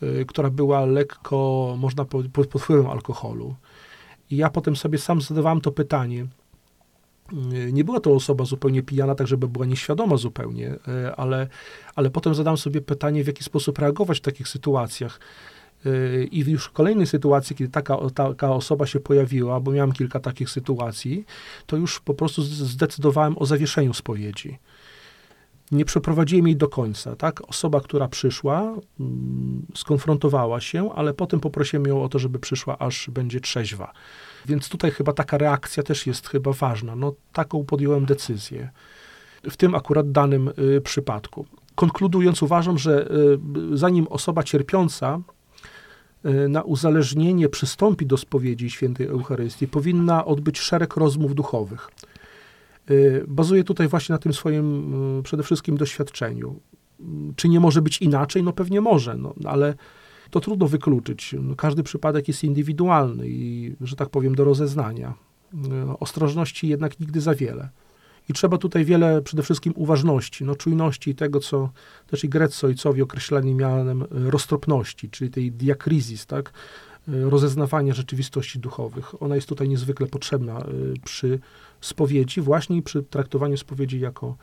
yy, 0.01 0.26
która 0.26 0.49
była 0.49 0.86
lekko, 0.86 1.76
można 1.80 2.06
powiedzieć, 2.06 2.34
pod, 2.34 2.47
pod 2.47 2.62
wpływem 2.62 2.88
alkoholu. 2.88 3.56
I 4.30 4.38
ja 4.38 4.49
potem 4.49 4.76
sobie 4.76 4.97
sam 4.97 5.22
zadawałem 5.22 5.62
to 5.62 5.72
pytanie, 5.72 6.28
Nie 7.72 7.84
była 7.84 7.99
to 7.99 8.12
osoba 8.12 8.45
zupełnie 8.45 8.84
pijana, 8.84 9.16
tak 9.16 9.28
żeby 9.28 9.47
była 9.47 9.66
nieświadoma 9.66 10.18
zupełnie, 10.18 10.76
ale, 11.18 11.47
ale 11.95 12.10
potem 12.10 12.36
zadam 12.36 12.58
sobie 12.58 12.82
pytanie, 12.82 13.24
w 13.24 13.28
jaki 13.28 13.43
sposób 13.43 13.80
reagować 13.80 14.18
w 14.18 14.22
takich 14.22 14.47
sytuacjach. 14.47 15.20
I 16.32 16.40
już 16.40 16.66
w 16.66 16.72
kolejnej 16.72 17.08
sytuacji, 17.08 17.56
kiedy 17.56 17.72
taka, 17.72 17.98
taka 18.16 18.52
osoba 18.52 18.86
się 18.86 19.00
pojawiła, 19.00 19.60
bo 19.60 19.72
miałem 19.72 19.92
kilka 19.92 20.20
takich 20.20 20.50
sytuacji, 20.50 21.26
to 21.66 21.78
już 21.78 22.00
po 22.00 22.14
prostu 22.14 22.42
zdecydowałem 22.42 23.38
o 23.38 23.46
zawieszeniu 23.46 23.94
spowiedzi. 23.94 24.60
Nie 25.72 25.86
przeprowadziłem 25.86 26.48
jej 26.48 26.56
do 26.56 26.68
końca, 26.68 27.16
tak? 27.16 27.50
Osoba, 27.50 27.82
która 27.82 28.08
przyszła, 28.08 28.62
mm, 29.00 29.66
skonfrontowała 29.76 30.62
się, 30.62 30.94
ale 30.96 31.14
potem 31.14 31.40
poprosiłem 31.40 31.86
ją 31.86 32.04
o 32.04 32.10
to, 32.10 32.20
żeby 32.20 32.40
przyszła, 32.40 32.78
aż 32.78 33.10
będzie 33.10 33.40
trzeźwa. 33.40 33.94
Więc 34.46 34.70
tutaj 34.70 34.92
chyba 34.92 35.14
taka 35.14 35.38
reakcja 35.38 35.84
też 35.84 36.08
jest 36.08 36.28
chyba 36.28 36.52
ważna. 36.54 36.96
No, 36.96 37.14
taką 37.34 37.66
podjąłem 37.66 38.06
decyzję. 38.06 38.70
W 39.44 39.58
tym 39.58 39.76
akurat 39.76 40.12
danym 40.12 40.52
y, 40.78 40.82
przypadku. 40.82 41.46
Konkludując, 41.76 42.42
uważam, 42.42 42.78
że 42.78 43.12
y, 43.74 43.78
zanim 43.78 44.08
osoba 44.08 44.44
cierpiąca 44.44 45.20
na 46.49 46.61
uzależnienie 46.61 47.49
przystąpi 47.49 48.05
do 48.05 48.17
spowiedzi 48.17 48.69
świętej 48.69 49.07
Eucharystii, 49.07 49.67
powinna 49.67 50.26
odbyć 50.26 50.59
szereg 50.59 50.95
rozmów 50.95 51.36
duchowych. 51.36 51.89
Y, 52.91 53.26
bazuję 53.28 53.63
tutaj 53.63 53.88
właśnie 53.88 54.13
na 54.13 54.19
tym 54.19 54.34
swoim 54.34 54.93
y, 55.19 55.24
przede 55.24 55.43
wszystkim 55.43 55.78
doświadczeniu. 55.78 56.59
Czy 57.36 57.49
nie 57.49 57.59
może 57.59 57.82
być 57.82 58.01
inaczej? 58.01 58.43
No 58.43 58.53
pewnie 58.53 58.82
może, 58.82 59.17
no, 59.17 59.34
ale 59.45 59.76
to 60.30 60.39
trudno 60.39 60.67
wykluczyć. 60.67 61.36
No, 61.41 61.55
każdy 61.55 61.84
przypadek 61.84 62.28
jest 62.28 62.43
indywidualny 62.43 63.28
i, 63.28 63.76
że 63.82 63.95
tak 63.95 64.09
powiem, 64.09 64.36
do 64.36 64.43
rozeznania. 64.43 65.13
Ostrożności 65.99 66.67
jednak 66.67 66.99
nigdy 66.99 67.21
za 67.21 67.36
wiele. 67.36 67.69
I 68.30 68.34
trzeba 68.34 68.57
tutaj 68.57 68.86
wiele, 68.86 69.21
przede 69.21 69.43
wszystkim 69.43 69.74
uważności, 69.76 70.45
no, 70.45 70.55
czujności 70.55 71.11
i 71.11 71.15
tego, 71.15 71.39
co 71.39 71.69
też 72.07 72.24
i 72.24 72.30
greccy 72.30 72.67
ojcowie 72.67 73.03
określali 73.03 73.53
mianem 73.53 74.01
e, 74.01 74.05
roztropności, 74.11 75.09
czyli 75.09 75.32
tej 75.32 75.51
diakrizis, 75.51 76.26
tak, 76.26 76.53
e, 77.07 77.30
rozeznawania 77.30 77.93
rzeczywistości 77.93 78.59
duchowych. 78.59 79.21
Ona 79.24 79.36
jest 79.36 79.49
tutaj 79.49 79.69
niezwykle 79.69 80.07
potrzebna 80.07 80.59
e, 80.59 80.65
przy 81.03 81.39
spowiedzi, 81.82 82.41
właśnie 82.41 82.82
przy 82.82 83.03
traktowaniu 83.03 83.57
spowiedzi 83.57 83.99
jako, 83.99 84.36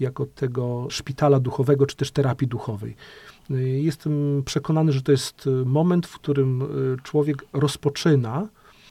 jako 0.00 0.26
tego 0.26 0.86
szpitala 0.90 1.40
duchowego, 1.40 1.86
czy 1.86 1.96
też 1.96 2.10
terapii 2.10 2.48
duchowej. 2.48 2.96
Jestem 3.82 4.42
przekonany, 4.44 4.92
że 4.92 5.02
to 5.02 5.12
jest 5.12 5.48
moment, 5.64 6.06
w 6.06 6.14
którym 6.14 6.62
człowiek 7.02 7.44
rozpoczyna 7.52 8.48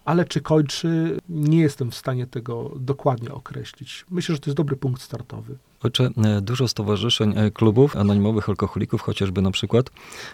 ale 0.09 0.25
czy 0.25 0.41
kończy, 0.41 1.17
nie 1.29 1.59
jestem 1.59 1.91
w 1.91 1.95
stanie 1.95 2.27
tego 2.27 2.71
dokładnie 2.79 3.33
określić. 3.33 4.05
Myślę, 4.09 4.35
że 4.35 4.41
to 4.41 4.49
jest 4.49 4.57
dobry 4.57 4.75
punkt 4.75 5.01
startowy. 5.01 5.57
Ojcze, 5.83 6.09
e, 6.23 6.41
dużo 6.41 6.67
stowarzyszeń, 6.67 7.33
e, 7.35 7.51
klubów 7.51 7.95
anonimowych 7.95 8.49
alkoholików, 8.49 9.01
chociażby 9.01 9.41
na 9.41 9.51
przykład, 9.51 9.89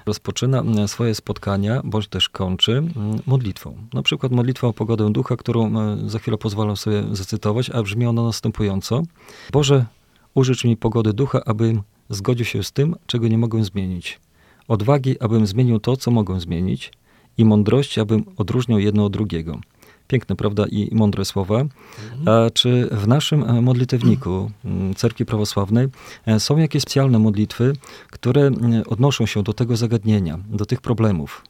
rozpoczyna 0.06 0.62
e, 0.62 0.88
swoje 0.88 1.16
spotkania, 1.16 1.82
bądź 1.84 2.08
też 2.08 2.30
kończy 2.30 2.84
modlitwą. 3.26 3.78
Na 3.94 4.02
przykład 4.02 4.32
modlitwą 4.32 4.68
o 4.68 4.74
pogodę 4.74 5.12
ducha, 5.12 5.36
którą 5.38 5.74
za 6.10 6.20
chwilę 6.20 6.38
pozwalam 6.38 6.78
sobie 6.78 7.04
zacytować, 7.12 7.70
a 7.70 7.84
brzmi 7.84 8.06
ona 8.06 8.24
następująco. 8.24 9.04
Boże, 9.52 9.86
użycz 10.34 10.64
mi 10.64 10.78
pogody 10.78 11.14
ducha, 11.14 11.42
abym 11.46 11.82
zgodził 12.10 12.46
się 12.46 12.64
z 12.64 12.72
tym, 12.72 12.96
czego 13.08 13.28
nie 13.28 13.38
mogę 13.38 13.64
zmienić. 13.64 14.20
Odwagi, 14.68 15.20
abym 15.20 15.48
zmienił 15.48 15.80
to, 15.80 15.98
co 15.98 16.12
mogę 16.12 16.40
zmienić– 16.40 16.92
i 17.38 17.46
mądrości, 17.46 18.00
abym 18.00 18.24
odróżniał 18.38 18.80
jedno 18.80 19.06
od 19.06 19.14
drugiego. 19.14 19.60
Piękne, 20.08 20.36
prawda, 20.36 20.66
i 20.72 20.96
mądre 20.96 21.26
słowa. 21.26 21.62
Mhm. 21.62 22.28
A 22.28 22.50
czy 22.50 22.90
w 22.92 23.08
naszym 23.08 23.44
e, 23.44 23.62
modlitewniku 23.62 24.52
mm, 24.66 24.96
Cerkwi 24.96 25.26
Prawosławnej 25.26 25.88
e, 26.26 26.40
są 26.40 26.58
jakieś 26.58 26.82
specjalne 26.82 27.20
modlitwy, 27.20 27.74
które 28.12 28.42
mm, 28.42 28.84
odnoszą 28.88 29.26
się 29.26 29.44
do 29.44 29.54
tego 29.54 29.78
zagadnienia, 29.78 30.40
do 30.50 30.66
tych 30.66 30.82
problemów? 30.82 31.44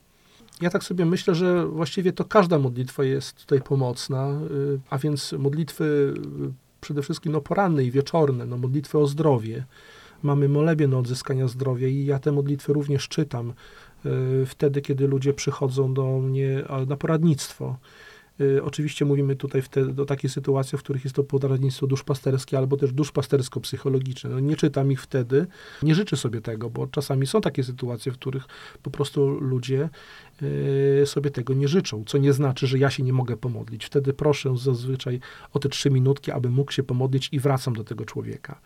Ja 0.62 0.70
tak 0.70 0.84
sobie 0.84 1.06
myślę, 1.06 1.36
że 1.36 1.68
właściwie 1.68 2.14
to 2.14 2.26
każda 2.26 2.60
modlitwa 2.60 3.04
jest 3.04 3.36
tutaj 3.36 3.62
pomocna, 3.62 4.30
y, 4.52 4.80
a 4.90 4.98
więc 4.98 5.32
modlitwy 5.32 5.84
y, 5.84 6.54
przede 6.82 7.02
wszystkim 7.02 7.32
no, 7.32 7.42
poranne 7.42 7.84
i 7.84 7.92
wieczorne, 7.92 8.46
no, 8.46 8.58
modlitwy 8.58 8.98
o 8.98 9.08
zdrowie. 9.08 9.66
Mamy 10.24 10.50
molebie 10.50 10.88
na 10.88 10.98
odzyskania 10.98 11.48
zdrowia 11.48 11.88
i 11.88 12.06
ja 12.06 12.20
te 12.20 12.32
modlitwy 12.32 12.74
również 12.74 13.08
czytam. 13.08 13.54
Y, 14.06 14.46
wtedy, 14.46 14.82
kiedy 14.82 15.08
ludzie 15.08 15.34
przychodzą 15.34 15.94
do 15.94 16.20
mnie 16.20 16.64
na 16.88 16.98
poradnictwo. 16.98 17.78
Y, 18.42 18.64
oczywiście 18.64 19.06
mówimy 19.06 19.36
tutaj 19.36 19.62
wtedy 19.62 20.02
o 20.02 20.06
takiej 20.06 20.30
sytuacji, 20.30 20.78
w 20.78 20.84
których 20.84 21.04
jest 21.04 21.16
to 21.16 21.24
poradnictwo 21.24 21.88
duszpasterskie 21.88 22.58
albo 22.58 22.78
też 22.78 22.94
duszpastersko-psychologiczne. 22.94 24.30
No 24.30 24.40
nie 24.40 24.56
czytam 24.56 24.92
ich 24.92 25.02
wtedy, 25.02 25.48
nie 25.84 25.96
życzę 25.96 26.18
sobie 26.18 26.42
tego, 26.42 26.70
bo 26.70 26.88
czasami 26.88 27.28
są 27.28 27.42
takie 27.42 27.64
sytuacje, 27.64 28.12
w 28.12 28.16
których 28.16 28.44
po 28.84 28.92
prostu 28.92 29.40
ludzie 29.40 29.90
y, 30.42 31.04
sobie 31.06 31.32
tego 31.32 31.54
nie 31.54 31.68
życzą, 31.68 32.04
co 32.08 32.18
nie 32.18 32.34
znaczy, 32.34 32.68
że 32.68 32.80
ja 32.80 32.90
się 32.90 33.04
nie 33.04 33.14
mogę 33.14 33.38
pomodlić. 33.38 33.86
Wtedy 33.86 34.14
proszę 34.14 34.58
zazwyczaj 34.58 35.20
o 35.54 35.60
te 35.60 35.70
trzy 35.70 35.90
minutki, 35.90 36.32
aby 36.32 36.50
mógł 36.50 36.72
się 36.72 36.84
pomodlić 36.84 37.30
i 37.32 37.40
wracam 37.40 37.74
do 37.74 37.84
tego 37.84 38.06
człowieka. 38.06 38.62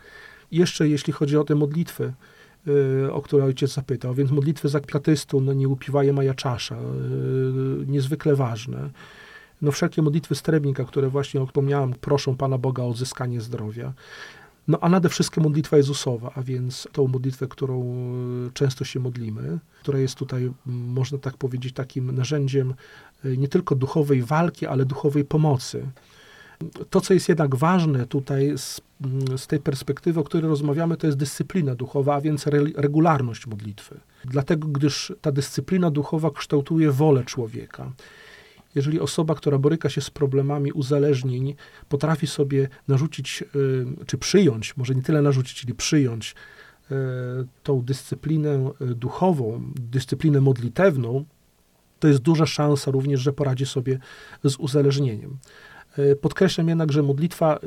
jeszcze 0.52 0.88
jeśli 0.88 1.14
chodzi 1.14 1.38
o 1.38 1.44
te 1.44 1.56
modlitwy, 1.56 2.14
o 3.12 3.22
które 3.22 3.44
ojciec 3.44 3.74
zapytał, 3.74 4.14
więc 4.14 4.32
modlitwy 4.32 4.70
za 4.70 4.80
kratystą, 4.80 5.42
no 5.42 5.54
nie 5.54 5.68
upiwaje 5.68 6.14
maja 6.14 6.34
czasza, 6.34 6.76
y, 6.76 7.86
niezwykle 7.88 8.36
ważne. 8.36 8.90
No 9.62 9.72
wszelkie 9.72 10.02
modlitwy 10.02 10.36
strebnika, 10.36 10.86
które 10.86 11.10
właśnie 11.10 11.46
wspomniałem, 11.46 11.94
proszą 11.94 12.38
Pana 12.38 12.58
Boga 12.58 12.84
o 12.84 12.90
odzyskanie 12.90 13.42
zdrowia. 13.42 13.94
No 14.68 14.78
a 14.82 14.90
nade 14.90 15.10
wszystko 15.10 15.42
modlitwa 15.42 15.78
Jezusowa, 15.78 16.32
a 16.36 16.42
więc 16.42 16.88
tą 16.92 17.08
modlitwę, 17.08 17.48
którą 17.48 17.84
y, 18.48 18.52
często 18.54 18.86
się 18.86 19.00
modlimy, 19.00 19.60
która 19.82 20.00
jest 20.00 20.16
tutaj, 20.16 20.52
można 20.66 21.18
tak 21.18 21.38
powiedzieć, 21.38 21.74
takim 21.74 22.16
narzędziem 22.16 22.74
nie 23.24 23.48
tylko 23.48 23.76
duchowej 23.76 24.24
walki, 24.24 24.66
ale 24.66 24.86
duchowej 24.86 25.26
pomocy. 25.26 25.86
To, 26.90 27.02
co 27.02 27.14
jest 27.14 27.30
jednak 27.30 27.56
ważne 27.56 28.08
tutaj 28.08 28.54
z, 28.58 28.82
z 29.38 29.48
tej 29.48 29.60
perspektywy, 29.60 30.20
o 30.20 30.24
której 30.24 30.50
rozmawiamy, 30.50 30.98
to 30.98 31.08
jest 31.08 31.18
dyscyplina 31.18 31.76
duchowa, 31.76 32.16
a 32.16 32.22
więc 32.22 32.48
re, 32.48 32.60
regularność 32.76 33.48
modlitwy. 33.48 34.00
Dlatego, 34.26 34.68
gdyż 34.68 35.14
ta 35.22 35.32
dyscyplina 35.32 35.92
duchowa 35.92 36.32
kształtuje 36.32 36.92
wolę 36.92 37.24
człowieka. 37.26 37.92
Jeżeli 38.76 39.00
osoba, 39.00 39.36
która 39.36 39.58
boryka 39.58 39.90
się 39.90 40.02
z 40.02 40.10
problemami 40.10 40.72
uzależnień, 40.72 41.56
potrafi 41.90 42.28
sobie 42.28 42.68
narzucić, 42.88 43.44
y, 43.56 43.86
czy 44.06 44.18
przyjąć, 44.18 44.78
może 44.78 44.96
nie 44.96 45.02
tyle 45.02 45.22
narzucić, 45.22 45.58
czyli 45.58 45.74
przyjąć 45.74 46.36
y, 46.92 46.96
tą 47.64 47.82
dyscyplinę 47.82 48.72
y, 48.82 48.96
duchową, 48.96 49.62
dyscyplinę 49.76 50.42
modlitewną, 50.42 51.26
to 52.00 52.08
jest 52.08 52.20
duża 52.20 52.46
szansa 52.46 52.92
również, 52.92 53.22
że 53.22 53.34
poradzi 53.34 53.66
sobie 53.66 54.00
z 54.44 54.56
uzależnieniem. 54.56 55.38
E, 55.98 56.16
podkreślam 56.16 56.68
jednak, 56.68 56.92
że 56.92 57.04
modlitwa 57.04 57.56
e, 57.56 57.60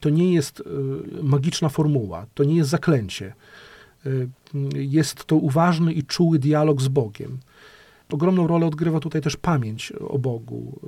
to 0.00 0.10
nie 0.10 0.34
jest 0.34 0.60
e, 0.60 1.22
magiczna 1.22 1.68
formuła, 1.68 2.26
to 2.34 2.44
nie 2.44 2.56
jest 2.56 2.70
zaklęcie. 2.70 3.34
Jest 4.74 5.24
to 5.24 5.36
uważny 5.36 5.92
i 5.92 6.02
czuły 6.02 6.38
dialog 6.38 6.80
z 6.80 6.88
Bogiem. 6.88 7.38
Ogromną 8.12 8.46
rolę 8.46 8.66
odgrywa 8.66 9.00
tutaj 9.00 9.22
też 9.22 9.36
pamięć 9.36 9.92
o 9.92 10.18
Bogu, 10.18 10.80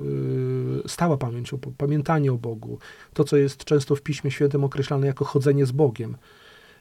stała 0.87 1.17
pamięć 1.17 1.53
o 1.53 1.57
pamiętanie 1.57 2.33
o 2.33 2.37
Bogu, 2.37 2.79
to 3.13 3.23
co 3.23 3.37
jest 3.37 3.65
często 3.65 3.95
w 3.95 4.01
Piśmie 4.01 4.31
Świętym 4.31 4.63
określane 4.63 5.07
jako 5.07 5.25
chodzenie 5.25 5.65
z 5.65 5.71
Bogiem, 5.71 6.17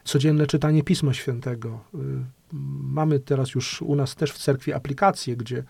codzienne 0.04 0.46
czytanie 0.46 0.82
Pisma 0.82 1.14
Świętego. 1.14 1.80
Mamy 2.82 3.20
teraz 3.20 3.54
już 3.54 3.82
u 3.82 3.96
nas 3.96 4.14
też 4.14 4.32
w 4.32 4.38
cerkwi 4.38 4.72
aplikacje, 4.72 5.36
gdzie 5.36 5.64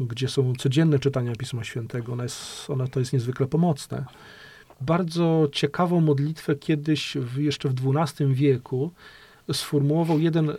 gdzie 0.00 0.28
są 0.28 0.52
codzienne 0.54 0.98
czytania 0.98 1.32
Pisma 1.36 1.64
Świętego. 1.64 2.12
Ona, 2.12 2.22
jest, 2.22 2.70
ona 2.70 2.86
to 2.86 3.00
jest 3.00 3.12
niezwykle 3.12 3.46
pomocne. 3.46 4.04
Bardzo 4.80 5.48
ciekawą 5.52 6.00
modlitwę 6.00 6.56
kiedyś, 6.56 7.16
w, 7.16 7.38
jeszcze 7.38 7.68
w 7.68 7.74
XII 7.96 8.34
wieku, 8.34 8.90
sformułował 9.52 10.18
jeden 10.18 10.50
e, 10.50 10.54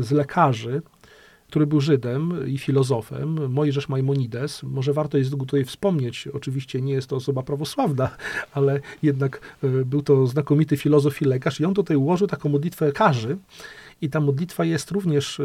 z 0.00 0.10
lekarzy, 0.10 0.82
który 1.48 1.66
był 1.66 1.80
Żydem 1.80 2.48
i 2.48 2.58
filozofem, 2.58 3.52
Mojżesz 3.52 3.88
Maimonides. 3.88 4.62
Może 4.62 4.92
warto 4.92 5.18
jest 5.18 5.30
tutaj 5.30 5.64
wspomnieć, 5.64 6.28
oczywiście 6.32 6.82
nie 6.82 6.92
jest 6.92 7.08
to 7.08 7.16
osoba 7.16 7.42
prawosławna, 7.42 8.10
ale 8.54 8.80
jednak 9.02 9.40
e, 9.62 9.68
był 9.68 10.02
to 10.02 10.26
znakomity 10.26 10.76
filozof 10.76 11.22
i 11.22 11.24
lekarz 11.24 11.60
i 11.60 11.64
on 11.64 11.74
tutaj 11.74 11.96
ułożył 11.96 12.26
taką 12.26 12.48
modlitwę 12.48 12.86
lekarzy, 12.86 13.36
i 14.00 14.10
ta 14.10 14.20
modlitwa 14.20 14.64
jest 14.64 14.90
również 14.90 15.40
e, 15.40 15.44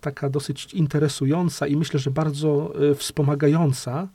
taka 0.00 0.30
dosyć 0.30 0.74
interesująca 0.74 1.66
i 1.66 1.76
myślę, 1.76 2.00
że 2.00 2.10
bardzo 2.10 2.72
e, 2.90 2.94
wspomagająca, 2.94 4.08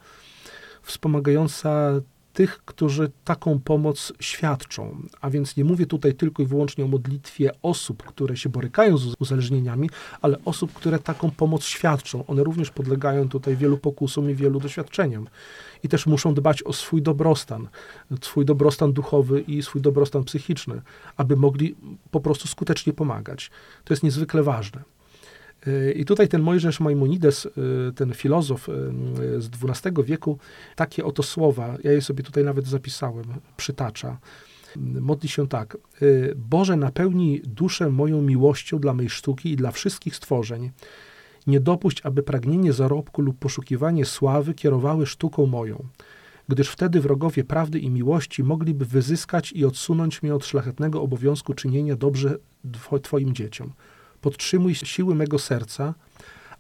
wspomagająca 0.82 1.92
tych, 2.40 2.62
którzy 2.66 3.12
taką 3.24 3.60
pomoc 3.60 4.14
świadczą. 4.20 5.02
A 5.22 5.30
więc 5.30 5.58
nie 5.58 5.64
mówię 5.64 5.86
tutaj 5.86 6.14
tylko 6.14 6.44
i 6.44 6.46
wyłącznie 6.46 6.86
o 6.86 6.88
modlitwie 6.88 7.52
osób, 7.62 8.04
które 8.04 8.38
się 8.38 8.50
borykają 8.50 8.98
z 8.98 9.16
uzależnieniami, 9.20 9.90
ale 10.22 10.38
osób, 10.46 10.74
które 10.74 11.00
taką 11.00 11.32
pomoc 11.32 11.64
świadczą. 11.64 12.26
One 12.26 12.44
również 12.44 12.70
podlegają 12.70 13.30
tutaj 13.30 13.56
wielu 13.56 13.78
pokusom 13.78 14.30
i 14.30 14.36
wielu 14.36 14.60
doświadczeniom. 14.60 15.28
I 15.84 15.90
też 15.90 16.06
muszą 16.06 16.34
dbać 16.34 16.64
o 16.64 16.74
swój 16.74 17.02
dobrostan, 17.02 17.68
swój 18.22 18.46
dobrostan 18.46 18.94
duchowy 18.94 19.42
i 19.42 19.64
swój 19.64 19.82
dobrostan 19.82 20.24
psychiczny, 20.24 20.82
aby 21.18 21.36
mogli 21.36 21.76
po 22.12 22.20
prostu 22.20 22.48
skutecznie 22.48 22.94
pomagać. 22.94 23.52
To 23.84 23.94
jest 23.94 24.04
niezwykle 24.04 24.44
ważne. 24.44 24.84
I 25.96 26.06
tutaj 26.06 26.28
ten 26.28 26.42
Mojżesz 26.42 26.80
Maimonides, 26.80 27.46
y, 27.46 27.50
ten 27.96 28.14
filozof 28.14 28.70
y, 28.70 28.72
z 29.42 29.50
XII 29.64 30.04
wieku, 30.04 30.38
takie 30.76 31.06
oto 31.06 31.24
słowa, 31.24 31.78
ja 31.84 31.92
je 31.92 32.02
sobie 32.02 32.24
tutaj 32.24 32.44
nawet 32.44 32.68
zapisałem, 32.68 33.26
przytacza. 33.58 34.18
Modli 34.76 35.30
się 35.30 35.48
tak. 35.48 35.78
Y, 36.02 36.34
Boże, 36.36 36.76
napełnij 36.76 37.42
duszę 37.46 37.90
moją 37.90 38.22
miłością 38.22 38.80
dla 38.80 38.94
mej 38.94 39.10
sztuki 39.10 39.52
i 39.52 39.56
dla 39.56 39.72
wszystkich 39.72 40.16
stworzeń. 40.16 40.72
Nie 41.48 41.60
dopuść, 41.60 42.02
aby 42.04 42.24
pragnienie 42.24 42.74
zarobku 42.74 43.22
lub 43.22 43.40
poszukiwanie 43.40 44.06
sławy 44.06 44.54
kierowały 44.54 45.06
sztuką 45.06 45.46
moją, 45.46 45.86
gdyż 46.48 46.70
wtedy 46.70 47.02
wrogowie 47.02 47.44
prawdy 47.44 47.80
i 47.80 47.90
miłości 47.90 48.44
mogliby 48.44 48.86
wyzyskać 48.86 49.52
i 49.52 49.66
odsunąć 49.66 50.24
mnie 50.24 50.36
od 50.36 50.46
szlachetnego 50.46 51.02
obowiązku 51.02 51.54
czynienia 51.54 51.96
dobrze 51.96 52.38
Twoim 53.02 53.34
dzieciom 53.34 53.74
podtrzymuj 54.22 54.76
siły 54.76 55.16
mego 55.16 55.40
serca, 55.40 55.94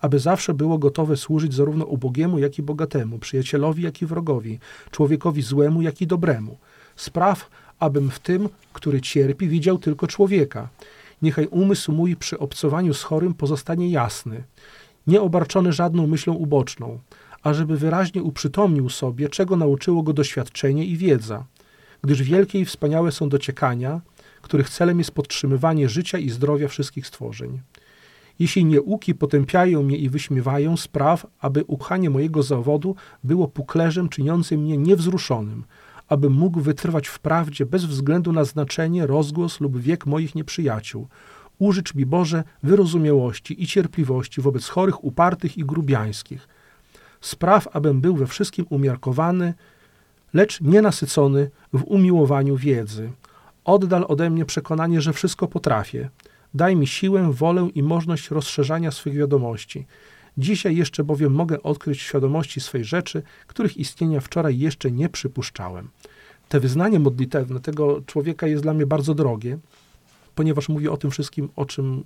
aby 0.01 0.19
zawsze 0.19 0.53
było 0.53 0.77
gotowe 0.77 1.17
służyć 1.17 1.53
zarówno 1.53 1.85
ubogiemu, 1.85 2.39
jak 2.39 2.59
i 2.59 2.61
bogatemu, 2.61 3.19
przyjacielowi, 3.19 3.83
jak 3.83 4.01
i 4.01 4.05
wrogowi, 4.05 4.59
człowiekowi 4.91 5.41
złemu, 5.41 5.81
jak 5.81 6.01
i 6.01 6.07
dobremu. 6.07 6.57
Spraw, 6.95 7.49
abym 7.79 8.09
w 8.09 8.19
tym, 8.19 8.49
który 8.73 9.01
cierpi, 9.01 9.47
widział 9.47 9.77
tylko 9.77 10.07
człowieka. 10.07 10.69
Niechaj 11.21 11.47
umysł 11.47 11.91
mój 11.91 12.15
przy 12.15 12.39
obcowaniu 12.39 12.93
z 12.93 13.03
chorym 13.03 13.33
pozostanie 13.33 13.89
jasny, 13.89 14.43
nieobarczony 15.07 15.73
żadną 15.73 16.07
myślą 16.07 16.33
uboczną, 16.33 16.99
ażeby 17.43 17.77
wyraźnie 17.77 18.23
uprzytomnił 18.23 18.89
sobie, 18.89 19.29
czego 19.29 19.55
nauczyło 19.55 20.03
go 20.03 20.13
doświadczenie 20.13 20.85
i 20.85 20.97
wiedza, 20.97 21.45
gdyż 22.03 22.23
wielkie 22.23 22.59
i 22.59 22.65
wspaniałe 22.65 23.11
są 23.11 23.29
dociekania, 23.29 24.01
których 24.41 24.69
celem 24.69 24.99
jest 24.99 25.11
podtrzymywanie 25.11 25.89
życia 25.89 26.17
i 26.17 26.29
zdrowia 26.29 26.67
wszystkich 26.67 27.07
stworzeń. 27.07 27.61
Jeśli 28.39 28.65
nieuki 28.65 29.15
potępiają 29.15 29.83
mnie 29.83 29.97
i 29.97 30.09
wyśmiewają, 30.09 30.77
spraw, 30.77 31.27
aby 31.39 31.63
upchanie 31.63 32.09
mojego 32.09 32.43
zawodu 32.43 32.95
było 33.23 33.47
puklerzem 33.47 34.09
czyniącym 34.09 34.61
mnie 34.61 34.77
niewzruszonym, 34.77 35.63
abym 36.07 36.33
mógł 36.33 36.61
wytrwać 36.61 37.07
w 37.07 37.19
prawdzie 37.19 37.65
bez 37.65 37.85
względu 37.85 38.31
na 38.33 38.43
znaczenie, 38.43 39.07
rozgłos 39.07 39.59
lub 39.59 39.77
wiek 39.77 40.05
moich 40.05 40.35
nieprzyjaciół. 40.35 41.07
Użycz 41.59 41.95
mi, 41.95 42.05
Boże, 42.05 42.43
wyrozumiałości 42.63 43.63
i 43.63 43.67
cierpliwości 43.67 44.41
wobec 44.41 44.67
chorych, 44.67 45.03
upartych 45.03 45.57
i 45.57 45.65
grubiańskich. 45.65 46.47
Spraw, 47.21 47.67
abym 47.73 48.01
był 48.01 48.15
we 48.15 48.27
wszystkim 48.27 48.65
umiarkowany, 48.69 49.53
lecz 50.33 50.61
nienasycony 50.61 51.51
w 51.73 51.83
umiłowaniu 51.83 52.57
wiedzy. 52.57 53.11
Oddal 53.69 54.05
ode 54.07 54.29
mnie 54.29 54.45
przekonanie, 54.45 55.01
że 55.01 55.13
wszystko 55.13 55.47
potrafię. 55.47 56.09
Daj 56.53 56.75
mi 56.75 56.87
siłę, 56.87 57.31
wolę 57.33 57.69
i 57.75 57.83
możliwość 57.83 58.31
rozszerzania 58.31 58.91
swych 58.91 59.13
wiadomości. 59.13 59.85
Dzisiaj 60.37 60.75
jeszcze 60.75 61.03
bowiem 61.03 61.33
mogę 61.33 61.63
odkryć 61.63 62.01
świadomości 62.01 62.61
swej 62.61 62.83
rzeczy, 62.83 63.23
których 63.47 63.77
istnienia 63.77 64.19
wczoraj 64.19 64.59
jeszcze 64.59 64.91
nie 64.91 65.09
przypuszczałem. 65.09 65.89
Te 66.49 66.59
wyznanie 66.59 66.99
modlitewne 66.99 67.59
tego 67.59 68.01
człowieka 68.05 68.47
jest 68.47 68.63
dla 68.63 68.73
mnie 68.73 68.85
bardzo 68.85 69.13
drogie, 69.15 69.57
ponieważ 70.35 70.69
mówi 70.69 70.87
o 70.87 70.97
tym 70.97 71.11
wszystkim, 71.11 71.49
o 71.55 71.65
czym 71.65 72.03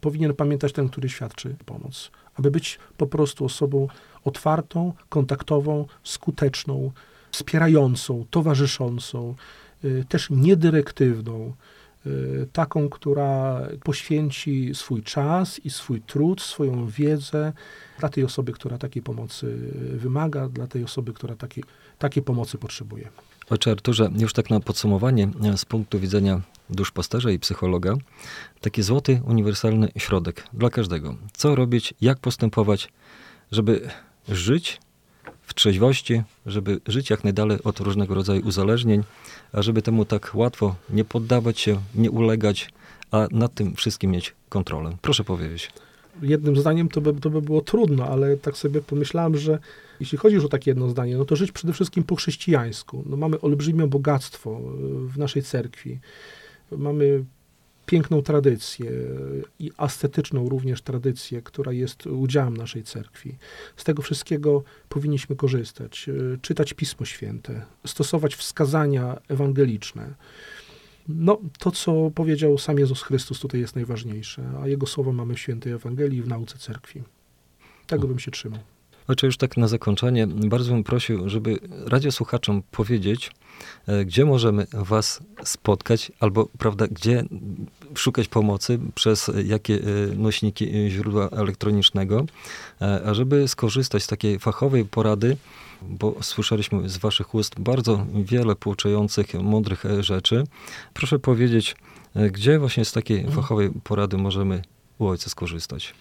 powinien 0.00 0.34
pamiętać 0.34 0.72
ten, 0.72 0.88
który 0.88 1.08
świadczy 1.08 1.56
pomoc. 1.66 2.10
Aby 2.34 2.50
być 2.50 2.78
po 2.96 3.06
prostu 3.06 3.44
osobą 3.44 3.88
otwartą, 4.24 4.92
kontaktową, 5.08 5.86
skuteczną, 6.04 6.92
wspierającą, 7.30 8.26
towarzyszącą, 8.30 9.34
też 10.08 10.30
niedyrektywną, 10.30 11.54
y, 12.06 12.46
taką, 12.52 12.88
która 12.88 13.60
poświęci 13.84 14.74
swój 14.74 15.02
czas 15.02 15.60
i 15.64 15.70
swój 15.70 16.00
trud, 16.00 16.40
swoją 16.40 16.86
wiedzę 16.86 17.52
dla 17.98 18.08
tej 18.08 18.24
osoby, 18.24 18.52
która 18.52 18.78
takiej 18.78 19.02
pomocy 19.02 19.56
wymaga, 19.96 20.48
dla 20.48 20.66
tej 20.66 20.84
osoby, 20.84 21.12
która 21.12 21.36
takiej, 21.36 21.64
takiej 21.98 22.22
pomocy 22.22 22.58
potrzebuje. 22.58 23.08
Ojcze 23.50 23.70
Arturze, 23.70 24.10
już 24.18 24.32
tak 24.32 24.50
na 24.50 24.60
podsumowanie, 24.60 25.28
z 25.56 25.64
punktu 25.64 26.00
widzenia 26.00 26.40
duszpasterza 26.70 27.30
i 27.30 27.38
psychologa, 27.38 27.94
taki 28.60 28.82
złoty, 28.82 29.20
uniwersalny 29.26 29.88
środek 29.96 30.44
dla 30.52 30.70
każdego. 30.70 31.14
Co 31.32 31.54
robić, 31.54 31.94
jak 32.00 32.18
postępować, 32.18 32.92
żeby 33.52 33.88
żyć 34.28 34.80
w 35.46 35.54
trzeźwości, 35.54 36.22
żeby 36.46 36.80
żyć 36.86 37.10
jak 37.10 37.24
najdalej 37.24 37.58
od 37.64 37.80
różnego 37.80 38.14
rodzaju 38.14 38.46
uzależnień, 38.46 39.02
a 39.52 39.62
żeby 39.62 39.82
temu 39.82 40.04
tak 40.04 40.30
łatwo 40.34 40.74
nie 40.90 41.04
poddawać 41.04 41.60
się, 41.60 41.80
nie 41.94 42.10
ulegać, 42.10 42.70
a 43.10 43.28
nad 43.30 43.54
tym 43.54 43.74
wszystkim 43.76 44.10
mieć 44.10 44.34
kontrolę. 44.48 44.96
Proszę 45.02 45.24
powiedzieć. 45.24 45.70
Jednym 46.22 46.56
zdaniem 46.56 46.88
to 46.88 47.00
by, 47.00 47.20
to 47.20 47.30
by 47.30 47.42
było 47.42 47.60
trudno, 47.60 48.06
ale 48.06 48.36
tak 48.36 48.56
sobie 48.56 48.80
pomyślałem, 48.80 49.36
że 49.36 49.58
jeśli 50.00 50.18
chodzi 50.18 50.34
już 50.34 50.44
o 50.44 50.48
takie 50.48 50.70
jedno 50.70 50.88
zdanie, 50.88 51.16
no 51.16 51.24
to 51.24 51.36
żyć 51.36 51.52
przede 51.52 51.72
wszystkim 51.72 52.04
po 52.04 52.16
chrześcijańsku. 52.16 53.04
No 53.06 53.16
mamy 53.16 53.40
olbrzymie 53.40 53.86
bogactwo 53.86 54.60
w 55.08 55.18
naszej 55.18 55.42
cerkwi. 55.42 55.98
Mamy 56.72 57.24
piękną 57.86 58.22
tradycję 58.22 58.90
i 59.58 59.70
ascetyczną 59.76 60.48
również 60.48 60.82
tradycję, 60.82 61.42
która 61.42 61.72
jest 61.72 62.06
udziałem 62.06 62.56
naszej 62.56 62.82
cerkwi. 62.82 63.36
Z 63.76 63.84
tego 63.84 64.02
wszystkiego 64.02 64.62
powinniśmy 64.88 65.36
korzystać, 65.36 66.08
e, 66.08 66.38
czytać 66.38 66.72
Pismo 66.72 67.06
Święte, 67.06 67.62
stosować 67.86 68.34
wskazania 68.34 69.20
ewangeliczne. 69.28 70.14
No, 71.08 71.38
to, 71.58 71.70
co 71.70 72.10
powiedział 72.14 72.58
sam 72.58 72.78
Jezus 72.78 73.02
Chrystus, 73.02 73.40
tutaj 73.40 73.60
jest 73.60 73.76
najważniejsze, 73.76 74.42
a 74.62 74.68
Jego 74.68 74.86
słowo 74.86 75.12
mamy 75.12 75.34
w 75.34 75.40
świętej 75.40 75.72
Ewangelii 75.72 76.18
i 76.18 76.22
w 76.22 76.28
nauce 76.28 76.58
cerkwi. 76.58 77.02
Tego 77.86 78.08
bym 78.08 78.18
się 78.18 78.30
trzymał. 78.30 78.60
Ojcze, 79.08 79.26
już 79.26 79.36
tak 79.36 79.56
na 79.56 79.68
zakończenie, 79.68 80.26
bardzo 80.26 80.72
bym 80.72 80.84
prosił, 80.84 81.28
żeby 81.28 81.58
radiosłuchaczom 81.86 82.62
powiedzieć, 82.70 83.30
e, 83.86 84.04
gdzie 84.04 84.24
możemy 84.24 84.66
Was 84.72 85.20
spotkać, 85.44 86.12
albo, 86.20 86.48
prawda, 86.58 86.86
gdzie 86.86 87.24
szukać 87.94 88.28
pomocy, 88.28 88.78
przez 88.94 89.30
jakie 89.44 89.74
e, 89.74 90.16
nośniki 90.16 90.90
źródła 90.90 91.28
elektronicznego, 91.28 92.26
e, 92.80 93.02
a 93.06 93.14
żeby 93.14 93.48
skorzystać 93.48 94.02
z 94.02 94.06
takiej 94.06 94.38
fachowej 94.38 94.84
porady, 94.84 95.36
bo 95.82 96.14
słyszeliśmy 96.20 96.88
z 96.88 96.98
Waszych 96.98 97.34
ust 97.34 97.60
bardzo 97.60 98.06
wiele 98.14 98.56
pouczających, 98.56 99.34
mądrych 99.34 99.84
rzeczy. 100.00 100.44
Proszę 100.94 101.18
powiedzieć, 101.18 101.76
gdzie 102.30 102.58
właśnie 102.58 102.84
z 102.84 102.92
takiej 102.92 103.30
fachowej 103.30 103.70
porady 103.84 104.18
możemy 104.18 104.62
u 104.98 105.06
Ojca 105.06 105.30
skorzystać? 105.30 105.94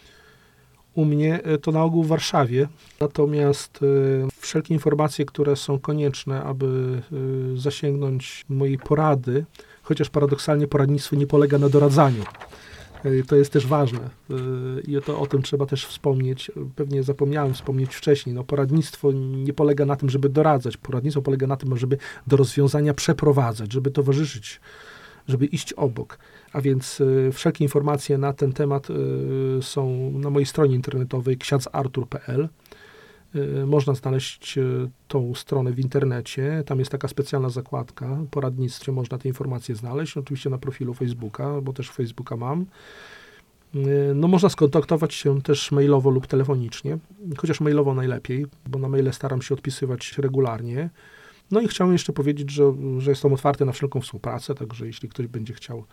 U 0.96 1.06
mnie 1.06 1.44
e, 1.44 1.58
to 1.58 1.72
na 1.72 1.84
ogół 1.84 2.04
w 2.04 2.08
Warszawie. 2.08 2.68
Natomiast 3.00 3.80
e, 3.84 4.28
wszelkie 4.40 4.74
informacje, 4.74 5.26
które 5.26 5.56
są 5.56 5.80
konieczne, 5.80 6.44
aby 6.44 7.02
e, 7.56 7.58
zasięgnąć 7.58 8.46
mojej 8.50 8.78
porady, 8.78 9.46
chociaż 9.84 10.10
paradoksalnie 10.10 10.68
poradnictwo 10.68 11.16
nie 11.16 11.28
polega 11.28 11.58
na 11.58 11.70
doradzaniu. 11.70 12.24
To 13.28 13.36
jest 13.36 13.54
też 13.54 13.68
ważne 13.68 14.10
i 14.88 14.98
to, 15.06 15.20
o 15.20 15.28
tym 15.28 15.42
trzeba 15.42 15.66
też 15.66 15.86
wspomnieć. 15.86 16.52
Pewnie 16.76 17.04
zapomniałem 17.04 17.54
wspomnieć 17.54 17.96
wcześniej. 17.96 18.36
No, 18.36 18.44
poradnictwo 18.44 19.12
nie 19.12 19.54
polega 19.54 19.86
na 19.86 19.96
tym, 19.96 20.10
żeby 20.10 20.30
doradzać. 20.30 20.78
Poradnictwo 20.78 21.22
polega 21.22 21.48
na 21.48 21.58
tym, 21.58 21.78
żeby 21.78 21.98
do 22.28 22.38
rozwiązania 22.38 22.94
przeprowadzać, 22.94 23.74
żeby 23.74 23.92
towarzyszyć 23.92 24.60
żeby 25.28 25.46
iść 25.46 25.74
obok. 25.74 26.18
A 26.54 26.62
więc 26.62 27.02
y, 27.02 27.30
wszelkie 27.34 27.64
informacje 27.66 28.18
na 28.18 28.34
ten 28.34 28.54
temat 28.54 28.90
y, 28.90 28.94
są 29.62 30.12
na 30.12 30.30
mojej 30.30 30.46
stronie 30.46 30.76
internetowej 30.76 31.38
ksiądzartur.pl. 31.38 32.50
Y, 33.36 33.66
można 33.66 33.94
znaleźć 33.94 34.60
tą 35.08 35.36
stronę 35.36 35.72
w 35.72 35.80
internecie. 35.80 36.64
Tam 36.66 36.80
jest 36.80 36.92
taka 36.92 37.08
specjalna 37.08 37.50
zakładka, 37.50 38.18
poradnictwie, 38.32 38.92
można 38.92 39.18
te 39.18 39.28
informacje 39.28 39.76
znaleźć. 39.76 40.18
Oczywiście 40.18 40.50
na 40.50 40.58
profilu 40.58 40.94
Facebooka, 40.94 41.62
bo 41.62 41.74
też 41.74 41.90
Facebooka 41.90 42.38
mam. 42.38 42.66
No, 44.16 44.28
można 44.28 44.50
skontaktować 44.50 45.14
się 45.14 45.42
też 45.42 45.72
mailowo 45.72 46.10
lub 46.10 46.28
telefonicznie, 46.28 46.98
chociaż 47.38 47.62
mailowo 47.62 47.94
najlepiej, 47.94 48.46
bo 48.68 48.80
na 48.80 48.90
maile 48.90 49.14
staram 49.14 49.42
się 49.42 49.54
odpisywać 49.54 50.18
regularnie. 50.18 50.90
No 51.52 51.62
i 51.62 51.68
chciałem 51.68 51.94
jeszcze 51.94 52.14
powiedzieć, 52.14 52.52
że, 52.52 52.74
że 52.98 53.12
jestem 53.12 53.34
otwarty 53.34 53.66
na 53.66 53.72
wszelką 53.72 54.02
współpracę, 54.02 54.56
także 54.56 54.88
jeśli 54.88 55.10
ktoś 55.10 55.28
będzie 55.28 55.54
chciał 55.54 55.86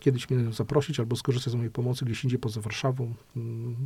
kiedyś 0.00 0.30
mnie 0.30 0.52
zaprosić 0.52 1.00
albo 1.00 1.16
skorzystać 1.16 1.52
z 1.52 1.56
mojej 1.56 1.70
pomocy 1.70 2.04
gdzieś 2.04 2.24
indziej 2.24 2.38
poza 2.38 2.60
Warszawą, 2.60 3.14
mm, 3.36 3.76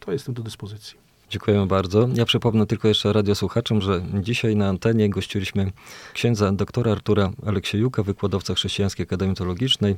to 0.00 0.12
jestem 0.12 0.34
do 0.34 0.42
dyspozycji. 0.42 1.04
Dziękujemy 1.30 1.66
bardzo. 1.66 2.08
Ja 2.14 2.24
przypomnę 2.24 2.66
tylko 2.66 2.88
jeszcze 2.88 3.12
radiosłuchaczom, 3.12 3.80
że 3.80 4.02
dzisiaj 4.20 4.56
na 4.56 4.68
antenie 4.68 5.10
gościliśmy 5.10 5.72
księdza 6.14 6.52
doktora 6.52 6.92
Artura 6.92 7.30
Aleksiejuka, 7.46 8.02
wykładowca 8.02 8.54
Chrześcijańskiej 8.54 9.04
Akademii 9.04 9.36
Teologicznej, 9.36 9.96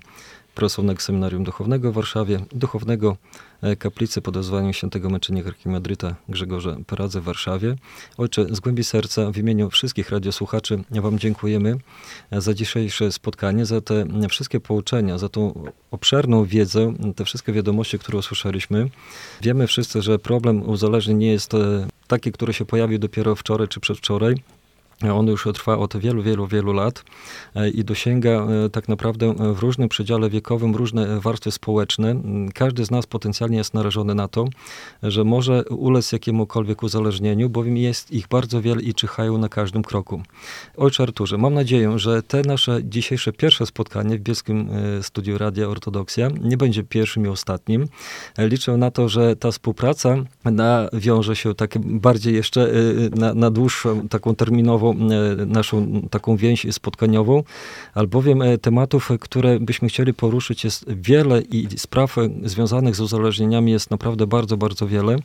Prawosławnego 0.57 1.01
Seminarium 1.01 1.45
Duchownego 1.45 1.93
w 1.93 1.95
Warszawie, 1.95 2.41
duchownego 2.53 3.17
e, 3.63 3.77
kaplicy 3.77 4.23
pod 4.23 4.37
wezwaniem 4.37 4.73
świętego 4.73 5.11
męczennika 5.11 5.49
archimandryta 5.49 6.15
Grzegorza 6.29 6.77
Peradze 6.87 7.21
w 7.21 7.25
Warszawie. 7.25 7.77
Ojcze, 8.17 8.47
z 8.51 8.61
głębi 8.61 8.85
serca 8.85 9.31
w 9.31 9.37
imieniu 9.39 9.71
wszystkich 9.71 10.11
radiosłuchaczy 10.11 10.85
Wam 10.91 11.19
dziękujemy 11.19 11.77
e, 12.31 12.41
za 12.41 12.55
dzisiejsze 12.55 13.13
spotkanie, 13.13 13.67
za 13.67 13.81
te 13.81 14.05
wszystkie 14.29 14.61
pouczenia, 14.61 15.19
za 15.19 15.29
tą 15.29 15.65
obszerną 15.91 16.45
wiedzę, 16.45 16.95
te 17.17 17.25
wszystkie 17.25 17.53
wiadomości, 17.53 17.99
które 17.99 18.19
usłyszeliśmy. 18.19 18.91
Wiemy 19.43 19.67
wszyscy, 19.67 20.03
że 20.03 20.19
problem 20.19 20.69
uzależnień 20.69 21.17
nie 21.17 21.33
jest 21.33 21.55
e, 21.55 21.87
taki, 22.07 22.33
który 22.33 22.53
się 22.53 22.65
pojawił 22.65 22.99
dopiero 22.99 23.35
wczoraj 23.35 23.69
czy 23.69 23.81
przedwczoraj. 23.81 24.35
On 25.03 25.26
już 25.26 25.49
trwa 25.55 25.78
od 25.78 25.97
wielu, 25.97 26.22
wielu, 26.22 26.47
wielu 26.47 26.72
lat 26.72 27.05
e, 27.55 27.68
i 27.70 27.84
dosięga 27.84 28.30
e, 28.30 28.70
tak 28.70 28.88
naprawdę 28.88 29.34
w 29.55 29.59
różnym 29.59 29.88
przedziale 29.88 30.30
wiekowym 30.30 30.76
różne 30.76 31.20
warstwy 31.20 31.51
społeczne. 31.51 32.16
Każdy 32.55 32.84
z 32.84 32.90
nas 32.90 33.07
potencjalnie 33.07 33.57
jest 33.57 33.74
narażony 33.74 34.14
na 34.14 34.28
to, 34.28 34.44
że 35.03 35.24
może 35.24 35.64
ulec 35.64 36.12
jakiemukolwiek 36.12 36.82
uzależnieniu, 36.82 37.51
bowiem 37.51 37.76
jest 37.76 38.11
ich 38.11 38.28
bardzo 38.28 38.62
wiele 38.62 38.82
i 38.82 38.94
czyhają 38.94 39.38
na 39.38 39.49
każdym 39.49 39.82
kroku. 39.82 40.22
Ojcze 40.76 41.03
Arturze, 41.03 41.38
mam 41.38 41.55
nadzieję, 41.55 41.99
że 41.99 42.22
te 42.22 42.42
nasze 42.42 42.80
dzisiejsze 42.84 43.32
pierwsze 43.32 43.66
spotkanie 43.66 44.18
w 44.18 44.20
Bielskim 44.20 44.68
e, 44.99 45.03
Studiu 45.03 45.38
Radia 45.38 45.68
Ortodoksja 45.68 46.28
nie 46.40 46.57
będzie 46.57 46.84
pierwszym 46.84 47.26
i 47.26 47.28
ostatnim. 47.28 47.88
Liczę 48.38 48.76
na 48.76 48.90
to, 48.90 49.09
że 49.09 49.36
ta 49.36 49.51
współpraca 49.51 50.16
nawiąże 50.44 51.36
się 51.36 51.55
tak 51.55 51.78
bardziej 51.78 52.34
jeszcze 52.34 52.72
na, 53.16 53.34
na 53.34 53.51
dłuższą, 53.51 54.09
taką 54.09 54.34
terminową 54.34 54.86
E, 54.91 55.47
naszą 55.47 56.03
taką 56.11 56.37
więź 56.37 56.66
spotkaniową, 56.70 57.43
albowiem 57.95 58.43
e, 58.43 58.59
tematów, 58.59 59.11
które 59.20 59.61
byśmy 59.61 59.89
chcieli 59.89 60.14
poruszyć 60.14 60.64
jest 60.64 60.93
wiele 60.93 61.43
i 61.43 61.68
spraw 61.76 62.18
e, 62.18 62.28
związanych 62.45 62.97
z 62.97 63.01
uzależnieniami 63.01 63.72
jest 63.72 63.91
naprawdę 63.91 64.26
bardzo, 64.26 64.57
bardzo 64.57 64.87
wiele 64.87 65.16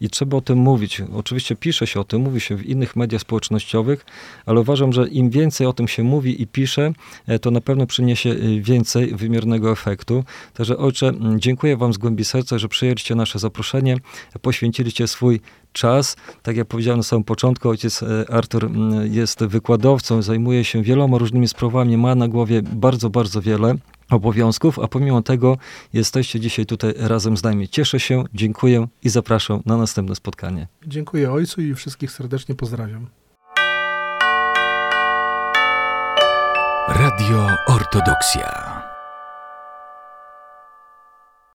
i 0.00 0.10
trzeba 0.10 0.36
o 0.36 0.40
tym 0.40 0.58
mówić. 0.58 1.02
Oczywiście 1.14 1.56
pisze 1.56 1.86
się 1.86 2.00
o 2.00 2.04
tym, 2.04 2.22
mówi 2.22 2.40
się 2.40 2.56
w 2.56 2.66
innych 2.66 2.96
mediach 2.96 3.20
społecznościowych, 3.20 4.06
ale 4.46 4.60
uważam, 4.60 4.92
że 4.92 5.08
im 5.08 5.30
więcej 5.30 5.66
o 5.66 5.72
tym 5.72 5.88
się 5.88 6.02
mówi 6.02 6.42
i 6.42 6.46
pisze, 6.46 6.92
to 7.40 7.50
na 7.50 7.60
pewno 7.60 7.86
przyniesie 7.86 8.34
więcej 8.60 9.14
wymiernego 9.14 9.72
efektu. 9.72 10.24
Także 10.54 10.78
ojcze, 10.78 11.12
dziękuję 11.36 11.76
wam 11.76 11.92
z 11.92 11.98
głębi 11.98 12.24
serca, 12.24 12.58
że 12.58 12.68
przyjęliście 12.68 13.14
nasze 13.14 13.38
zaproszenie, 13.38 13.96
poświęciliście 14.42 15.08
swój 15.08 15.40
czas. 15.72 16.16
Tak 16.42 16.56
jak 16.56 16.68
powiedziałem 16.68 16.98
na 16.98 17.02
samym 17.02 17.24
początku, 17.24 17.68
ojciec 17.68 18.02
e, 18.02 18.30
Artur 18.30 18.70
jest 19.04 19.44
wykładowcą, 19.44 20.22
zajmuje 20.22 20.64
się 20.64 20.82
wieloma 20.82 21.18
różnymi 21.18 21.48
sprawami, 21.48 21.96
ma 21.96 22.14
na 22.14 22.28
głowie 22.28 22.62
bardzo, 22.62 23.10
bardzo 23.10 23.40
wiele 23.40 23.74
obowiązków, 24.10 24.78
a 24.78 24.88
pomimo 24.88 25.22
tego 25.22 25.58
jesteście 25.92 26.40
dzisiaj 26.40 26.66
tutaj 26.66 26.94
razem 26.98 27.36
z 27.36 27.42
nami. 27.42 27.68
Cieszę 27.68 28.00
się, 28.00 28.24
dziękuję 28.34 28.86
i 29.04 29.08
zapraszam 29.08 29.62
na 29.66 29.76
następne 29.76 30.14
spotkanie. 30.14 30.66
Dziękuję 30.86 31.32
ojcu 31.32 31.60
i 31.60 31.74
wszystkich 31.74 32.10
serdecznie 32.10 32.54
pozdrawiam. 32.54 33.06
Radio 36.88 37.48
Ortodoksja. 37.66 38.71